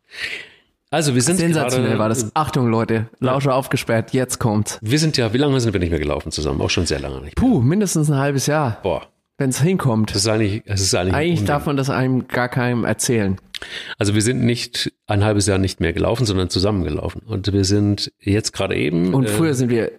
Also 0.93 1.15
wir 1.15 1.23
sind 1.23 1.39
Sensationell 1.39 1.99
war 1.99 2.11
das. 2.11 2.31
Achtung 2.35 2.69
Leute, 2.69 3.09
Lauscher 3.19 3.55
aufgesperrt, 3.55 4.13
jetzt 4.13 4.39
kommt's. 4.39 4.79
Wir 4.83 4.99
sind 4.99 5.17
ja, 5.17 5.33
wie 5.33 5.39
lange 5.39 5.59
sind 5.59 5.73
wir 5.73 5.81
nicht 5.81 5.89
mehr 5.91 5.99
gelaufen 5.99 6.31
zusammen? 6.31 6.61
Auch 6.61 6.69
schon 6.69 6.85
sehr 6.85 7.01
lange 7.01 7.17
nicht. 7.23 7.25
mehr. 7.41 7.49
Puh, 7.49 7.61
mindestens 7.63 8.11
ein 8.11 8.19
halbes 8.19 8.47
Jahr, 8.47 8.79
Boah, 8.83 9.07
wenn's 9.39 9.61
hinkommt. 9.63 10.11
das 10.11 10.19
ist 10.19 10.29
eigentlich, 10.29 10.63
das 10.67 10.83
ist 10.83 10.95
eigentlich, 10.95 11.15
Eigentlich 11.15 11.45
darf 11.45 11.65
man 11.65 11.79
das 11.79 11.89
einem 11.89 12.29
gar 12.29 12.49
keinem 12.51 12.85
erzählen. 12.85 13.39
Also 13.99 14.15
wir 14.15 14.21
sind 14.21 14.43
nicht 14.45 14.93
ein 15.07 15.25
halbes 15.25 15.47
Jahr 15.47 15.57
nicht 15.59 15.81
mehr 15.81 15.95
gelaufen, 15.95 16.27
sondern 16.27 16.51
zusammengelaufen. 16.51 17.23
Und 17.23 17.51
wir 17.53 17.65
sind 17.65 18.13
jetzt 18.21 18.53
gerade 18.53 18.77
eben. 18.77 19.15
Und 19.15 19.25
äh, 19.25 19.29
früher 19.29 19.55
sind 19.55 19.71
wir 19.71 19.93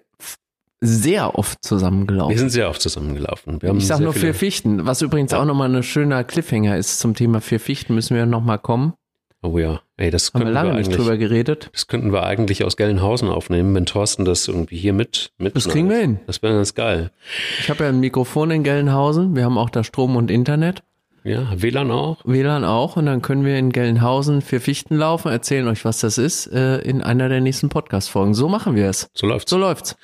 sehr 0.79 1.39
oft 1.39 1.57
Wir 1.63 1.69
zusammengelaufen. 1.69 2.37
sind 2.37 2.49
sehr 2.49 2.69
oft 2.69 2.81
zusammengelaufen. 2.81 3.61
Wir 3.61 3.69
haben 3.69 3.77
Ich 3.77 3.87
sag 3.87 3.97
sehr 3.97 4.03
nur 4.03 4.13
vier 4.13 4.33
Fichten, 4.33 4.85
was 4.85 5.01
übrigens 5.01 5.33
auch 5.33 5.45
nochmal 5.45 5.73
ein 5.73 5.81
schöner 5.81 6.23
Cliffhanger 6.23 6.77
ist 6.77 6.99
zum 6.99 7.15
Thema 7.15 7.41
vier 7.41 7.59
Fichten, 7.59 7.95
müssen 7.95 8.15
wir 8.15 8.25
nochmal 8.25 8.59
kommen. 8.59 8.93
Oh 9.41 9.57
ja, 9.57 9.81
ey, 10.03 10.11
das 10.11 10.27
Haben 10.33 10.41
wir 10.41 10.45
könnten 10.45 10.53
lange 10.53 10.69
wir 10.71 10.77
nicht 10.77 10.87
eigentlich, 10.87 10.97
drüber 10.97 11.17
geredet. 11.17 11.69
das 11.73 11.87
könnten 11.87 12.11
wir 12.11 12.23
eigentlich 12.23 12.63
aus 12.63 12.77
Gelnhausen 12.77 13.29
aufnehmen, 13.29 13.73
wenn 13.73 13.85
Thorsten 13.85 14.25
das 14.25 14.47
irgendwie 14.47 14.77
hier 14.77 14.93
mit, 14.93 15.31
mit 15.37 15.55
Das 15.55 15.67
kriegen 15.67 15.89
wir 15.89 15.97
hin. 15.97 16.19
Das 16.27 16.41
wäre 16.43 16.53
ganz 16.53 16.75
geil. 16.75 17.11
Ich 17.59 17.69
habe 17.69 17.83
ja 17.83 17.89
ein 17.89 17.99
Mikrofon 17.99 18.51
in 18.51 18.63
Gelnhausen, 18.63 19.35
wir 19.35 19.45
haben 19.45 19.57
auch 19.57 19.69
da 19.69 19.83
Strom 19.83 20.15
und 20.15 20.29
Internet, 20.29 20.83
Ja, 21.23 21.47
WLAN 21.55 21.89
auch. 21.89 22.17
WLAN 22.25 22.65
auch 22.65 22.97
und 22.97 23.05
dann 23.05 23.21
können 23.21 23.45
wir 23.45 23.57
in 23.57 23.71
Gelnhausen 23.71 24.41
vier 24.41 24.59
Fichten 24.59 24.97
laufen, 24.97 25.31
erzählen 25.31 25.67
euch, 25.69 25.85
was 25.85 25.99
das 25.99 26.17
ist, 26.17 26.47
äh, 26.47 26.79
in 26.79 27.01
einer 27.01 27.29
der 27.29 27.39
nächsten 27.39 27.69
Podcast-Folgen. 27.69 28.33
So 28.33 28.49
machen 28.49 28.75
wir 28.75 28.89
es. 28.89 29.07
So 29.13 29.25
läuft's. 29.25 29.49
So 29.49 29.57
läuft's. 29.57 29.95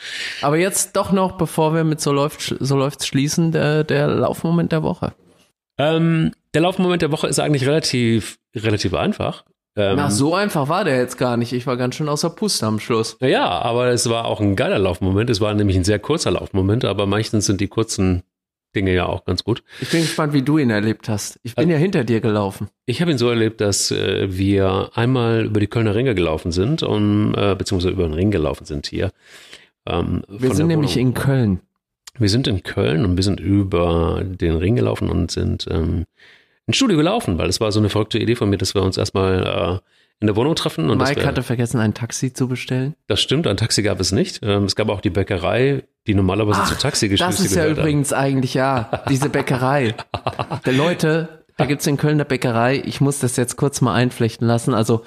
Aber 0.41 0.57
jetzt 0.57 0.95
doch 0.95 1.11
noch, 1.11 1.33
bevor 1.33 1.73
wir 1.73 1.83
mit 1.83 1.99
so 1.99 2.13
läuft, 2.13 2.55
so 2.59 2.77
läuft's 2.77 3.05
schließen, 3.05 3.51
der, 3.51 3.83
der 3.83 4.07
Laufmoment 4.07 4.71
der 4.71 4.81
Woche. 4.83 5.13
Ähm, 5.77 6.31
der 6.53 6.61
Laufmoment 6.61 7.01
der 7.01 7.11
Woche 7.11 7.27
ist 7.27 7.39
eigentlich 7.39 7.65
relativ, 7.67 8.37
relativ 8.55 8.93
einfach. 8.93 9.43
Ähm, 9.75 9.95
Na, 9.97 10.09
so 10.09 10.33
einfach 10.35 10.67
war 10.67 10.83
der 10.83 10.97
jetzt 10.97 11.17
gar 11.17 11.37
nicht. 11.37 11.53
Ich 11.53 11.67
war 11.67 11.77
ganz 11.77 11.95
schön 11.95 12.09
außer 12.09 12.29
Puste 12.31 12.65
am 12.65 12.79
Schluss. 12.79 13.17
Ja, 13.21 13.47
aber 13.47 13.87
es 13.87 14.09
war 14.09 14.25
auch 14.25 14.41
ein 14.41 14.55
geiler 14.55 14.79
Laufmoment. 14.79 15.29
Es 15.29 15.41
war 15.41 15.53
nämlich 15.53 15.77
ein 15.77 15.83
sehr 15.83 15.99
kurzer 15.99 16.31
Laufmoment, 16.31 16.85
aber 16.85 17.05
meistens 17.05 17.45
sind 17.45 17.61
die 17.61 17.67
kurzen 17.67 18.23
Dinge 18.75 18.93
ja 18.93 19.05
auch 19.07 19.25
ganz 19.25 19.43
gut. 19.43 19.63
Ich 19.81 19.89
bin 19.89 20.01
gespannt, 20.01 20.33
wie 20.33 20.43
du 20.43 20.57
ihn 20.57 20.69
erlebt 20.69 21.09
hast. 21.09 21.39
Ich 21.43 21.55
bin 21.55 21.69
ja 21.69 21.77
hinter 21.77 22.03
dir 22.03 22.21
gelaufen. 22.21 22.67
Ich 22.85 23.01
habe 23.01 23.09
ihn 23.11 23.17
so 23.17 23.29
erlebt, 23.29 23.61
dass 23.61 23.89
äh, 23.91 24.27
wir 24.37 24.91
einmal 24.93 25.45
über 25.45 25.59
die 25.59 25.67
Kölner 25.67 25.95
Ringe 25.95 26.13
gelaufen 26.13 26.51
sind, 26.51 26.83
um, 26.83 27.33
äh, 27.35 27.55
beziehungsweise 27.55 27.93
über 27.93 28.03
den 28.03 28.13
Ring 28.13 28.29
gelaufen 28.31 28.65
sind 28.65 28.85
hier. 28.85 29.11
Ähm, 29.87 30.23
Wir 30.27 30.53
sind 30.53 30.67
nämlich 30.67 30.97
in 30.97 31.13
Köln. 31.13 31.61
Wir 32.17 32.29
sind 32.29 32.47
in 32.47 32.63
Köln 32.63 33.05
und 33.05 33.15
wir 33.15 33.23
sind 33.23 33.39
über 33.39 34.23
den 34.23 34.57
Ring 34.57 34.75
gelaufen 34.75 35.09
und 35.09 35.31
sind 35.31 35.65
ähm, 35.71 36.05
ins 36.69 36.77
Studio 36.77 36.97
gelaufen, 36.97 37.39
weil 37.39 37.49
es 37.49 37.59
war 37.59 37.71
so 37.71 37.79
eine 37.79 37.89
verrückte 37.89 38.19
Idee 38.19 38.35
von 38.35 38.47
mir, 38.47 38.57
dass 38.57 38.75
wir 38.75 38.83
uns 38.83 38.95
erstmal 38.95 39.43
äh, 39.43 39.79
in 40.19 40.27
der 40.27 40.35
Wohnung 40.35 40.53
treffen. 40.53 40.91
Und 40.91 40.99
Mike 40.99 41.21
wir, 41.21 41.25
hatte 41.25 41.41
vergessen, 41.41 41.79
ein 41.79 41.95
Taxi 41.95 42.31
zu 42.31 42.47
bestellen. 42.47 42.93
das 43.07 43.21
stimmt, 43.21 43.47
ein 43.47 43.57
Taxi 43.57 43.81
gab 43.81 43.99
es 43.99 44.11
nicht. 44.11 44.41
Ähm, 44.43 44.65
es 44.65 44.75
gab 44.75 44.87
auch 44.89 45.01
die 45.01 45.09
Bäckerei, 45.09 45.83
die 46.05 46.13
normalerweise 46.13 46.63
zu 46.65 46.77
Taxigeschichte 46.77 47.25
Das 47.25 47.43
ist 47.43 47.55
ja 47.55 47.63
gehört 47.63 47.79
übrigens 47.79 48.13
eigentlich, 48.13 48.53
ja, 48.53 49.01
diese 49.09 49.29
Bäckerei. 49.29 49.95
Der 50.63 50.73
Leute, 50.73 51.43
da 51.57 51.65
gibt's 51.65 51.87
in 51.87 51.97
Köln 51.97 52.13
eine 52.13 52.25
Bäckerei. 52.25 52.83
Ich 52.85 53.01
muss 53.01 53.17
das 53.17 53.35
jetzt 53.35 53.55
kurz 53.55 53.81
mal 53.81 53.95
einflechten 53.95 54.45
lassen. 54.45 54.75
Also 54.75 55.03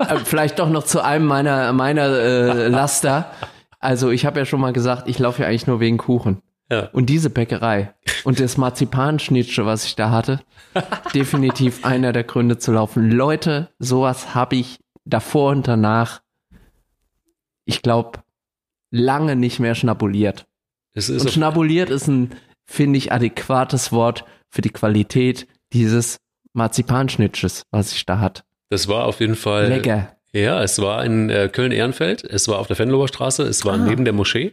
äh, 0.00 0.16
vielleicht 0.24 0.58
doch 0.58 0.68
noch 0.68 0.82
zu 0.82 1.00
einem 1.04 1.26
meiner, 1.26 1.72
meiner 1.72 2.08
äh, 2.08 2.66
Laster. 2.66 3.30
Also 3.78 4.10
ich 4.10 4.26
habe 4.26 4.40
ja 4.40 4.46
schon 4.46 4.60
mal 4.60 4.72
gesagt, 4.72 5.08
ich 5.08 5.20
laufe 5.20 5.42
ja 5.42 5.48
eigentlich 5.48 5.68
nur 5.68 5.78
wegen 5.78 5.96
Kuchen. 5.96 6.42
Ja. 6.74 6.88
Und 6.92 7.06
diese 7.06 7.30
Bäckerei 7.30 7.94
und 8.24 8.40
das 8.40 8.56
Marzipanschnitzel, 8.56 9.64
was 9.66 9.84
ich 9.84 9.94
da 9.96 10.10
hatte, 10.10 10.40
definitiv 11.14 11.84
einer 11.84 12.12
der 12.12 12.24
Gründe 12.24 12.58
zu 12.58 12.72
laufen. 12.72 13.10
Leute, 13.10 13.68
sowas 13.78 14.34
habe 14.34 14.56
ich 14.56 14.80
davor 15.04 15.52
und 15.52 15.68
danach, 15.68 16.20
ich 17.64 17.82
glaube, 17.82 18.20
lange 18.90 19.36
nicht 19.36 19.60
mehr 19.60 19.74
schnabuliert. 19.74 20.46
Und 20.96 21.30
schnabuliert 21.30 21.90
ist 21.90 22.08
ein, 22.08 22.30
finde 22.64 22.98
ich, 22.98 23.12
adäquates 23.12 23.92
Wort 23.92 24.24
für 24.50 24.62
die 24.62 24.70
Qualität 24.70 25.46
dieses 25.72 26.18
Marzipanschnitzes, 26.52 27.64
was 27.70 27.92
ich 27.92 28.06
da 28.06 28.18
hat. 28.20 28.44
das 28.70 28.88
war 28.88 29.04
auf 29.06 29.20
jeden 29.20 29.34
Fall. 29.36 29.68
Lecker. 29.68 30.16
Ja, 30.32 30.62
es 30.62 30.80
war 30.80 31.04
in 31.04 31.30
äh, 31.30 31.48
Köln-Ehrenfeld, 31.52 32.24
es 32.24 32.48
war 32.48 32.58
auf 32.58 32.66
der 32.66 32.76
Venloer 32.78 33.06
Straße, 33.06 33.44
es 33.44 33.64
war 33.64 33.74
Ah. 33.74 33.76
neben 33.78 34.04
der 34.04 34.12
Moschee, 34.14 34.52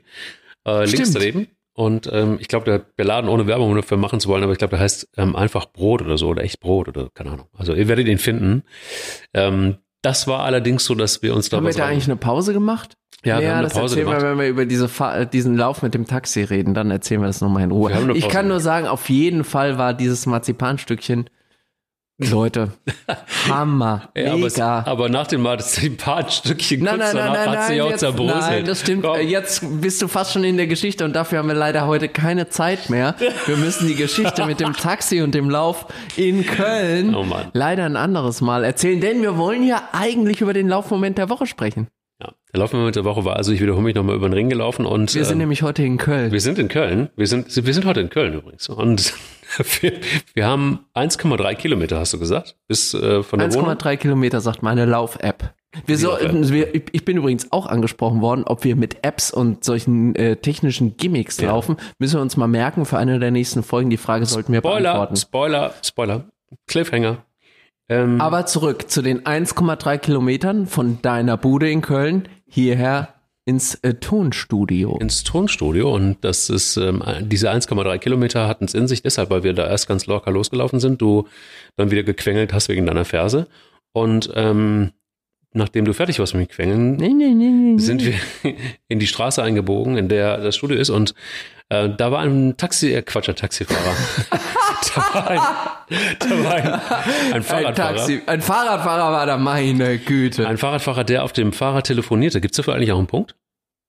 äh, 0.67 0.85
links 0.85 1.11
daneben. 1.11 1.47
Und 1.81 2.07
ähm, 2.13 2.37
ich 2.39 2.47
glaube, 2.47 2.65
der, 2.65 2.85
der 2.99 3.05
Laden 3.05 3.27
ohne 3.27 3.47
Werbung 3.47 3.75
dafür 3.75 3.97
machen 3.97 4.19
zu 4.19 4.29
wollen, 4.29 4.43
aber 4.43 4.51
ich 4.51 4.59
glaube, 4.59 4.75
der 4.75 4.81
heißt 4.81 5.09
ähm, 5.17 5.35
einfach 5.35 5.65
Brot 5.65 6.03
oder 6.03 6.15
so 6.15 6.27
oder 6.27 6.43
echt 6.43 6.59
Brot 6.59 6.87
oder 6.87 7.09
keine 7.15 7.31
Ahnung. 7.31 7.47
Also 7.57 7.73
ihr 7.73 7.87
werdet 7.87 8.07
ihn 8.07 8.19
finden. 8.19 8.61
Ähm, 9.33 9.77
das 10.03 10.27
war 10.27 10.43
allerdings 10.43 10.85
so, 10.85 10.93
dass 10.93 11.23
wir 11.23 11.33
uns 11.33 11.49
da 11.49 11.57
Haben 11.57 11.65
wir 11.65 11.73
da 11.73 11.87
eigentlich 11.87 12.05
eine 12.05 12.17
Pause 12.17 12.53
gemacht? 12.53 12.97
ja, 13.25 13.39
wir 13.39 13.49
haben 13.49 13.57
eine 13.57 13.63
das 13.63 13.73
Pause 13.73 13.95
erzählen 13.95 14.05
gemacht. 14.05 14.21
wir, 14.21 14.29
wenn 14.29 14.37
wir 14.37 14.47
über 14.47 14.65
diese 14.67 14.87
Fa 14.89 15.25
diesen 15.25 15.57
Lauf 15.57 15.81
mit 15.81 15.95
dem 15.95 16.05
Taxi 16.05 16.43
reden, 16.43 16.75
dann 16.75 16.91
erzählen 16.91 17.19
wir 17.19 17.25
das 17.25 17.41
nochmal 17.41 17.63
in 17.63 17.71
Ruhe. 17.71 18.11
Ich 18.13 18.29
kann 18.29 18.47
nur 18.47 18.59
sagen, 18.59 18.85
auf 18.85 19.09
jeden 19.09 19.43
Fall 19.43 19.79
war 19.79 19.95
dieses 19.95 20.27
Marzipanstückchen, 20.27 21.31
Leute, 22.29 22.71
Hammer, 23.47 24.09
Ja, 24.15 24.33
aber, 24.33 24.37
mega. 24.37 24.83
aber 24.85 25.09
nach 25.09 25.27
dem 25.27 25.41
Marzipanstückchen 25.41 26.83
Nein, 26.83 26.99
kurz 26.99 27.13
nein, 27.13 27.25
danach 27.25 27.45
nein, 27.45 27.57
hat 27.57 27.67
sie 27.67 27.73
nein, 27.73 27.81
auch 27.81 27.89
jetzt, 27.89 27.99
zerbröselt. 28.01 28.39
nein, 28.41 28.65
das 28.65 28.81
stimmt. 28.81 29.03
Komm. 29.03 29.19
Jetzt 29.27 29.81
bist 29.81 30.01
du 30.01 30.07
fast 30.07 30.33
schon 30.33 30.43
in 30.43 30.57
der 30.57 30.67
Geschichte 30.67 31.03
und 31.05 31.15
dafür 31.15 31.39
haben 31.39 31.47
wir 31.47 31.55
leider 31.55 31.87
heute 31.87 32.07
keine 32.09 32.49
Zeit 32.49 32.89
mehr. 32.89 33.15
Wir 33.47 33.57
müssen 33.57 33.87
die 33.87 33.95
Geschichte 33.95 34.45
mit 34.45 34.59
dem 34.59 34.73
Taxi 34.73 35.21
und 35.21 35.33
dem 35.33 35.49
Lauf 35.49 35.87
in 36.15 36.45
Köln 36.45 37.15
Oh 37.15 37.25
leider 37.53 37.85
ein 37.85 37.95
anderes 37.95 38.41
Mal 38.41 38.63
erzählen, 38.63 39.01
denn 39.01 39.21
wir 39.21 39.37
wollen 39.37 39.65
ja 39.65 39.89
eigentlich 39.91 40.41
über 40.41 40.53
den 40.53 40.67
Laufmoment 40.67 41.17
der 41.17 41.29
Woche 41.29 41.47
sprechen. 41.47 41.87
Ja, 42.21 42.31
der 42.53 42.59
Laufmoment 42.59 42.95
der 42.95 43.03
Woche 43.05 43.25
war 43.25 43.35
also, 43.35 43.51
ich 43.51 43.61
wiederhole 43.61 43.83
mich 43.83 43.95
nochmal 43.95 44.15
über 44.15 44.29
den 44.29 44.33
Ring 44.33 44.47
gelaufen 44.49 44.85
und. 44.85 45.15
Wir 45.15 45.25
sind 45.25 45.33
ähm, 45.33 45.37
nämlich 45.39 45.63
heute 45.63 45.81
in 45.83 45.97
Köln. 45.97 46.31
wir 46.31 46.39
sind 46.39 46.59
in 46.59 46.67
Köln. 46.67 47.09
Wir 47.15 47.25
sind, 47.25 47.65
wir 47.65 47.73
sind 47.73 47.85
heute 47.85 47.99
in 47.99 48.09
Köln 48.11 48.35
übrigens. 48.35 48.69
Und 48.69 49.13
wir, 49.81 49.93
wir 50.33 50.45
haben 50.45 50.79
1,3 50.95 51.55
Kilometer, 51.55 51.99
hast 51.99 52.13
du 52.13 52.19
gesagt, 52.19 52.55
bis 52.67 52.93
äh, 52.93 53.23
von 53.23 53.39
der 53.39 53.53
Wohnung. 53.53 53.71
1,3 53.71 53.97
Kilometer 53.97 54.41
sagt 54.41 54.63
meine 54.63 54.85
Lauf-App. 54.85 55.53
Wir 55.85 55.97
Lauf-App. 55.97 56.49
wir, 56.49 56.75
ich 56.75 57.05
bin 57.05 57.17
übrigens 57.17 57.51
auch 57.51 57.65
angesprochen 57.65 58.21
worden, 58.21 58.43
ob 58.45 58.63
wir 58.63 58.75
mit 58.75 59.03
Apps 59.05 59.31
und 59.31 59.63
solchen 59.63 60.15
äh, 60.15 60.35
technischen 60.35 60.97
Gimmicks 60.97 61.39
Ja. 61.39 61.49
laufen. 61.49 61.77
Müssen 61.97 62.17
wir 62.17 62.21
uns 62.21 62.35
mal 62.37 62.47
merken 62.47 62.85
für 62.85 62.97
eine 62.97 63.19
der 63.19 63.31
nächsten 63.31 63.63
Folgen. 63.63 63.89
Die 63.89 63.97
Frage 63.97 64.25
sollten 64.25 64.51
wir 64.51 64.59
Spoiler, 64.59 64.81
beantworten. 64.93 65.15
Spoiler, 65.15 65.73
Spoiler. 65.83 66.25
Cliffhanger. 66.67 67.17
Ähm, 67.87 68.19
Aber 68.19 68.45
zurück 68.45 68.89
zu 68.89 69.01
den 69.01 69.21
1,3 69.21 69.97
Kilometern 69.97 70.67
von 70.67 71.01
deiner 71.01 71.37
Bude 71.37 71.69
in 71.69 71.81
Köln 71.81 72.27
hierher 72.47 73.13
ins 73.45 73.75
äh, 73.75 73.95
Tonstudio. 73.95 74.97
ins 74.99 75.23
Tonstudio 75.23 75.93
und 75.93 76.17
das 76.21 76.49
ist, 76.49 76.77
ähm, 76.77 77.03
diese 77.23 77.51
1,3 77.51 77.97
Kilometer 77.97 78.47
hatten 78.47 78.65
es 78.65 78.73
in 78.73 78.87
sich, 78.87 79.01
deshalb, 79.01 79.29
weil 79.29 79.43
wir 79.43 79.53
da 79.53 79.67
erst 79.67 79.87
ganz 79.87 80.05
locker 80.05 80.31
losgelaufen 80.31 80.79
sind, 80.79 81.01
du 81.01 81.27
dann 81.75 81.91
wieder 81.91 82.03
gequengelt 82.03 82.53
hast 82.53 82.69
wegen 82.69 82.85
deiner 82.85 83.05
Ferse 83.05 83.47
und 83.93 84.31
ähm, 84.35 84.91
nachdem 85.53 85.85
du 85.85 85.93
fertig 85.93 86.19
warst 86.19 86.35
mit 86.35 86.49
dem 86.49 86.53
Quengeln, 86.53 86.95
Nee, 86.97 87.09
nee, 87.09 87.33
nee, 87.33 87.77
sind 87.77 88.05
wir 88.05 88.13
in 88.87 88.99
die 88.99 89.07
Straße 89.07 89.41
eingebogen, 89.41 89.97
in 89.97 90.07
der 90.07 90.37
das 90.37 90.55
Studio 90.55 90.77
ist 90.77 90.89
und 90.89 91.15
äh, 91.71 91.89
da 91.95 92.11
war 92.11 92.19
ein 92.21 92.57
Taxi, 92.57 92.93
äh, 92.93 93.01
Quatsch, 93.01 93.29
ein 93.29 93.35
Taxifahrer. 93.35 93.95
da 94.95 95.01
war 95.13 95.27
ein, 95.29 95.41
da 96.19 96.43
war 96.43 96.53
ein, 96.53 96.67
ein 96.73 97.33
ein 97.33 97.43
Fahrradfahrer. 97.43 97.95
Taxi, 97.95 98.21
ein 98.25 98.41
Fahrradfahrer 98.41 99.11
war 99.11 99.25
da, 99.25 99.37
meine 99.37 99.97
Güte. 99.97 100.47
Ein 100.47 100.57
Fahrradfahrer, 100.57 101.03
der 101.03 101.23
auf 101.23 101.33
dem 101.33 101.53
Fahrrad 101.53 101.85
telefonierte. 101.87 102.41
Gibt 102.41 102.53
es 102.53 102.57
dafür 102.57 102.75
eigentlich 102.75 102.91
auch 102.91 102.97
einen 102.97 103.07
Punkt? 103.07 103.35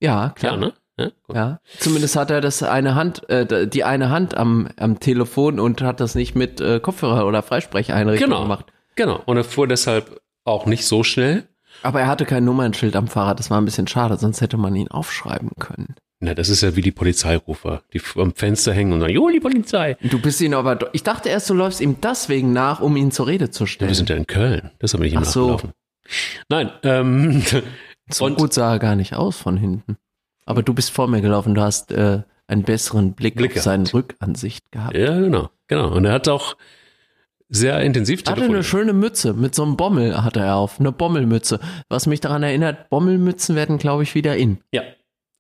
ja, 0.01 0.31
klar. 0.37 0.53
Ja, 0.55 0.59
ne? 0.59 0.73
Ja. 0.99 1.11
Ja, 1.33 1.61
zumindest 1.79 2.17
hat 2.17 2.31
er 2.31 2.41
das 2.43 2.63
eine 2.63 2.95
Hand, 2.95 3.29
äh, 3.31 3.67
die 3.67 3.83
eine 3.83 4.11
Hand 4.11 4.37
am, 4.37 4.69
am 4.79 5.01
Telefon 5.01 5.59
und 5.59 5.81
hat 5.81 6.01
das 6.01 6.15
nicht 6.15 6.35
mit 6.35 6.61
äh, 6.61 6.81
Kopfhörer 6.81 7.27
oder 7.27 7.43
Freisprecheinrichtung 7.43 8.29
Genau. 8.29 8.43
gemacht. 8.43 8.67
Genau. 8.95 9.21
Und 9.25 9.39
er 9.39 9.45
fuhr 9.45 9.67
deshalb 9.67 10.21
auch 10.45 10.67
nicht 10.67 10.85
so 10.87 11.03
schnell. 11.03 11.49
Aber 11.83 12.01
er 12.01 12.09
hatte 12.09 12.27
kein 12.27 12.45
Nummernschild 12.45 12.95
am 12.95 13.09
Fahrrad, 13.09 13.39
das 13.39 13.49
war 13.51 13.59
ein 13.59 13.65
bisschen 13.65 13.87
schade, 13.89 14.19
sonst 14.19 14.43
hätte 14.43 14.59
man 14.59 14.77
ihn 14.77 14.89
aufschreiben 14.91 15.51
können. 15.59 15.95
Na, 16.25 16.35
das 16.35 16.49
ist 16.49 16.63
ja 16.63 16.77
wie 16.77 16.83
die 16.83 16.93
Polizeirufer, 16.93 17.83
die 17.93 18.01
am 18.17 18.33
Fenster 18.35 18.73
hängen 18.73 18.93
und 18.93 19.01
sagen, 19.01 19.13
jo, 19.13 19.29
die 19.29 19.41
Polizei. 19.41 19.97
Du 20.03 20.21
bist 20.21 20.41
ihn 20.41 20.55
aber, 20.55 20.79
ich 20.93 21.03
dachte 21.03 21.29
erst, 21.29 21.51
du 21.51 21.55
läufst 21.55 21.81
ihm 21.81 21.97
deswegen 22.01 22.53
nach, 22.53 22.81
um 22.81 22.97
ihn 22.97 23.11
zur 23.11 23.27
Rede 23.27 23.51
zu 23.51 23.65
Ja, 23.65 23.69
stellen. 23.69 23.89
wir 23.91 23.95
sind 23.97 24.09
ja 24.09 24.15
in 24.17 24.27
Köln. 24.29 24.71
Deshalb 24.81 25.01
bin 25.01 25.09
ich 25.09 25.15
ihm 25.15 25.21
Ach 25.23 25.25
so. 25.25 25.41
nachgelaufen. 25.51 25.73
Nein, 26.49 26.71
ähm, 26.85 27.43
so 28.11 28.25
und 28.25 28.37
gut 28.39 28.53
sah 28.53 28.73
er 28.75 28.79
gar 28.79 28.95
nicht 28.95 29.15
aus 29.15 29.37
von 29.37 29.57
hinten. 29.57 29.97
Aber 30.47 30.63
du 30.63 30.75
bist 30.75 30.91
vor 30.91 31.09
mir 31.09 31.21
gelaufen, 31.23 31.55
du 31.57 31.61
hast 31.61 31.91
äh, 31.91 32.23
einen 32.47 32.63
besseren 32.63 33.15
Blick, 33.15 33.35
Blick 33.35 33.57
auf 33.57 33.63
seine. 33.65 33.93
Rückansicht 33.93 34.71
gehabt. 34.71 34.97
ja, 34.97 35.19
genau, 35.19 35.51
genau. 35.67 35.93
Und 35.93 36.05
er 36.05 36.13
hat 36.13 36.29
auch 36.29 36.57
sehr 37.49 37.81
intensiv 37.81 38.23
Er 38.27 38.33
hatte 38.33 38.45
eine 38.45 38.63
schöne 38.63 38.93
Mütze, 38.93 39.35
mit 39.35 39.55
so 39.57 39.63
einem 39.65 39.77
Bommel 39.77 40.23
hatte 40.23 40.41
er 40.41 40.55
auf, 40.57 40.79
eine 40.79 40.93
Bommelmütze. 40.93 41.59
Was 41.89 42.07
mich 42.07 42.21
daran 42.21 42.43
erinnert, 42.45 42.91
Bommelmützen 42.91 43.57
werden, 43.57 43.79
glaube 43.79 44.05
ich, 44.05 44.15
wieder 44.15 44.37
in. 44.37 44.59
Ja. 44.73 44.83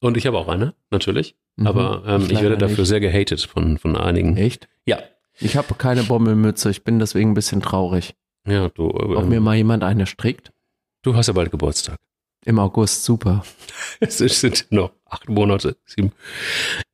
Und 0.03 0.17
ich 0.17 0.27
habe 0.27 0.37
auch 0.37 0.49
eine, 0.49 0.75
natürlich. 0.91 1.37
Mhm. 1.57 1.67
Aber 1.67 2.03
ähm, 2.07 2.23
Ich 2.29 2.41
werde 2.43 2.59
dafür 2.59 2.79
nicht. 2.79 2.89
sehr 2.89 3.01
gehatet 3.01 3.41
von, 3.43 3.79
von 3.79 3.97
einigen. 3.97 4.37
Echt? 4.37 4.69
Ja. 4.85 4.99
Ich 5.39 5.57
habe 5.57 5.75
keine 5.75 6.03
Bommelmütze, 6.03 6.71
ich 6.71 6.85
bin 6.85 6.99
deswegen 6.99 7.31
ein 7.31 7.35
bisschen 7.35 7.63
traurig. 7.63 8.15
Ja, 8.47 8.69
du, 8.69 8.91
Ob 8.91 9.23
ähm, 9.23 9.29
mir 9.29 9.41
mal 9.41 9.57
jemand 9.57 9.83
eine 9.85 10.07
strickt? 10.07 10.53
du 11.03 11.17
hast 11.17 11.27
ja 11.29 11.33
bald 11.33 11.51
Geburtstag. 11.51 11.97
Im 12.45 12.59
August, 12.59 13.05
super. 13.05 13.45
Es 14.01 14.19
sind 14.19 14.67
noch 14.71 14.91
acht 15.09 15.29
Monate, 15.29 15.77
sieben. 15.87 16.11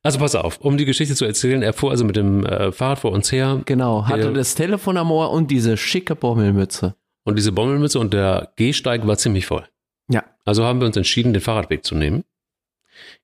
Also 0.03 0.19
pass 0.19 0.35
auf, 0.35 0.59
um 0.59 0.77
die 0.77 0.85
Geschichte 0.85 1.15
zu 1.15 1.25
erzählen, 1.25 1.63
er 1.63 1.73
fuhr 1.73 1.89
also 1.91 2.05
mit 2.05 2.15
dem 2.15 2.45
äh, 2.45 2.71
Fahrrad 2.71 2.99
vor 2.99 3.11
uns 3.11 3.31
her 3.31 3.61
Genau, 3.65 4.05
hatte 4.07 4.21
Ja. 4.27 4.31
das 4.31 4.53
Telefon 4.55 4.97
am 4.97 5.11
Ohr 5.11 5.31
und 5.31 5.49
diese 5.49 5.75
schicke 5.77 6.15
Bommelmütze. 6.15 6.95
und 7.23 7.35
diese 7.37 7.51
Bommelmütze 7.51 7.99
und 7.99 8.13
der 8.13 8.53
Gehsteig 8.55 9.05
war 9.07 9.17
ziemlich 9.17 9.47
voll. 9.47 9.65
Ja. 10.11 10.23
Also 10.45 10.63
haben 10.65 10.79
wir 10.79 10.85
uns 10.87 10.97
entschieden, 10.97 11.33
den 11.33 11.41
Fahrradweg 11.41 11.83
zu 11.83 11.95
nehmen, 11.95 12.23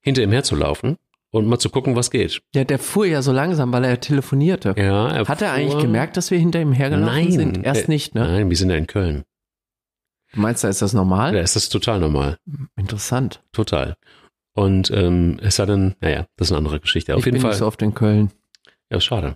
hinter 0.02 0.24
ihm 0.24 0.32
herzulaufen 0.32 0.98
und 1.32 1.48
mal 1.48 1.60
zu 1.60 1.70
gucken, 1.70 1.96
was 1.96 2.12
geht. 2.12 2.42
Ja, 2.54 2.64
der 2.64 2.80
fuhr 2.80 3.06
ja 3.06 3.22
so 3.22 3.32
langsam, 3.32 3.72
weil 3.74 3.84
er 3.84 4.00
telefonierte. 4.00 4.74
Ja, 4.78 5.10
er 5.10 5.28
Hat 5.28 5.42
er 5.42 5.52
eigentlich 5.52 5.82
gemerkt, 5.82 6.18
dass 6.18 6.32
wir 6.32 6.38
hinter 6.40 6.62
ihm 6.62 6.72
hergelaufen 6.72 7.14
Nein. 7.16 7.32
sind? 7.32 7.64
Erst 7.66 7.86
Äh, 7.88 7.92
nicht, 7.92 8.16
ne? 8.16 8.22
Nein, 8.28 8.50
wir 8.50 8.58
sind 8.58 8.70
ja 8.70 8.76
in 8.78 8.88
Köln. 8.88 9.24
Du 10.34 10.42
meinst, 10.42 10.64
da 10.64 10.70
ist 10.70 10.82
das 10.82 10.94
normal? 10.94 11.34
Da 11.34 11.40
ist 11.40 11.56
das 11.56 11.70
total 11.70 12.00
normal. 12.00 12.38
Interessant. 12.76 13.42
Total. 13.52 13.96
Und 14.54 14.90
ähm, 14.92 15.38
es 15.42 15.58
sei 15.58 15.66
denn, 15.66 15.96
naja, 16.02 16.26
das 16.38 16.48
ist 16.48 16.52
eine 16.52 16.60
andere 16.60 16.80
Geschichte. 16.80 17.14
Auf 17.14 17.20
ich 17.20 17.26
jeden 17.26 17.36
bin 17.36 17.42
Fall. 17.42 17.52
nicht 17.52 17.60
so 17.60 17.68
oft 17.68 17.82
in 17.82 17.94
Köln. 17.94 18.32
Ja, 18.90 19.00
schade. 19.02 19.36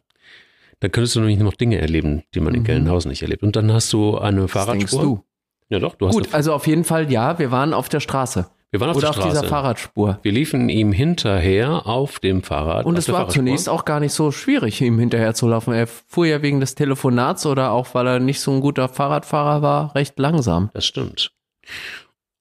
Dann 0.82 0.92
könntest 0.92 1.16
du 1.16 1.20
nämlich 1.20 1.40
noch 1.40 1.56
Dinge 1.56 1.78
erleben, 1.80 2.24
die 2.34 2.40
man 2.40 2.54
in 2.54 2.62
Mhm. 2.62 2.66
Gelnhausen 2.66 3.10
nicht 3.10 3.22
erlebt. 3.22 3.44
Und 3.44 3.56
dann 3.58 3.72
hast 3.74 3.92
du 3.92 4.18
eine 4.18 4.38
denkst 4.38 4.54
Fahrradspur. 4.54 5.02
du? 5.02 5.24
Ja 5.70 5.80
doch, 5.80 5.96
du 5.96 6.08
hast 6.08 6.16
Gut, 6.16 6.34
also 6.34 6.54
auf 6.54 6.68
jeden 6.68 6.84
Fall 6.86 7.12
ja, 7.12 7.38
wir 7.38 7.52
waren 7.52 7.74
auf 7.74 7.90
der 7.90 8.00
Straße. 8.00 8.50
Wir 8.72 8.80
waren 8.80 8.90
auf 8.92 8.98
Oder 8.98 9.12
der 9.12 9.24
auf 9.24 9.30
dieser 9.30 9.44
Fahrradspur. 9.44 10.20
wir 10.22 10.32
liefen 10.32 10.70
ihm 10.70 10.92
hinterher 10.92 11.88
auf 11.88 12.20
dem 12.20 12.44
Fahrrad. 12.44 12.86
Und 12.86 12.98
es 12.98 13.12
war 13.12 13.28
zunächst 13.30 13.68
auch 13.68 13.84
gar 13.84 14.00
nicht 14.00 14.14
so 14.14 14.32
schwierig, 14.32 14.80
ihm 14.82 15.00
hinterher 15.00 15.34
zu 15.34 15.48
laufen. 15.48 15.74
Er 15.74 15.88
fuhr 15.88 16.28
ja 16.28 16.42
wegen 16.44 16.60
des 16.60 16.76
Telefonats 16.76 17.46
oder 17.46 17.72
auch 17.72 17.96
weil 17.96 18.06
er 18.06 18.20
nicht 18.20 18.42
so 18.42 18.52
ein 18.52 18.62
guter 18.62 18.88
Fahrradfahrer 18.88 19.62
war, 19.62 19.96
recht 19.96 20.20
langsam. 20.20 20.70
Das 20.74 20.86
stimmt. 20.86 21.32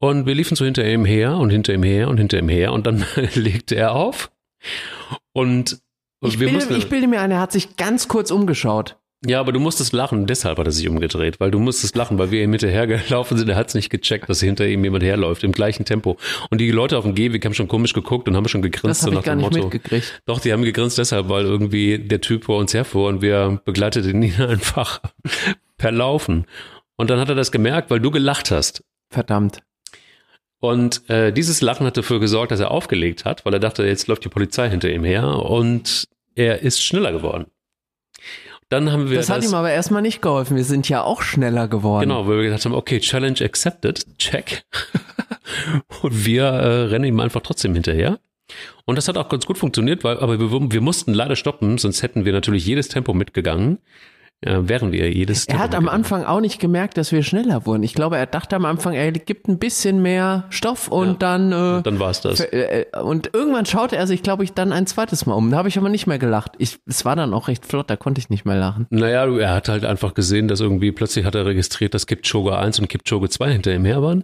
Und 0.00 0.26
wir 0.26 0.34
liefen 0.34 0.54
so 0.54 0.64
hinter 0.64 0.86
ihm 0.86 1.04
her 1.04 1.36
und 1.36 1.50
hinter 1.50 1.74
ihm 1.74 1.82
her 1.82 2.08
und 2.08 2.18
hinter 2.18 2.38
ihm 2.38 2.48
her 2.48 2.72
und 2.72 2.86
dann 2.86 3.04
legte 3.34 3.74
er 3.74 3.94
auf. 3.94 4.30
Und 5.32 5.80
Ich 6.22 6.38
wir 6.38 6.48
bilde, 6.48 6.54
mussten, 6.54 6.76
ich 6.76 6.88
bilde 6.88 7.08
mir 7.08 7.20
ein, 7.20 7.30
er 7.30 7.40
hat 7.40 7.52
sich 7.52 7.76
ganz 7.76 8.06
kurz 8.06 8.30
umgeschaut. 8.30 8.98
Ja, 9.26 9.40
aber 9.40 9.52
du 9.52 9.58
musstest 9.58 9.92
lachen, 9.92 10.26
deshalb 10.26 10.58
hat 10.58 10.66
er 10.66 10.72
sich 10.72 10.88
umgedreht, 10.88 11.40
weil 11.40 11.50
du 11.50 11.58
musstest 11.58 11.96
lachen, 11.96 12.18
weil 12.18 12.30
wir 12.30 12.42
ihm 12.42 12.52
hinterhergelaufen 12.52 13.36
sind, 13.38 13.48
er 13.48 13.56
hat 13.56 13.68
es 13.68 13.74
nicht 13.74 13.90
gecheckt, 13.90 14.28
dass 14.28 14.40
hinter 14.40 14.66
ihm 14.66 14.84
jemand 14.84 15.02
herläuft, 15.02 15.42
im 15.42 15.52
gleichen 15.52 15.84
Tempo. 15.84 16.18
Und 16.50 16.60
die 16.60 16.70
Leute 16.70 16.96
auf 16.96 17.04
dem 17.04 17.16
Gehweg 17.16 17.44
haben 17.44 17.54
schon 17.54 17.66
komisch 17.66 17.94
geguckt 17.94 18.28
und 18.28 18.36
haben 18.36 18.46
schon 18.48 18.62
gegrinst, 18.62 19.02
Das 19.02 19.02
habe 19.02 19.12
so 19.14 19.18
ich 19.20 19.26
nach 19.26 19.34
gar 19.34 19.34
dem 19.34 19.48
nicht 19.48 19.90
Motto. 19.90 20.00
Doch, 20.26 20.40
die 20.40 20.52
haben 20.52 20.62
gegrinst 20.62 20.98
deshalb, 20.98 21.28
weil 21.28 21.44
irgendwie 21.44 21.98
der 21.98 22.20
Typ 22.20 22.44
vor 22.44 22.58
uns 22.58 22.74
herfuhr 22.74 23.08
und 23.08 23.20
wir 23.20 23.60
begleiteten 23.64 24.22
ihn 24.22 24.40
einfach 24.40 25.00
per 25.76 25.90
Laufen. 25.90 26.46
Und 26.96 27.10
dann 27.10 27.18
hat 27.18 27.28
er 27.28 27.34
das 27.34 27.50
gemerkt, 27.50 27.90
weil 27.90 28.00
du 28.00 28.10
gelacht 28.10 28.50
hast. 28.50 28.84
Verdammt. 29.10 29.62
Und 30.60 31.08
äh, 31.08 31.32
dieses 31.32 31.60
Lachen 31.60 31.86
hat 31.86 31.96
dafür 31.96 32.20
gesorgt, 32.20 32.50
dass 32.50 32.60
er 32.60 32.70
aufgelegt 32.70 33.24
hat, 33.24 33.44
weil 33.44 33.54
er 33.54 33.60
dachte, 33.60 33.84
jetzt 33.84 34.08
läuft 34.08 34.24
die 34.24 34.28
Polizei 34.28 34.68
hinter 34.68 34.90
ihm 34.90 35.04
her 35.04 35.26
und 35.26 36.04
er 36.34 36.62
ist 36.62 36.82
schneller 36.82 37.12
geworden. 37.12 37.46
Dann 38.68 38.92
haben 38.92 39.08
wir 39.08 39.16
Das 39.16 39.30
hat 39.30 39.42
ihm 39.42 39.54
aber 39.54 39.70
erstmal 39.70 40.02
nicht 40.02 40.20
geholfen. 40.20 40.56
Wir 40.56 40.64
sind 40.64 40.88
ja 40.88 41.02
auch 41.02 41.22
schneller 41.22 41.68
geworden. 41.68 42.08
genau, 42.08 42.26
weil 42.26 42.36
wir 42.36 42.44
gedacht 42.44 42.64
haben, 42.64 42.74
okay, 42.74 43.00
Challenge 43.00 43.40
accepted, 43.42 44.18
check. 44.18 44.64
und 46.02 46.26
wir 46.26 46.44
äh, 46.44 46.82
rennen 46.84 47.06
ihm 47.06 47.20
einfach 47.20 47.40
trotzdem 47.40 47.74
hinterher. 47.74 48.18
Und 48.84 48.96
das 48.96 49.08
hat 49.08 49.16
auch 49.16 49.28
ganz 49.28 49.46
gut 49.46 49.58
funktioniert, 49.58 50.04
weil, 50.04 50.18
aber 50.18 50.38
wir, 50.38 50.50
wir 50.50 50.80
mussten 50.80 51.12
leider 51.12 51.36
stoppen, 51.36 51.78
sonst 51.78 52.02
hätten 52.02 52.24
wir 52.24 52.32
natürlich 52.32 52.66
jedes 52.66 52.88
Tempo 52.88 53.14
mitgegangen. 53.14 53.78
Äh, 54.40 54.68
wären 54.68 54.92
wir 54.92 55.10
jedes 55.12 55.46
Er 55.48 55.58
hat 55.58 55.74
am. 55.74 55.88
Anfang 55.88 56.24
auch 56.24 56.40
nicht 56.40 56.60
gemerkt, 56.60 56.96
dass 56.96 57.10
wir 57.10 57.24
schneller 57.24 57.66
wurden. 57.66 57.82
Ich 57.82 57.92
glaube, 57.92 58.16
er 58.18 58.26
dachte 58.26 58.54
am 58.54 58.66
Anfang, 58.66 58.92
er 58.94 59.10
gibt 59.10 59.48
ein 59.48 59.58
bisschen 59.58 60.00
mehr 60.00 60.44
Stoff 60.50 60.86
und 60.86 61.08
Ja. 61.08 61.14
dann, 61.18 61.50
äh, 61.50 61.82
Dann 61.82 61.98
war 61.98 62.10
es 62.10 62.20
das. 62.20 62.38
Äh, 62.40 62.84
äh, 62.92 63.00
Und 63.00 63.30
irgendwann 63.34 63.66
schaute 63.66 63.96
er 63.96 64.06
sich, 64.06 64.22
glaube 64.22 64.44
ich, 64.44 64.52
dann 64.52 64.72
ein 64.72 64.86
zweites 64.86 65.26
Mal 65.26 65.34
um. 65.34 65.50
Da 65.50 65.56
habe 65.56 65.68
ich 65.68 65.76
aber 65.76 65.88
nicht 65.88 66.06
mehr 66.06 66.20
gelacht. 66.20 66.52
Ich, 66.58 66.78
es 66.86 67.04
war 67.04 67.16
dann 67.16 67.34
auch 67.34 67.48
recht 67.48 67.66
flott, 67.66 67.90
da 67.90 67.96
konnte 67.96 68.20
ich 68.20 68.30
nicht 68.30 68.44
mehr 68.44 68.56
lachen. 68.56 68.86
Naja, 68.90 69.26
er 69.26 69.54
hat 69.54 69.68
halt 69.68 69.84
einfach 69.84 70.14
gesehen, 70.14 70.46
dass 70.46 70.60
irgendwie 70.60 70.92
plötzlich 70.92 71.24
hat 71.24 71.34
er 71.34 71.44
registriert, 71.44 71.94
dass 71.94 72.06
Kipchoge 72.06 72.56
1 72.56 72.78
und 72.78 72.88
Kipchoge 72.88 73.28
2 73.28 73.50
hinter 73.50 73.74
ihm 73.74 73.84
her 73.84 74.02
waren 74.02 74.22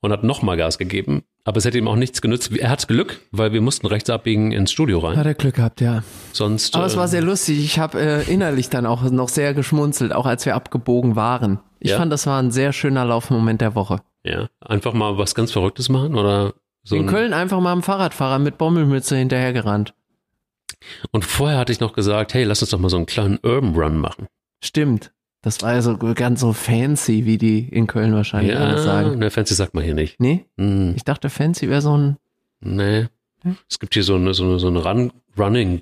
und 0.00 0.12
hat 0.12 0.22
nochmal 0.22 0.58
Gas 0.58 0.78
gegeben. 0.78 1.24
Aber 1.44 1.56
es 1.56 1.64
hätte 1.64 1.78
ihm 1.78 1.88
auch 1.88 1.96
nichts 1.96 2.20
genützt. 2.20 2.52
Er 2.56 2.68
hat 2.70 2.86
Glück, 2.86 3.20
weil 3.32 3.52
wir 3.52 3.60
mussten 3.62 3.86
rechts 3.86 4.10
abbiegen 4.10 4.52
ins 4.52 4.70
Studio 4.72 4.98
rein. 4.98 5.16
Hat 5.16 5.26
er 5.26 5.34
Glück 5.34 5.54
gehabt, 5.54 5.80
ja. 5.80 6.02
Sonst. 6.32 6.76
Aber 6.76 6.84
es 6.86 6.96
war 6.96 7.06
äh, 7.06 7.08
sehr 7.08 7.22
lustig. 7.22 7.58
Ich 7.64 7.78
habe 7.78 7.98
äh, 8.00 8.30
innerlich 8.32 8.68
dann 8.68 8.84
auch 8.86 9.02
noch 9.10 9.28
sehr 9.30 9.54
geschmunzelt, 9.54 10.12
auch 10.12 10.26
als 10.26 10.44
wir 10.46 10.54
abgebogen 10.54 11.16
waren. 11.16 11.58
Ich 11.80 11.90
Ja? 11.92 11.96
fand, 11.96 12.12
das 12.12 12.26
war 12.26 12.40
ein 12.42 12.50
sehr 12.50 12.72
schöner 12.72 13.04
Laufmoment 13.06 13.60
der 13.62 13.74
Woche. 13.74 14.00
ja, 14.22 14.48
einfach 14.60 14.92
mal 14.92 15.16
was 15.16 15.34
ganz 15.34 15.50
Verrücktes 15.50 15.88
machen 15.88 16.14
oder 16.14 16.52
so. 16.82 16.96
In 16.96 17.06
Köln 17.06 17.32
einfach 17.32 17.58
mal 17.60 17.72
am 17.72 17.82
Fahrradfahrer 17.82 18.38
mit 18.38 18.58
Bommelmütze 18.58 19.16
hinterhergerannt. 19.16 19.94
Und 21.10 21.24
vorher 21.24 21.58
hatte 21.58 21.72
ich 21.72 21.80
noch 21.80 21.92
gesagt, 21.94 22.34
hey, 22.34 22.44
lass 22.44 22.60
uns 22.62 22.70
doch 22.70 22.78
mal 22.78 22.88
so 22.90 22.96
einen 22.96 23.06
kleinen 23.06 23.38
Urban 23.42 23.74
Run 23.74 23.98
machen. 23.98 24.26
Stimmt. 24.62 25.12
Das 25.42 25.62
war 25.62 25.72
ja 25.74 25.80
so 25.82 25.96
ganz 25.96 26.40
so 26.40 26.52
fancy, 26.52 27.24
wie 27.24 27.38
die 27.38 27.60
in 27.68 27.86
Köln 27.86 28.12
wahrscheinlich 28.14 28.54
alles 28.56 28.84
sagen. 28.84 29.18
ne, 29.18 29.30
Fancy 29.30 29.54
sagt 29.54 29.74
man 29.74 29.82
hier 29.84 29.94
nicht. 29.94 30.20
Nee, 30.20 30.44
Hm, 30.58 30.92
ich 30.96 31.04
dachte, 31.04 31.30
fancy 31.30 31.68
wäre 31.68 31.80
so 31.80 31.96
ein. 31.96 32.16
nee. 32.60 33.06
Hm? 33.42 33.56
Es 33.70 33.78
gibt 33.78 33.94
hier 33.94 34.02
so 34.02 34.16
eine, 34.16 34.34
so 34.34 34.44
eine, 34.44 34.58
so 34.58 34.66
eine 34.68 34.84
Run, 34.84 35.12
Running 35.38 35.80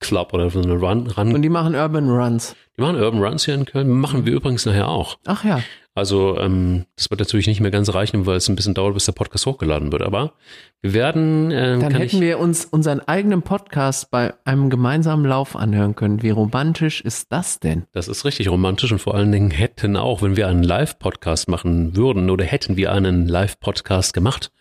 Club 0.00 0.32
oder 0.32 0.50
so 0.50 0.60
eine 0.60 0.74
Run. 0.74 1.06
Run 1.08 1.34
Und 1.34 1.42
die 1.42 1.48
machen 1.48 1.74
Urban 1.74 2.08
Runs. 2.08 2.54
die 2.76 2.82
machen 2.82 2.96
Urban 2.96 3.22
Runs 3.22 3.44
hier 3.44 3.54
in 3.54 3.64
Köln. 3.64 3.88
Machen 3.90 4.24
wir 4.26 4.32
übrigens 4.32 4.64
nachher 4.66 4.88
auch. 4.88 5.18
Ach 5.26 5.44
ja. 5.44 5.60
Also 5.94 6.38
ähm, 6.38 6.84
das 6.94 7.10
wird 7.10 7.18
natürlich 7.18 7.48
nicht 7.48 7.60
mehr 7.60 7.72
ganz 7.72 7.92
reichen, 7.92 8.24
weil 8.24 8.36
es 8.36 8.48
ein 8.48 8.54
bisschen 8.54 8.74
dauert, 8.74 8.94
bis 8.94 9.06
der 9.06 9.12
Podcast 9.12 9.46
hochgeladen 9.46 9.90
wird. 9.90 10.02
Aber 10.02 10.34
wir 10.80 10.92
werden. 10.94 11.50
Äh, 11.50 11.80
Dann 11.80 11.92
hätten 11.92 12.20
wir 12.20 12.38
uns 12.38 12.64
unseren 12.64 13.00
eigenen 13.00 13.42
Podcast 13.42 14.12
bei 14.12 14.32
einem 14.44 14.70
gemeinsamen 14.70 15.24
Lauf 15.24 15.56
anhören 15.56 15.96
können. 15.96 16.22
Wie 16.22 16.30
romantisch 16.30 17.00
ist 17.00 17.32
das 17.32 17.58
denn? 17.58 17.86
Das 17.90 18.06
ist 18.06 18.24
richtig 18.24 18.48
romantisch 18.48 18.92
und 18.92 19.00
vor 19.00 19.16
allen 19.16 19.32
Dingen 19.32 19.50
hätten 19.50 19.96
auch, 19.96 20.22
wenn 20.22 20.36
wir 20.36 20.46
einen 20.46 20.62
Live-Podcast 20.62 21.48
machen 21.48 21.96
würden 21.96 22.30
oder 22.30 22.44
hätten 22.44 22.76
wir 22.76 22.92
einen 22.92 23.26
Live-Podcast 23.26 24.14
gemacht. 24.14 24.52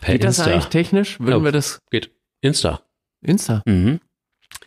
Per 0.00 0.14
Geht 0.14 0.24
das 0.24 0.38
Insta. 0.38 0.50
eigentlich 0.52 0.66
technisch? 0.66 1.20
Würden 1.20 1.38
Ja. 1.38 1.44
wir 1.44 1.52
das 1.52 1.80
Geht. 1.90 2.10
Insta. 2.40 2.80
Insta? 3.24 3.62
Mhm. 3.66 4.00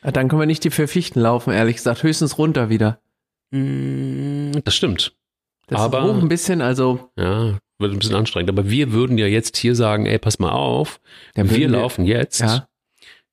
Dann 0.03 0.27
können 0.27 0.41
wir 0.41 0.45
nicht 0.45 0.63
die 0.63 0.69
vier 0.71 0.87
Fichten 0.87 1.19
laufen, 1.19 1.51
ehrlich 1.53 1.77
gesagt. 1.77 2.03
Höchstens 2.03 2.37
runter 2.37 2.69
wieder. 2.69 2.99
Mm, 3.51 4.51
Das 4.63 4.75
stimmt. 4.75 5.13
Das 5.67 5.81
Aber- 5.81 5.99
ist 5.99 6.05
hoch 6.15 6.21
ein 6.21 6.29
bisschen, 6.29 6.61
also 6.61 7.09
Ja, 7.17 7.57
wird 7.79 7.91
ein 7.93 7.99
bisschen 7.99 8.15
anstrengend. 8.15 8.49
Aber 8.49 8.69
wir 8.69 8.91
würden 8.93 9.17
ja 9.17 9.27
jetzt 9.27 9.57
hier 9.57 9.75
sagen, 9.75 10.05
ey, 10.05 10.17
pass 10.19 10.39
mal 10.39 10.51
auf. 10.51 10.99
Wir 11.35 11.49
würden 11.49 11.59
wir- 11.59 11.67
laufen 11.69 12.05
jetzt. 12.05 12.39
ja. 12.41 12.67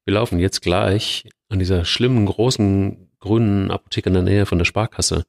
Wir 0.04 0.14
laufen 0.14 0.38
jetzt 0.38 0.60
gleich 0.60 1.26
an 1.48 1.58
dieser 1.58 1.84
schlimmen, 1.84 2.26
großen, 2.26 3.08
grünen 3.20 3.70
Apotheke 3.70 4.10
in 4.10 4.14
der 4.14 4.22
Nähe 4.22 4.44
von 4.46 4.58
der 4.58 4.64
Sparkasse. 4.66 5.24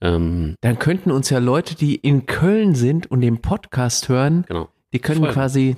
Ähm, 0.00 0.54
Dann 0.62 0.78
könnten 0.78 1.10
uns 1.10 1.28
ja 1.30 1.38
Leute, 1.38 1.74
die 1.74 1.96
in 1.96 2.26
Köln 2.26 2.74
sind 2.74 3.10
und 3.10 3.20
den 3.20 3.40
Podcast 3.42 4.08
hören, 4.08 4.44
genau. 4.48 4.68
die 4.92 4.98
können 5.00 5.20
Folgen. 5.20 5.34
quasi 5.34 5.76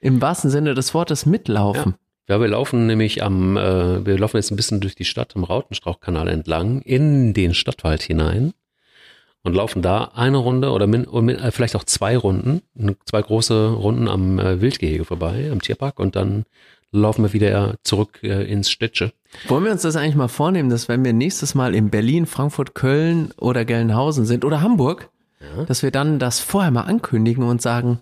im 0.00 0.20
wahrsten 0.22 0.50
Sinne 0.50 0.74
des 0.74 0.94
Wortes 0.94 1.26
mitlaufen. 1.26 1.92
Ja, 1.92 1.98
wir 2.28 2.48
laufen 2.48 2.86
nämlich 2.86 3.22
am, 3.22 3.56
äh, 3.56 4.04
wir 4.04 4.18
laufen 4.18 4.36
jetzt 4.36 4.50
ein 4.50 4.56
bisschen 4.56 4.80
durch 4.80 4.94
die 4.94 5.04
Stadt 5.06 5.34
am 5.34 5.44
Rautenstrauchkanal 5.44 6.28
entlang, 6.28 6.82
in 6.82 7.32
den 7.34 7.54
Stadtwald 7.54 8.02
hinein 8.02 8.52
und 9.42 9.54
laufen 9.54 9.80
da 9.82 10.10
eine 10.14 10.36
Runde 10.38 10.70
oder 10.70 10.86
min, 10.86 11.06
min, 11.10 11.36
äh, 11.38 11.50
vielleicht 11.50 11.76
auch 11.76 11.84
zwei 11.84 12.16
Runden, 12.16 12.60
zwei 13.06 13.22
große 13.22 13.68
Runden 13.70 14.08
am 14.08 14.38
äh, 14.38 14.60
Wildgehege 14.60 15.04
vorbei, 15.04 15.48
am 15.50 15.62
Tierpark 15.62 15.98
und 15.98 16.16
dann 16.16 16.44
laufen 16.90 17.22
wir 17.24 17.32
wieder 17.32 17.76
zurück 17.82 18.20
äh, 18.22 18.44
ins 18.50 18.70
Städtsche. 18.70 19.12
Wollen 19.46 19.64
wir 19.64 19.72
uns 19.72 19.82
das 19.82 19.96
eigentlich 19.96 20.14
mal 20.16 20.28
vornehmen, 20.28 20.70
dass 20.70 20.88
wenn 20.88 21.04
wir 21.04 21.12
nächstes 21.12 21.54
Mal 21.54 21.74
in 21.74 21.90
Berlin, 21.90 22.26
Frankfurt, 22.26 22.74
Köln 22.74 23.30
oder 23.38 23.64
Gelnhausen 23.64 24.24
sind 24.26 24.44
oder 24.44 24.60
Hamburg, 24.62 25.10
Ja. 25.40 25.64
dass 25.64 25.82
wir 25.82 25.90
dann 25.90 26.18
das 26.18 26.40
vorher 26.40 26.70
mal 26.70 26.82
ankündigen 26.82 27.44
und 27.44 27.60
sagen, 27.62 28.00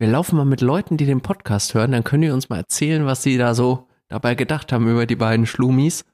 wir 0.00 0.08
laufen 0.08 0.36
mal 0.36 0.44
mit 0.44 0.60
Leuten, 0.60 0.96
die 0.96 1.06
den 1.06 1.20
Podcast 1.20 1.74
hören, 1.74 1.92
dann 1.92 2.04
können 2.04 2.22
die 2.22 2.30
uns 2.30 2.48
mal 2.48 2.56
erzählen, 2.56 3.06
was 3.06 3.22
sie 3.22 3.36
da 3.38 3.54
so 3.54 3.86
dabei 4.08 4.34
gedacht 4.34 4.72
haben 4.72 4.88
über 4.90 5.06
die 5.06 5.14
beiden 5.16 5.46
Schlumis. 5.46 6.04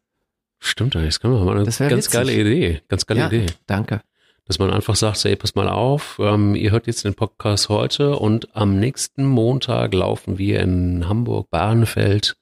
Stimmt 0.58 0.96
eigentlich, 0.96 1.14
das 1.14 1.20
können 1.20 1.34
wir 1.34 1.44
mal. 1.44 1.56
Eine 1.56 1.64
Das 1.64 1.78
ganz 1.78 1.92
witzig. 1.92 2.12
geile 2.12 2.32
Idee, 2.34 2.82
ganz 2.88 3.06
geile 3.06 3.20
ja, 3.20 3.26
Idee. 3.28 3.46
danke. 3.66 4.02
Dass 4.44 4.58
man 4.58 4.70
einfach 4.70 4.94
sagt, 4.96 5.24
ey, 5.24 5.34
pass 5.36 5.54
mal 5.54 5.68
auf, 5.68 6.18
ähm, 6.20 6.54
ihr 6.54 6.70
hört 6.70 6.86
jetzt 6.86 7.04
den 7.04 7.14
Podcast 7.14 7.68
heute 7.68 8.16
und 8.16 8.54
am 8.56 8.78
nächsten 8.78 9.24
Montag 9.24 9.92
laufen 9.92 10.38
wir 10.38 10.60
in 10.60 11.08
Hamburg, 11.08 11.50
Bahnfeld, 11.50 12.36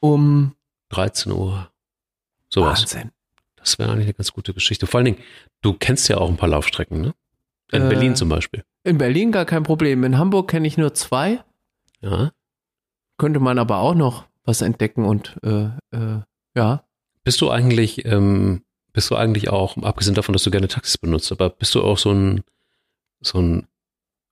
Um 0.00 0.54
13 0.90 1.32
Uhr. 1.32 1.70
Sowas. 2.48 2.80
Wahnsinn. 2.82 3.10
Das 3.56 3.78
wäre 3.78 3.90
eigentlich 3.92 4.06
eine 4.06 4.14
ganz 4.14 4.32
gute 4.32 4.52
Geschichte. 4.52 4.86
Vor 4.88 4.98
allen 4.98 5.04
Dingen, 5.06 5.18
du 5.60 5.74
kennst 5.74 6.08
ja 6.08 6.18
auch 6.18 6.28
ein 6.28 6.36
paar 6.36 6.48
Laufstrecken, 6.48 7.00
ne? 7.00 7.14
In 7.70 7.82
Äh, 7.82 7.88
Berlin 7.88 8.16
zum 8.16 8.28
Beispiel. 8.28 8.64
In 8.84 8.98
Berlin 8.98 9.32
gar 9.32 9.44
kein 9.44 9.62
Problem. 9.62 10.04
In 10.04 10.18
Hamburg 10.18 10.50
kenne 10.50 10.66
ich 10.66 10.76
nur 10.76 10.94
zwei. 10.94 11.42
Ja. 12.00 12.32
Könnte 13.16 13.40
man 13.40 13.58
aber 13.58 13.78
auch 13.78 13.94
noch 13.94 14.24
was 14.44 14.60
entdecken 14.60 15.04
und 15.04 15.36
äh, 15.44 15.66
äh, 15.92 16.20
ja. 16.56 16.84
Bist 17.24 17.40
du 17.40 17.50
eigentlich, 17.50 18.04
ähm, 18.04 18.64
bist 18.92 19.10
du 19.10 19.16
eigentlich 19.16 19.50
auch, 19.50 19.76
abgesehen 19.78 20.16
davon, 20.16 20.32
dass 20.32 20.42
du 20.42 20.50
gerne 20.50 20.66
Taxis 20.66 20.98
benutzt, 20.98 21.30
aber 21.30 21.50
bist 21.50 21.74
du 21.74 21.82
auch 21.82 21.98
so 21.98 22.10
ein, 22.12 22.42
so 23.20 23.40
ein 23.40 23.68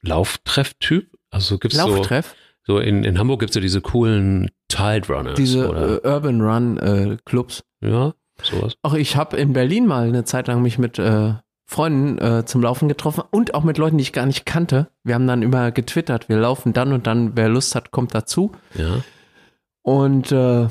Lauftreff-Typ? 0.02 1.16
Also 1.30 1.58
gibt's 1.58 1.78
so, 1.78 1.86
Lauftreff. 1.86 2.34
so 2.64 2.78
in, 2.80 3.04
in 3.04 3.18
Hamburg 3.18 3.40
gibt's 3.40 3.54
ja 3.54 3.60
diese 3.60 3.80
coolen 3.80 4.50
Tide 4.66 5.06
Runners 5.08 5.36
Diese 5.36 5.66
äh, 5.66 6.08
Urban 6.08 6.40
Run 6.40 6.78
äh, 6.78 7.16
Clubs. 7.24 7.62
ja, 7.80 8.14
sowas. 8.42 8.74
Auch 8.82 8.94
ich 8.94 9.14
habe 9.14 9.36
in 9.36 9.52
Berlin 9.52 9.86
mal 9.86 10.08
eine 10.08 10.24
Zeit 10.24 10.48
lang 10.48 10.60
mich 10.62 10.78
mit 10.78 10.98
äh, 10.98 11.34
Freunden 11.70 12.18
äh, 12.18 12.44
zum 12.44 12.62
Laufen 12.62 12.88
getroffen 12.88 13.22
und 13.30 13.54
auch 13.54 13.62
mit 13.62 13.78
Leuten, 13.78 13.96
die 13.96 14.02
ich 14.02 14.12
gar 14.12 14.26
nicht 14.26 14.44
kannte. 14.44 14.88
Wir 15.04 15.14
haben 15.14 15.28
dann 15.28 15.40
immer 15.40 15.70
getwittert, 15.70 16.28
wir 16.28 16.36
laufen 16.36 16.72
dann 16.72 16.92
und 16.92 17.06
dann, 17.06 17.36
wer 17.36 17.48
Lust 17.48 17.76
hat, 17.76 17.92
kommt 17.92 18.12
dazu. 18.12 18.50
Ja. 18.74 19.02
Und 19.82 20.32
äh, 20.32 20.66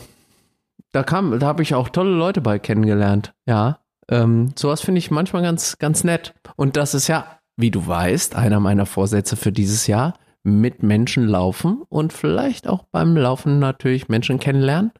da 0.92 1.04
kam, 1.04 1.40
da 1.40 1.48
habe 1.48 1.64
ich 1.64 1.74
auch 1.74 1.88
tolle 1.88 2.12
Leute 2.12 2.42
bei 2.42 2.60
kennengelernt. 2.60 3.34
Ja, 3.46 3.80
ähm, 4.10 4.52
sowas 4.58 4.82
finde 4.82 5.00
ich 5.00 5.10
manchmal 5.10 5.42
ganz, 5.42 5.78
ganz 5.78 6.04
nett. 6.04 6.36
Und 6.58 6.76
das 6.76 6.94
ist 6.94 7.08
ja, 7.08 7.40
wie 7.56 7.72
du 7.72 7.88
weißt, 7.88 8.36
einer 8.36 8.60
meiner 8.60 8.86
Vorsätze 8.86 9.38
für 9.38 9.54
dieses 9.54 9.88
Jahr: 9.88 10.16
mit 10.44 10.84
Menschen 10.84 11.26
laufen 11.30 11.82
und 11.88 12.12
vielleicht 12.12 12.68
auch 12.68 12.84
beim 12.92 13.16
Laufen 13.16 13.60
natürlich 13.60 14.10
Menschen 14.10 14.38
kennenlernen. 14.38 14.92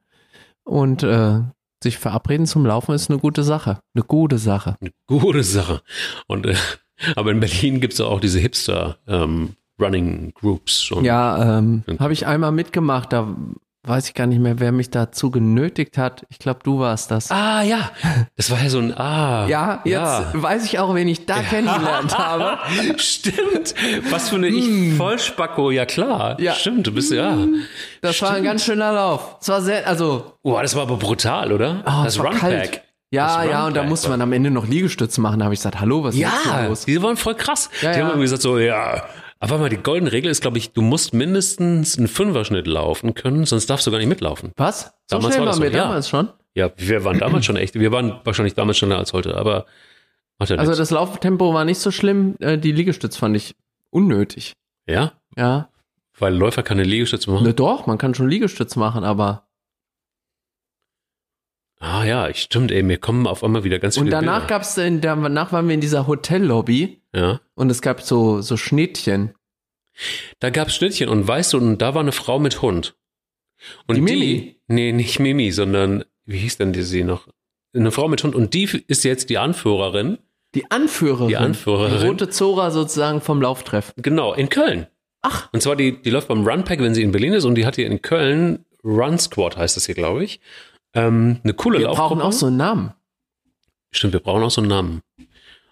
Und 0.64 1.04
äh, 1.04 1.42
sich 1.84 1.98
verabreden 1.98 2.46
zum 2.46 2.66
Laufen 2.66 2.94
ist 2.94 3.10
eine 3.10 3.20
gute 3.20 3.44
Sache. 3.44 3.80
Eine 3.96 4.04
gute 4.04 4.38
Sache. 4.38 4.76
Eine 4.82 4.92
gute 5.08 5.44
Sache. 5.44 5.82
Und, 6.28 6.46
äh, 6.46 6.56
aber 7.16 7.32
in 7.32 7.40
Berlin 7.40 7.80
gibt's 7.80 7.98
ja 8.00 8.06
auch 8.06 8.20
diese 8.20 8.40
Hipster, 8.40 8.98
ähm, 9.08 9.56
Running 9.82 10.34
Groups. 10.34 10.92
Und 10.92 11.06
Ja, 11.06 11.58
ähm, 11.60 11.84
habe 12.00 12.14
ich 12.14 12.28
einmal 12.28 12.52
mitgemacht. 12.52 13.14
Da 13.14 13.34
weiß 13.88 14.08
ich 14.10 14.14
gar 14.14 14.28
nicht 14.28 14.40
mehr, 14.40 14.60
wer 14.60 14.72
mich 14.72 14.90
dazu 14.90 15.32
genötigt 15.32 15.98
hat. 15.98 16.26
Ich 16.30 16.38
glaube, 16.40 16.60
du 16.64 16.80
warst 16.80 17.12
das. 17.12 17.32
Ah, 17.32 17.62
ja. 17.64 17.90
Das 18.36 18.52
war 18.52 18.62
ja 18.62 18.70
so 18.70 18.80
ein, 18.80 18.96
ah. 18.98 19.48
Ja, 19.48 19.82
jetzt 19.86 20.34
weiß 20.34 20.66
ich 20.66 20.80
auch, 20.80 20.94
wen 20.96 21.08
ich 21.08 21.26
da 21.26 21.42
kennengelernt 21.42 22.18
habe. 22.18 22.58
Stimmt. 23.00 23.74
Was 24.12 24.30
für 24.30 24.36
eine 24.36 24.48
ich 24.48 24.96
Vollspacko, 24.96 25.72
ja 25.72 25.86
klar. 25.86 26.38
Hm. 26.38 26.44
Ja. 26.44 26.54
Stimmt, 26.54 26.88
du 26.88 26.92
bist 26.94 27.12
ja. 27.12 27.38
Das 28.02 28.22
war 28.22 28.32
ein 28.32 28.44
ganz 28.44 28.64
schöner 28.66 28.92
Lauf. 28.92 29.38
Es 29.42 29.48
war 29.50 29.62
sehr, 29.62 29.88
also, 29.88 30.34
Oh, 30.44 30.60
das 30.62 30.76
war 30.76 30.84
aber 30.84 30.98
brutal, 30.98 31.52
oder? 31.52 31.84
oh, 31.86 32.04
das 32.04 32.20
Runpack. 32.20 32.82
Ja, 33.12 33.38
Das 33.40 33.50
ja, 33.50 33.66
und 33.66 33.76
da 33.76 33.84
musste 33.84 34.10
man 34.10 34.22
am 34.22 34.34
Ende 34.34 34.52
noch 34.52 34.68
Liegestütze 34.68 35.20
machen. 35.22 35.40
Da 35.40 35.46
habe 35.46 35.54
ich 35.54 35.60
gesagt, 35.62 35.80
hallo, 35.80 36.04
was 36.04 36.14
ist 36.16 36.22
Ja, 36.22 36.68
los? 36.68 36.86
die 36.86 37.02
waren 37.02 37.18
voll 37.18 37.34
krass. 37.36 37.70
Ja, 37.82 37.92
die 37.92 37.98
ja. 37.98 38.04
haben 38.04 38.10
irgendwie 38.12 38.26
gesagt 38.26 38.42
so, 38.44 38.60
ja. 38.60 39.04
Aber 39.42 39.58
mal, 39.58 39.70
die 39.70 39.78
goldene 39.78 40.12
Regel 40.12 40.30
ist, 40.30 40.42
glaube 40.42 40.58
ich, 40.58 40.72
du 40.74 40.82
musst 40.82 41.14
mindestens 41.14 41.98
einen 41.98 42.08
Fünferschnitt 42.10 42.68
laufen 42.68 43.14
können, 43.14 43.46
sonst 43.46 43.70
darfst 43.70 43.88
du 43.88 43.92
gar 43.92 43.98
nicht 44.00 44.08
mitlaufen. 44.10 44.52
Was? 44.58 44.92
So 45.08 45.18
Damals 45.18 45.36
schnell 45.36 45.40
war 45.40 45.46
das 45.48 45.56
waren 45.60 45.64
wir 45.64 45.72
so, 45.72 45.78
ja. 45.78 45.84
damals 45.84 46.10
schon? 46.10 46.30
Ja, 46.56 46.72
wir 46.78 47.04
waren 47.06 47.20
damals 47.20 47.46
schon 47.46 47.56
echt, 47.56 47.76
wir 47.76 47.92
waren 47.92 48.20
wahrscheinlich 48.26 48.54
damals 48.56 48.78
schneller 48.78 48.98
als 48.98 49.14
heute, 49.14 49.36
aber 49.38 49.66
macht 50.40 50.50
ja 50.50 50.58
Also 50.58 50.76
das 50.76 50.90
Lauftempo 50.92 51.54
war 51.54 51.64
nicht 51.66 51.80
so 51.80 51.92
schlimm. 51.92 52.36
Äh, 52.40 52.58
Die 52.58 52.72
Liegestütze 52.74 53.18
fand 53.18 53.36
ich 53.38 53.56
unnötig. 53.92 54.54
Ja, 54.88 55.14
Ja. 55.38 55.70
weil 56.18 56.34
Läufer 56.36 56.64
keine 56.64 56.84
Liegestütze 56.84 57.32
machen. 57.32 57.44
Ne, 57.46 57.54
doch, 57.54 57.86
man 57.88 57.98
kann 57.98 58.14
schon 58.16 58.28
Liegestütze 58.30 58.78
machen, 58.80 59.04
aber. 59.06 59.44
Ah 61.80 62.04
ja, 62.04 62.28
ich- 62.28 62.42
stimmt, 62.42 62.72
ey, 62.72 62.84
mir 62.84 62.98
kommen 62.98 63.26
auf 63.26 63.44
einmal 63.44 63.64
wieder 63.64 63.80
ganz 63.80 63.96
Und 63.98 64.04
viele 64.06 64.12
danach 64.18 64.40
Bilder. 64.42 64.48
gab's, 64.48 64.78
in, 64.78 65.00
danach 65.02 65.52
waren 65.54 65.68
wir 65.68 65.74
in 65.76 65.82
dieser 65.82 66.08
Hotellobby 66.08 67.02
Ja. 67.16 67.40
und 67.56 67.70
es 67.70 67.82
gab 67.82 68.02
so, 68.02 68.42
so 68.42 68.58
Schnittchen. 68.58 69.34
Da 70.40 70.50
gab's 70.50 70.76
Schnittchen 70.76 71.10
und 71.10 71.28
weißt 71.28 71.54
du, 71.54 71.58
und 71.58 71.78
da 71.80 71.94
war 71.94 72.02
eine 72.02 72.12
Frau 72.12 72.40
mit 72.40 72.62
Hund. 72.62 72.96
Und 73.88 73.96
Die 73.96 74.02
die, 74.06 74.12
Mimi? 74.14 74.62
nee, 74.68 74.92
nicht 74.92 75.20
Mimi, 75.20 75.52
sondern 75.52 76.04
wie 76.26 76.38
hieß 76.40 76.58
denn 76.58 76.74
die 76.74 76.84
sie 76.84 77.04
noch? 77.04 77.28
Eine 77.74 77.92
Frau 77.92 78.08
mit 78.08 78.24
Hund 78.24 78.36
und 78.36 78.54
die 78.54 78.64
ist 78.88 79.04
jetzt 79.04 79.30
die 79.30 79.38
Anführerin, 79.38 80.18
Die 80.56 80.70
Anführerin. 80.72 81.28
Die 81.28 81.38
Anführerin. 81.38 82.00
Die 82.00 82.08
rote 82.08 82.30
Zora 82.30 82.72
sozusagen 82.72 83.22
vom 83.22 83.42
Lauftreff. 83.42 83.94
genau, 83.98 84.34
in 84.34 84.50
Köln. 84.50 84.88
Ach. 85.22 85.50
Und 85.54 85.62
zwar 85.62 85.76
die, 85.76 86.02
die 86.02 86.10
läuft 86.10 86.28
beim 86.30 86.46
Runpack, 86.48 86.80
wenn 86.80 86.96
sie 86.96 87.04
in 87.04 87.12
Berlin 87.12 87.34
ist 87.34 87.44
und 87.46 87.56
die 87.56 87.66
hat 87.66 87.76
hier 87.76 87.86
in 87.88 88.02
Köln 88.02 88.66
Run 88.84 89.20
Squad 89.20 89.58
heißt 89.58 89.76
das 89.76 89.86
hier, 89.86 89.96
glaube 89.96 90.24
ich. 90.24 90.40
Ähm, 90.94 91.40
eine 91.44 91.54
coole 91.54 91.80
Wir 91.80 91.86
Laufgruppe. 91.88 92.16
brauchen 92.16 92.22
auch 92.22 92.32
so 92.34 92.48
einen 92.48 92.58
Namen. 92.58 92.94
Stimmt, 93.92 94.14
wir 94.14 94.20
brauchen 94.20 94.44
auch 94.44 94.52
so 94.52 94.62
einen 94.62 94.70
Namen. 94.70 95.02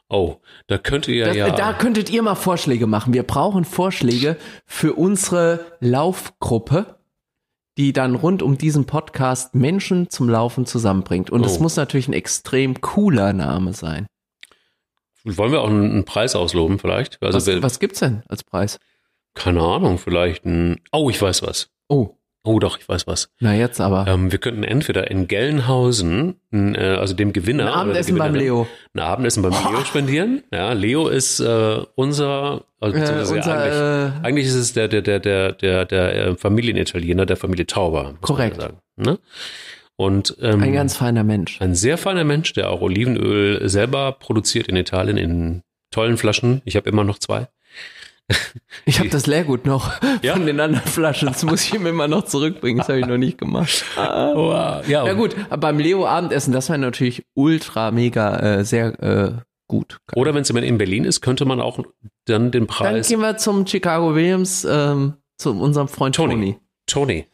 Oh, 0.09 0.37
da 0.67 0.77
könnt 0.77 1.07
ihr 1.07 1.25
Das, 1.25 1.35
ja. 1.35 1.49
Da 1.51 1.73
könntet 1.73 2.09
ihr 2.09 2.21
mal 2.21 2.35
Vorschläge 2.35 2.87
machen. 2.87 3.13
Wir 3.13 3.23
brauchen 3.23 3.65
Vorschläge 3.65 4.37
für 4.65 4.93
unsere 4.93 5.65
Laufgruppe, 5.81 6.95
die 7.77 7.93
dann 7.93 8.15
rund 8.15 8.41
um 8.41 8.57
diesen 8.57 8.85
Podcast 8.85 9.53
Menschen 9.53 10.09
zum 10.09 10.29
Laufen 10.29 10.65
zusammenbringt. 10.65 11.29
Und 11.29 11.45
es 11.45 11.57
Oh. 11.57 11.63
muss 11.63 11.75
natürlich 11.75 12.07
ein 12.07 12.13
extrem 12.13 12.79
cooler 12.81 13.33
Name 13.33 13.73
sein. 13.73 14.07
wollen 15.25 15.51
wir 15.51 15.61
auch 15.61 15.67
einen, 15.69 15.91
einen 15.91 16.05
Preis 16.05 16.35
ausloben, 16.35 16.79
vielleicht? 16.79 17.21
Also 17.21 17.35
Was, 17.35 17.45
wir, 17.47 17.61
was 17.61 17.79
gibt's 17.79 17.99
denn 17.99 18.23
als 18.29 18.43
Preis? 18.43 18.79
keine 19.33 19.61
Ahnung, 19.61 19.99
vielleicht 19.99 20.45
ein. 20.45 20.79
Oh, 20.91 21.09
ich 21.11 21.21
weiß 21.21 21.43
was. 21.43 21.69
Oh, 21.89 22.16
Oh 22.47 22.59
doch, 22.59 22.79
ich 22.79 22.87
weiß 22.87 23.07
was. 23.07 23.29
Na 23.41 23.53
jetzt 23.53 23.81
aber. 23.81 24.05
Ähm, 24.07 24.31
wir 24.31 24.39
könnten 24.39 24.63
entweder 24.63 25.11
in 25.11 25.27
Gelnhausen, 25.27 26.35
äh, 26.53 26.77
also 26.77 27.13
dem 27.13 27.33
Gewinner, 27.33 27.65
Ein 27.67 27.73
Abendessen 27.81 28.17
beim 28.17 28.35
Leo. 28.35 28.67
ein 28.93 28.99
Abendessen 29.01 29.43
beim 29.43 29.51
Leo 29.51 29.83
spendieren. 29.83 30.43
Ja, 30.53 30.71
Leo 30.73 31.09
ist 31.09 31.39
äh, 31.41 31.79
unser, 31.95 32.63
also 32.79 32.97
Äh, 32.97 33.19
unser, 33.19 33.33
eigentlich, 33.33 33.73
äh, 34.23 34.25
eigentlich 34.25 34.47
ist 34.47 34.55
es 34.55 34.73
der 34.73 34.87
der 34.87 35.01
der 35.01 35.19
der 35.19 35.51
der 35.53 35.85
der 35.85 36.15
äh, 36.15 36.35
Familienitaliener 36.35 37.25
der 37.25 37.35
Familie 37.37 37.67
Tauber. 37.67 38.15
Korrekt. 38.21 38.65
Ne? 38.95 39.19
Und 39.97 40.37
ähm, 40.41 40.61
ein 40.63 40.73
ganz 40.73 40.95
feiner 40.95 41.23
Mensch. 41.23 41.59
ein 41.61 41.75
sehr 41.75 41.97
feiner 41.97 42.23
Mensch, 42.23 42.53
der 42.53 42.69
auch 42.69 42.81
Olivenöl 42.81 43.67
selber 43.67 44.13
produziert 44.13 44.67
in 44.67 44.75
Italien 44.77 45.17
in 45.17 45.63
tollen 45.91 46.17
Flaschen. 46.17 46.61
Ich 46.65 46.75
habe 46.75 46.89
immer 46.89 47.03
noch 47.03 47.17
zwei. 47.19 47.47
Ich 48.85 48.99
habe 48.99 49.09
das 49.09 49.27
Leergut 49.27 49.65
noch 49.65 49.91
Ja? 50.21 50.33
von 50.33 50.45
den 50.45 50.59
anderen 50.59 50.85
Flaschen. 50.85 51.27
Das 51.29 51.43
muss 51.43 51.63
ich 51.65 51.73
ihm 51.73 51.85
immer 51.85 52.07
noch 52.07 52.25
zurückbringen. 52.25 52.77
Das 52.79 52.89
habe 52.89 52.99
ich 52.99 53.05
noch 53.05 53.17
nicht 53.17 53.37
gemacht. 53.37 53.83
Oh, 53.97 54.51
ja, 54.87 55.03
Na 55.05 55.13
gut, 55.13 55.35
beim 55.59 55.79
Leo 55.79 56.05
Abendessen, 56.05 56.53
das 56.53 56.69
wäre 56.69 56.77
natürlich 56.79 57.25
ultra 57.33 57.91
mega 57.91 58.37
äh, 58.39 58.63
sehr 58.65 59.01
äh, 59.01 59.31
gut. 59.67 59.99
Oder 60.15 60.33
wenn 60.33 60.41
es 60.41 60.49
in 60.49 60.77
Berlin 60.77 61.03
ist, 61.05 61.21
könnte 61.21 61.45
man 61.45 61.59
auch 61.61 61.79
dann 62.25 62.51
den 62.51 62.51
Dann 62.51 62.67
Preis 62.67 63.07
gehen 63.07 63.19
wir 63.19 63.37
zum 63.37 63.65
Chicago 63.65 64.15
Williams, 64.15 64.65
ähm, 64.69 65.15
zu 65.37 65.51
unserem 65.51 65.87
Freund 65.87 66.15
Tony. 66.15 66.33
Tony. 66.33 66.57
Tony. 66.85 67.25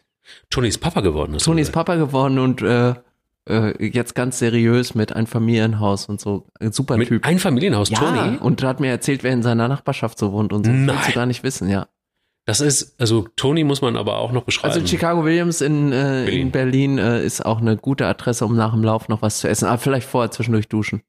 Tony 0.49 0.67
ist 0.69 0.79
Papa 0.79 1.01
geworden. 1.01 1.33
du 1.33 1.37
Tony 1.39 1.61
ist. 1.61 1.71
Papa 1.71 1.95
geworden 1.95 2.39
und 2.39 2.61
äh, 2.61 2.93
äh, 3.49 3.85
jetzt 3.85 4.15
ganz 4.15 4.39
seriös 4.39 4.95
mit 4.95 5.13
einem 5.15 5.27
Familienhaus 5.27 6.07
und 6.07 6.19
so. 6.21 6.45
Ein 6.59 6.71
super 6.71 6.97
Mit 6.97 7.09
Typ. 7.09 7.25
ein 7.25 7.39
Familienhaus, 7.39 7.89
Ja, 7.89 7.99
Tony. 7.99 8.37
und 8.37 8.63
hat 8.63 8.79
mir 8.79 8.89
erzählt, 8.89 9.23
wer 9.23 9.31
in 9.33 9.43
seiner 9.43 9.67
Nachbarschaft 9.67 10.17
so 10.17 10.31
wohnt 10.31 10.53
und 10.53 10.65
so. 10.65 10.71
Nein. 10.71 10.87
Willst 10.95 11.09
du 11.09 11.13
gar 11.13 11.25
nicht 11.25 11.43
wissen, 11.43 11.69
ja. 11.69 11.87
Das 12.45 12.59
ist, 12.59 12.99
also 12.99 13.25
Tony 13.37 13.63
muss 13.63 13.81
man 13.81 13.95
aber 13.95 14.17
auch 14.17 14.33
noch 14.33 14.43
beschreiben. 14.43 14.73
Also 14.73 14.85
Chicago 14.85 15.23
Williams 15.23 15.61
in, 15.61 15.93
äh, 15.93 16.23
Berlin. 16.25 16.41
in 16.41 16.51
Berlin 16.51 16.97
äh, 16.97 17.23
ist 17.25 17.45
auch 17.45 17.61
eine 17.61 17.77
gute 17.77 18.05
Adresse, 18.05 18.45
um 18.45 18.55
nach 18.55 18.73
dem 18.73 18.83
Lauf 18.83 19.07
noch 19.07 19.21
was 19.21 19.39
zu 19.39 19.47
essen. 19.47 19.65
Aber 19.67 19.77
vielleicht 19.77 20.07
vorher 20.07 20.29
zwischendurch 20.31 20.67
duschen. 20.67 21.03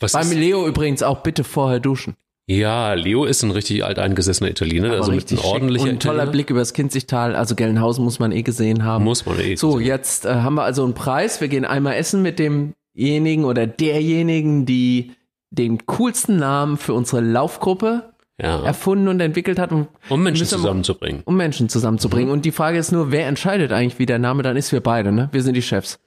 Was 0.00 0.12
Beim 0.12 0.22
ist, 0.22 0.34
Leo 0.34 0.66
übrigens 0.66 1.02
auch 1.02 1.22
bitte 1.22 1.44
vorher 1.44 1.80
duschen. 1.80 2.16
Ja, 2.46 2.92
Leo 2.94 3.24
ist 3.24 3.42
ein 3.42 3.50
richtig 3.50 3.84
alteingesessener 3.84 4.50
Italiener, 4.50 4.88
Aber 4.88 4.96
also 4.98 5.12
mit 5.12 5.30
einem 5.30 5.38
schick. 5.38 5.46
ordentlicher 5.46 5.84
Und 5.84 5.90
ein 5.90 6.00
toller 6.00 6.14
Italiener. 6.16 6.32
Blick 6.32 6.50
übers 6.50 6.72
Kinzigtal. 6.74 7.34
Also 7.34 7.54
Gelnhausen 7.54 8.04
muss 8.04 8.18
man 8.18 8.32
eh 8.32 8.42
gesehen 8.42 8.84
haben. 8.84 9.04
Muss 9.04 9.24
man 9.24 9.38
eh. 9.40 9.56
So, 9.56 9.78
jetzt 9.80 10.26
äh, 10.26 10.34
haben 10.34 10.54
wir 10.54 10.62
also 10.64 10.84
einen 10.84 10.94
Preis. 10.94 11.40
Wir 11.40 11.48
gehen 11.48 11.64
einmal 11.64 11.94
essen 11.94 12.20
mit 12.22 12.38
demjenigen 12.38 13.44
oder 13.44 13.66
derjenigen, 13.66 14.66
die 14.66 15.12
den 15.50 15.86
coolsten 15.86 16.36
Namen 16.36 16.76
für 16.76 16.92
unsere 16.94 17.22
Laufgruppe 17.22 18.12
ja. 18.40 18.64
erfunden 18.64 19.08
und 19.08 19.20
entwickelt 19.20 19.58
hat, 19.58 19.70
um, 19.72 19.86
Um 20.08 20.22
Menschen 20.22 20.42
müssen 20.42 20.58
zusammenzubringen. 20.58 21.22
um 21.24 21.36
Menschen 21.36 21.68
zusammenzubringen. 21.68 22.26
Mhm. 22.26 22.32
Und 22.32 22.44
die 22.44 22.52
Frage 22.52 22.76
ist 22.76 22.90
nur, 22.92 23.12
wer 23.12 23.26
entscheidet 23.28 23.72
eigentlich, 23.72 23.98
wie 23.98 24.06
der 24.06 24.18
Name 24.18 24.42
dann 24.42 24.56
ist? 24.56 24.72
Wir 24.72 24.80
beide, 24.80 25.12
ne? 25.12 25.28
Wir 25.32 25.42
sind 25.42 25.54
die 25.54 25.62
Chefs. 25.62 25.98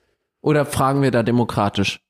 Oder 0.42 0.66
fragen 0.66 1.02
wir 1.02 1.12
da 1.12 1.24
demokratisch? 1.24 2.02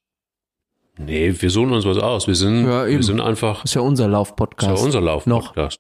Nee, 0.98 1.34
wir 1.39 1.50
suchen 1.50 1.72
uns 1.74 1.86
was 1.86 1.98
aus. 1.98 2.28
Wir 2.28 2.36
sind, 2.36 2.66
Ja, 2.68 2.88
wir 2.88 3.04
sind 3.04 3.22
einfach, 3.22 3.64
ist 3.66 3.76
ja 3.76 3.82
unser 3.82 4.06
das 4.06 4.12
Laufpodcast. 4.14 4.72
ist 4.74 4.80
ja 4.80 4.86
unser 4.86 5.02
Lauf-Podcast. 5.02 5.80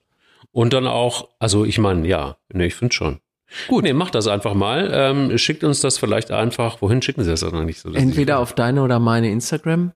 Und 0.51 0.73
dann 0.73 0.87
auch, 0.87 1.29
also 1.39 1.65
ich 1.65 1.77
meine, 1.79 2.07
ja, 2.07 2.37
nee, 2.53 2.67
ich 2.67 2.75
finde 2.75 2.93
schon. 2.93 3.19
Gut. 3.67 3.83
Nee, 3.83 3.93
macht 3.93 4.13
das 4.15 4.27
einfach 4.27 4.53
mal. 4.53 4.89
Ähm, 4.93 5.37
schickt 5.37 5.63
uns 5.63 5.79
das 5.81 5.97
vielleicht 5.97 6.31
einfach, 6.31 6.81
wohin 6.81 7.01
schicken 7.01 7.23
Sie 7.23 7.29
das 7.29 7.39
dann 7.41 7.55
eigentlich 7.55 7.79
so? 7.79 7.91
Entweder 7.93 8.39
auf 8.39 8.53
deine 8.53 8.81
oder 8.83 8.99
meine 8.99 9.29
Instagram-Seite 9.31 9.93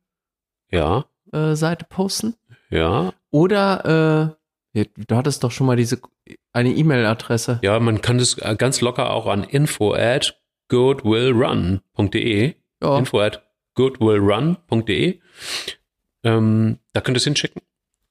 Ja, 0.71 1.05
posten. 1.89 2.35
ja. 2.69 3.13
Oder, 3.31 4.35
äh, 4.75 4.85
du 5.07 5.15
hattest 5.15 5.43
doch 5.43 5.51
schon 5.51 5.67
mal 5.67 5.75
diese, 5.75 5.99
eine 6.53 6.69
E-Mail-Adresse. 6.73 7.59
Ja, 7.61 7.79
man 7.79 8.01
kann 8.01 8.17
das 8.17 8.37
äh, 8.37 8.55
ganz 8.57 8.81
locker 8.81 9.11
auch 9.11 9.27
an 9.27 9.43
info 9.43 9.93
at 9.93 10.39
goodwillrun.de 10.69 12.53
Ja. 12.81 12.97
info 12.97 13.19
at 13.19 13.43
goodwillrun.de 13.75 15.19
ähm, 16.23 16.77
da 16.93 17.01
könnt 17.01 17.15
ihr 17.15 17.19
es 17.19 17.23
hinschicken. 17.23 17.61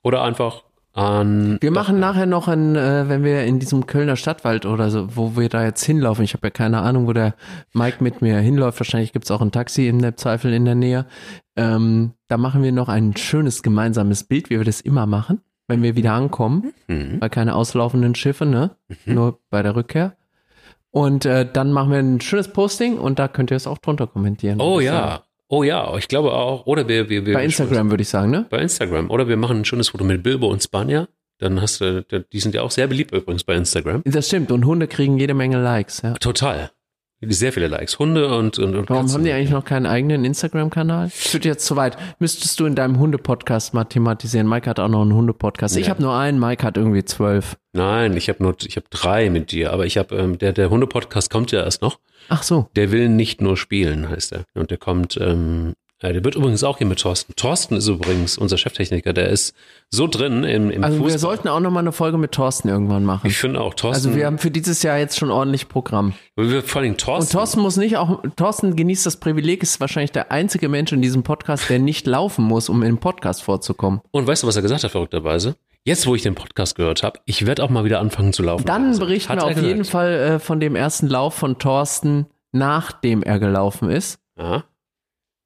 Oder 0.03 0.23
einfach 0.23 0.65
an 0.93 1.59
Wir 1.61 1.71
machen 1.71 2.01
nachher 2.01 2.27
noch 2.27 2.49
ein, 2.49 2.75
äh, 2.75 3.09
wenn 3.09 3.23
wir 3.23 3.45
in 3.45 3.61
diesem 3.61 3.87
Kölner 3.87 4.17
Stadtwald 4.17 4.67
oder 4.67 4.91
so, 4.91 5.15
wo 5.17 5.37
wir 5.37 5.49
da 5.49 5.65
jetzt 5.65 5.85
hinlaufen. 5.85 6.25
Ich 6.25 6.35
habe 6.35 6.49
ja 6.49 6.51
keine 6.51 6.81
Ahnung, 6.81 7.07
wo 7.07 7.13
der 7.13 7.35
Mike 7.73 8.03
mit 8.03 8.21
mir 8.23 8.39
hinläuft. 8.39 8.81
Wahrscheinlich 8.81 9.13
gibt's 9.13 9.31
auch 9.31 9.41
ein 9.41 9.53
Taxi 9.53 9.87
in 9.87 10.01
der 10.01 10.17
Zweifel 10.17 10.53
in 10.53 10.65
der 10.65 10.75
Nähe. 10.75 11.07
Ähm, 11.55 12.13
da 12.27 12.37
machen 12.37 12.63
wir 12.65 12.73
noch 12.73 12.89
ein 12.89 13.17
schönes 13.17 13.63
gemeinsames 13.63 14.25
Bild, 14.25 14.51
wie 14.51 14.59
wir 14.59 14.65
das 14.65 14.81
immer 14.81 15.07
machen, 15.07 15.41
wenn 15.69 15.83
wir 15.83 15.95
wieder 15.95 16.13
ankommen, 16.15 16.73
Mhm. 16.89 17.21
weil 17.21 17.31
keine 17.31 17.55
auslaufenden 17.55 18.17
Schiffe, 18.17 18.47
ne? 18.47 18.75
Nur 19.05 19.39
bei 19.51 19.63
der 19.63 19.77
Rückkehr. 19.77 20.17
Und 20.91 21.25
äh, 21.27 21.47
dann 21.51 21.71
machen 21.73 21.93
wir 21.93 21.99
ein 22.01 22.21
schönes 22.21 22.49
Posting 22.49 22.99
und 22.99 23.21
da 23.21 23.29
könnt 23.29 23.53
ihr 23.53 23.57
es 23.57 23.69
auch 23.69 23.79
drunter 23.79 24.09
kommentieren. 24.09 24.61
Oh 24.61 24.81
sagen. 24.81 24.87
ja, 24.87 25.23
oh 25.51 25.63
ja, 25.63 25.95
ich 25.97 26.09
glaube 26.09 26.33
auch. 26.33 26.65
Oder 26.67 26.89
wir, 26.89 27.11
wir, 27.11 27.27
wir 27.27 27.35
Bei 27.35 27.45
Instagram 27.45 27.91
würde 27.91 28.03
ich 28.03 28.09
sagen, 28.09 28.31
ne? 28.31 28.47
Bei 28.49 28.61
Instagram. 28.61 29.11
Oder 29.11 29.29
wir 29.29 29.37
machen 29.37 29.59
ein 29.59 29.65
schönes 29.65 29.91
Foto 29.91 30.05
mit 30.05 30.23
Bilbo 30.23 30.49
und 30.49 30.63
Spanier. 30.63 31.09
Dann 31.39 31.61
hast 31.61 31.81
du, 31.81 32.05
die 32.05 32.41
sind 32.41 32.55
ja 32.55 32.63
auch 32.63 32.71
sehr 32.71 32.87
beliebt 32.87 33.13
übrigens 33.13 33.45
bei 33.45 33.55
Instagram. 33.55 34.03
Das 34.05 34.29
stimmt. 34.29 34.51
Und 34.53 34.65
Hunde 34.65 34.87
kriegen 34.89 35.19
jede 35.19 35.35
Menge 35.35 35.61
Likes, 35.61 36.03
ja. 36.03 36.15
Total. 36.15 36.71
Sehr 37.23 37.53
viele 37.53 37.69
Likes. 37.69 37.99
Hunde 37.99 38.35
und, 38.35 38.59
und, 38.59 38.75
und 38.75 38.89
Warum 38.89 39.03
Katzen. 39.05 39.15
haben 39.19 39.25
die 39.25 39.33
eigentlich 39.33 39.51
noch 39.51 39.65
keinen 39.65 39.85
eigenen 39.85 40.25
Instagram-Kanal? 40.25 41.11
Führt 41.11 41.45
jetzt 41.45 41.67
zu 41.67 41.77
weit. 41.77 41.99
Müsstest 42.19 42.59
du 42.59 42.65
in 42.65 42.75
deinem 42.75 42.99
Hunde-Podcast 42.99 43.75
mal 43.75 43.85
thematisieren. 43.85 44.49
Mike 44.49 44.69
hat 44.71 44.81
auch 44.81 44.89
noch 44.89 45.03
einen 45.03 45.13
Hunde-Podcast. 45.13 45.77
Ich 45.77 45.87
Ja. 45.87 45.91
habe 45.91 46.03
nur 46.03 46.15
einen, 46.17 46.39
Mike 46.41 46.65
hat 46.65 46.79
irgendwie 46.79 47.05
zwölf. 47.05 47.59
Nein, 47.75 48.17
ich 48.17 48.31
habe 48.31 48.43
nur, 48.43 48.57
ich 48.65 48.77
habe 48.77 48.87
drei 48.89 49.29
mit 49.29 49.53
dir, 49.53 49.71
aber 49.73 49.85
ich 49.85 49.99
habe, 49.99 50.17
ähm, 50.17 50.39
der, 50.39 50.55
der 50.55 50.71
Hunde-Podcast 50.71 51.31
kommt 51.31 51.53
ja 51.53 51.63
erst 51.63 51.83
noch. 51.83 51.99
Ach 52.31 52.43
so. 52.43 52.71
Der 52.75 52.91
will 52.91 53.11
nicht 53.11 53.43
nur 53.43 53.59
spielen, 53.59 54.09
heißt 54.09 54.33
er. 54.33 54.45
Und 54.55 54.71
der 54.71 54.79
kommt, 54.79 55.19
ähm, 55.21 55.75
äh, 56.01 56.13
der 56.13 56.25
wird 56.25 56.35
übrigens 56.35 56.65
auch 56.65 56.79
hier 56.79 56.87
mit 56.87 57.01
Thorsten. 57.01 57.35
Thorsten 57.37 57.77
ist 57.77 57.87
übrigens 57.89 58.39
unser 58.39 58.57
Cheftechniker, 58.57 59.13
der 59.13 59.29
ist 59.29 59.55
so 59.91 60.07
drin 60.07 60.45
im, 60.45 60.71
im 60.71 60.83
Also 60.85 60.97
Fußball. 60.99 61.13
wir 61.13 61.19
sollten 61.19 61.49
auch 61.49 61.61
noch 61.61 61.71
mal 61.71 61.81
eine 61.81 61.93
Folge 61.93 62.17
mit 62.19 62.33
Thorsten 62.33 62.69
irgendwann 62.69 63.05
machen. 63.05 63.27
ich 63.27 63.37
finde 63.37 63.61
auch 63.61 63.75
Thorsten, 63.75 64.09
Also 64.09 64.19
wir 64.19 64.27
haben 64.27 64.39
für 64.39 64.51
dieses 64.51 64.83
Jahr 64.83 64.99
jetzt 64.99 65.19
schon 65.19 65.31
ordentlich 65.31 65.69
Programm. 65.69 66.15
wir, 66.37 66.63
vor 66.63 66.83
allem 66.83 66.97
Thorsten. 66.97 67.31
Und 67.31 67.33
Thorsten 67.39 67.61
muss 67.61 67.77
nicht 67.77 67.97
auch, 67.97 68.23
Thorsten 68.37 68.77
genießt 68.77 69.05
das 69.07 69.17
Privileg, 69.19 69.63
ist 69.63 69.81
wahrscheinlich 69.81 70.13
der 70.13 70.33
einzige 70.33 70.69
Mensch 70.69 70.93
in 70.93 71.03
diesem 71.03 71.23
Podcast, 71.23 71.69
der 71.71 71.79
nicht 71.79 72.07
laufen 72.07 72.45
muss, 72.45 72.69
um 72.69 72.83
im 72.83 72.99
Podcast 72.99 73.43
vorzukommen. 73.43 74.01
Und 74.11 74.27
weißt 74.27 74.43
du, 74.43 74.47
was 74.47 74.57
er 74.57 74.63
gesagt 74.63 74.85
hat, 74.85 74.91
verrückterweise? 74.91 75.57
Jetzt, 75.85 76.07
wo 76.07 76.15
ich 76.15 76.23
den 76.23 76.35
Podcast 76.35 76.75
gehört 76.77 77.03
habe, 77.03 77.21
ich 77.25 77.47
werde 77.47 77.63
auch 77.65 77.71
mal 77.71 77.85
wieder 77.85 78.01
anfangen 78.01 78.33
zu 78.35 78.43
laufen. 78.43 78.67
Dann 78.67 78.89
Also, 78.89 79.01
berichten 79.01 79.33
wir 79.35 79.43
auf 79.43 79.49
gesagt. 79.49 79.67
jeden 79.67 79.85
Fall 79.85 80.13
äh, 80.13 80.39
von 80.39 80.61
dem 80.61 80.77
ersten 80.77 81.09
Lauf 81.09 81.35
von 81.35 81.59
Thorsten, 81.59 82.27
nachdem 82.53 83.23
er 83.23 83.39
gelaufen 83.39 83.91
ist. 83.91 84.19
Ja. 84.39 84.65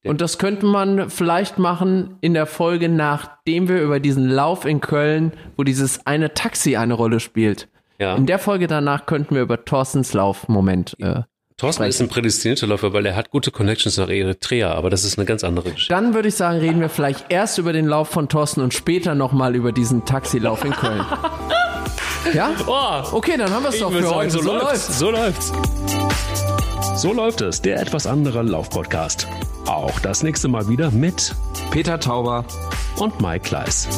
Und 0.05 0.21
das 0.21 0.39
könnte 0.39 0.67
man 0.67 1.09
vielleicht 1.11 1.59
machen 1.59 2.17
in 2.21 2.35
der 2.35 2.47
Folge, 2.47 2.89
nachdem 2.89 3.69
wir 3.69 3.81
über 3.81 4.01
diesen 4.01 4.29
Lauf 4.29 4.65
in 4.65 4.81
Köln, 4.81 5.33
wo 5.57 5.65
dieses 5.65 6.07
eine 6.07 6.35
Taxi 6.35 6.77
eine 6.77 6.95
Rolle 6.95 7.21
spielt. 7.21 7.69
ja. 7.99 8.15
In 8.17 8.27
der 8.27 8.39
Folge 8.39 8.67
danach 8.67 9.07
könnten 9.07 9.35
wir 9.35 9.43
über 9.43 9.65
Thorstens 9.65 10.13
Laufmoment. 10.13 10.97
Äh. 11.01 11.23
Thorsten 11.57 11.85
ist 11.85 12.01
ein 12.01 12.09
prädestinierter 12.09 12.67
Läufer, 12.67 12.93
weil 12.93 13.07
er 13.07 13.15
hat 13.15 13.31
gute 13.31 13.53
Connections 13.53 13.97
nach 13.97 14.09
Eritrea, 14.09 14.73
aber 14.75 14.91
das 14.91 15.05
ist 15.05 15.19
eine 15.19 15.25
ganz 15.25 15.45
andere 15.45 15.71
Geschichte. 15.71 15.95
Dann 15.95 16.13
würde 16.13 16.27
ich 16.29 16.35
sagen, 16.35 16.59
reden 16.59 16.81
wir 16.81 16.89
vielleicht 16.89 17.27
erst 17.29 17.59
über 17.59 17.73
den 17.73 17.87
Lauf 17.87 18.09
von 18.09 18.29
Thorsten 18.29 18.61
und 18.61 18.75
später 18.75 19.15
nochmal 19.15 19.55
über 19.55 19.71
diesen 19.71 20.05
Taxilauf 20.05 20.65
in 20.65 20.73
Köln. 20.73 21.05
ja? 22.35 22.51
Oh, 22.67 23.03
Okay, 23.17 23.37
dann 23.39 23.51
haben 23.53 23.63
wir 23.63 23.69
es 23.71 23.79
doch 23.79 23.93
für 23.93 24.15
heute. 24.15 24.31
so, 24.31 24.41
läuft's. 24.43 24.99
So 24.99 25.11
läuft's. 25.13 25.53
So 26.97 27.13
läuft 27.13 27.41
es, 27.41 27.63
der 27.63 27.81
etwas 27.81 28.07
andere 28.07 28.43
Laufpodcast. 28.43 29.29
Auch 29.67 29.99
das 30.01 30.23
nächste 30.23 30.49
Mal 30.49 30.69
wieder 30.69 30.91
mit 30.91 31.35
Peter 31.71 31.99
Tauber 31.99 32.45
und 32.99 33.21
Mike 33.21 33.49
Kleiss. 33.49 33.89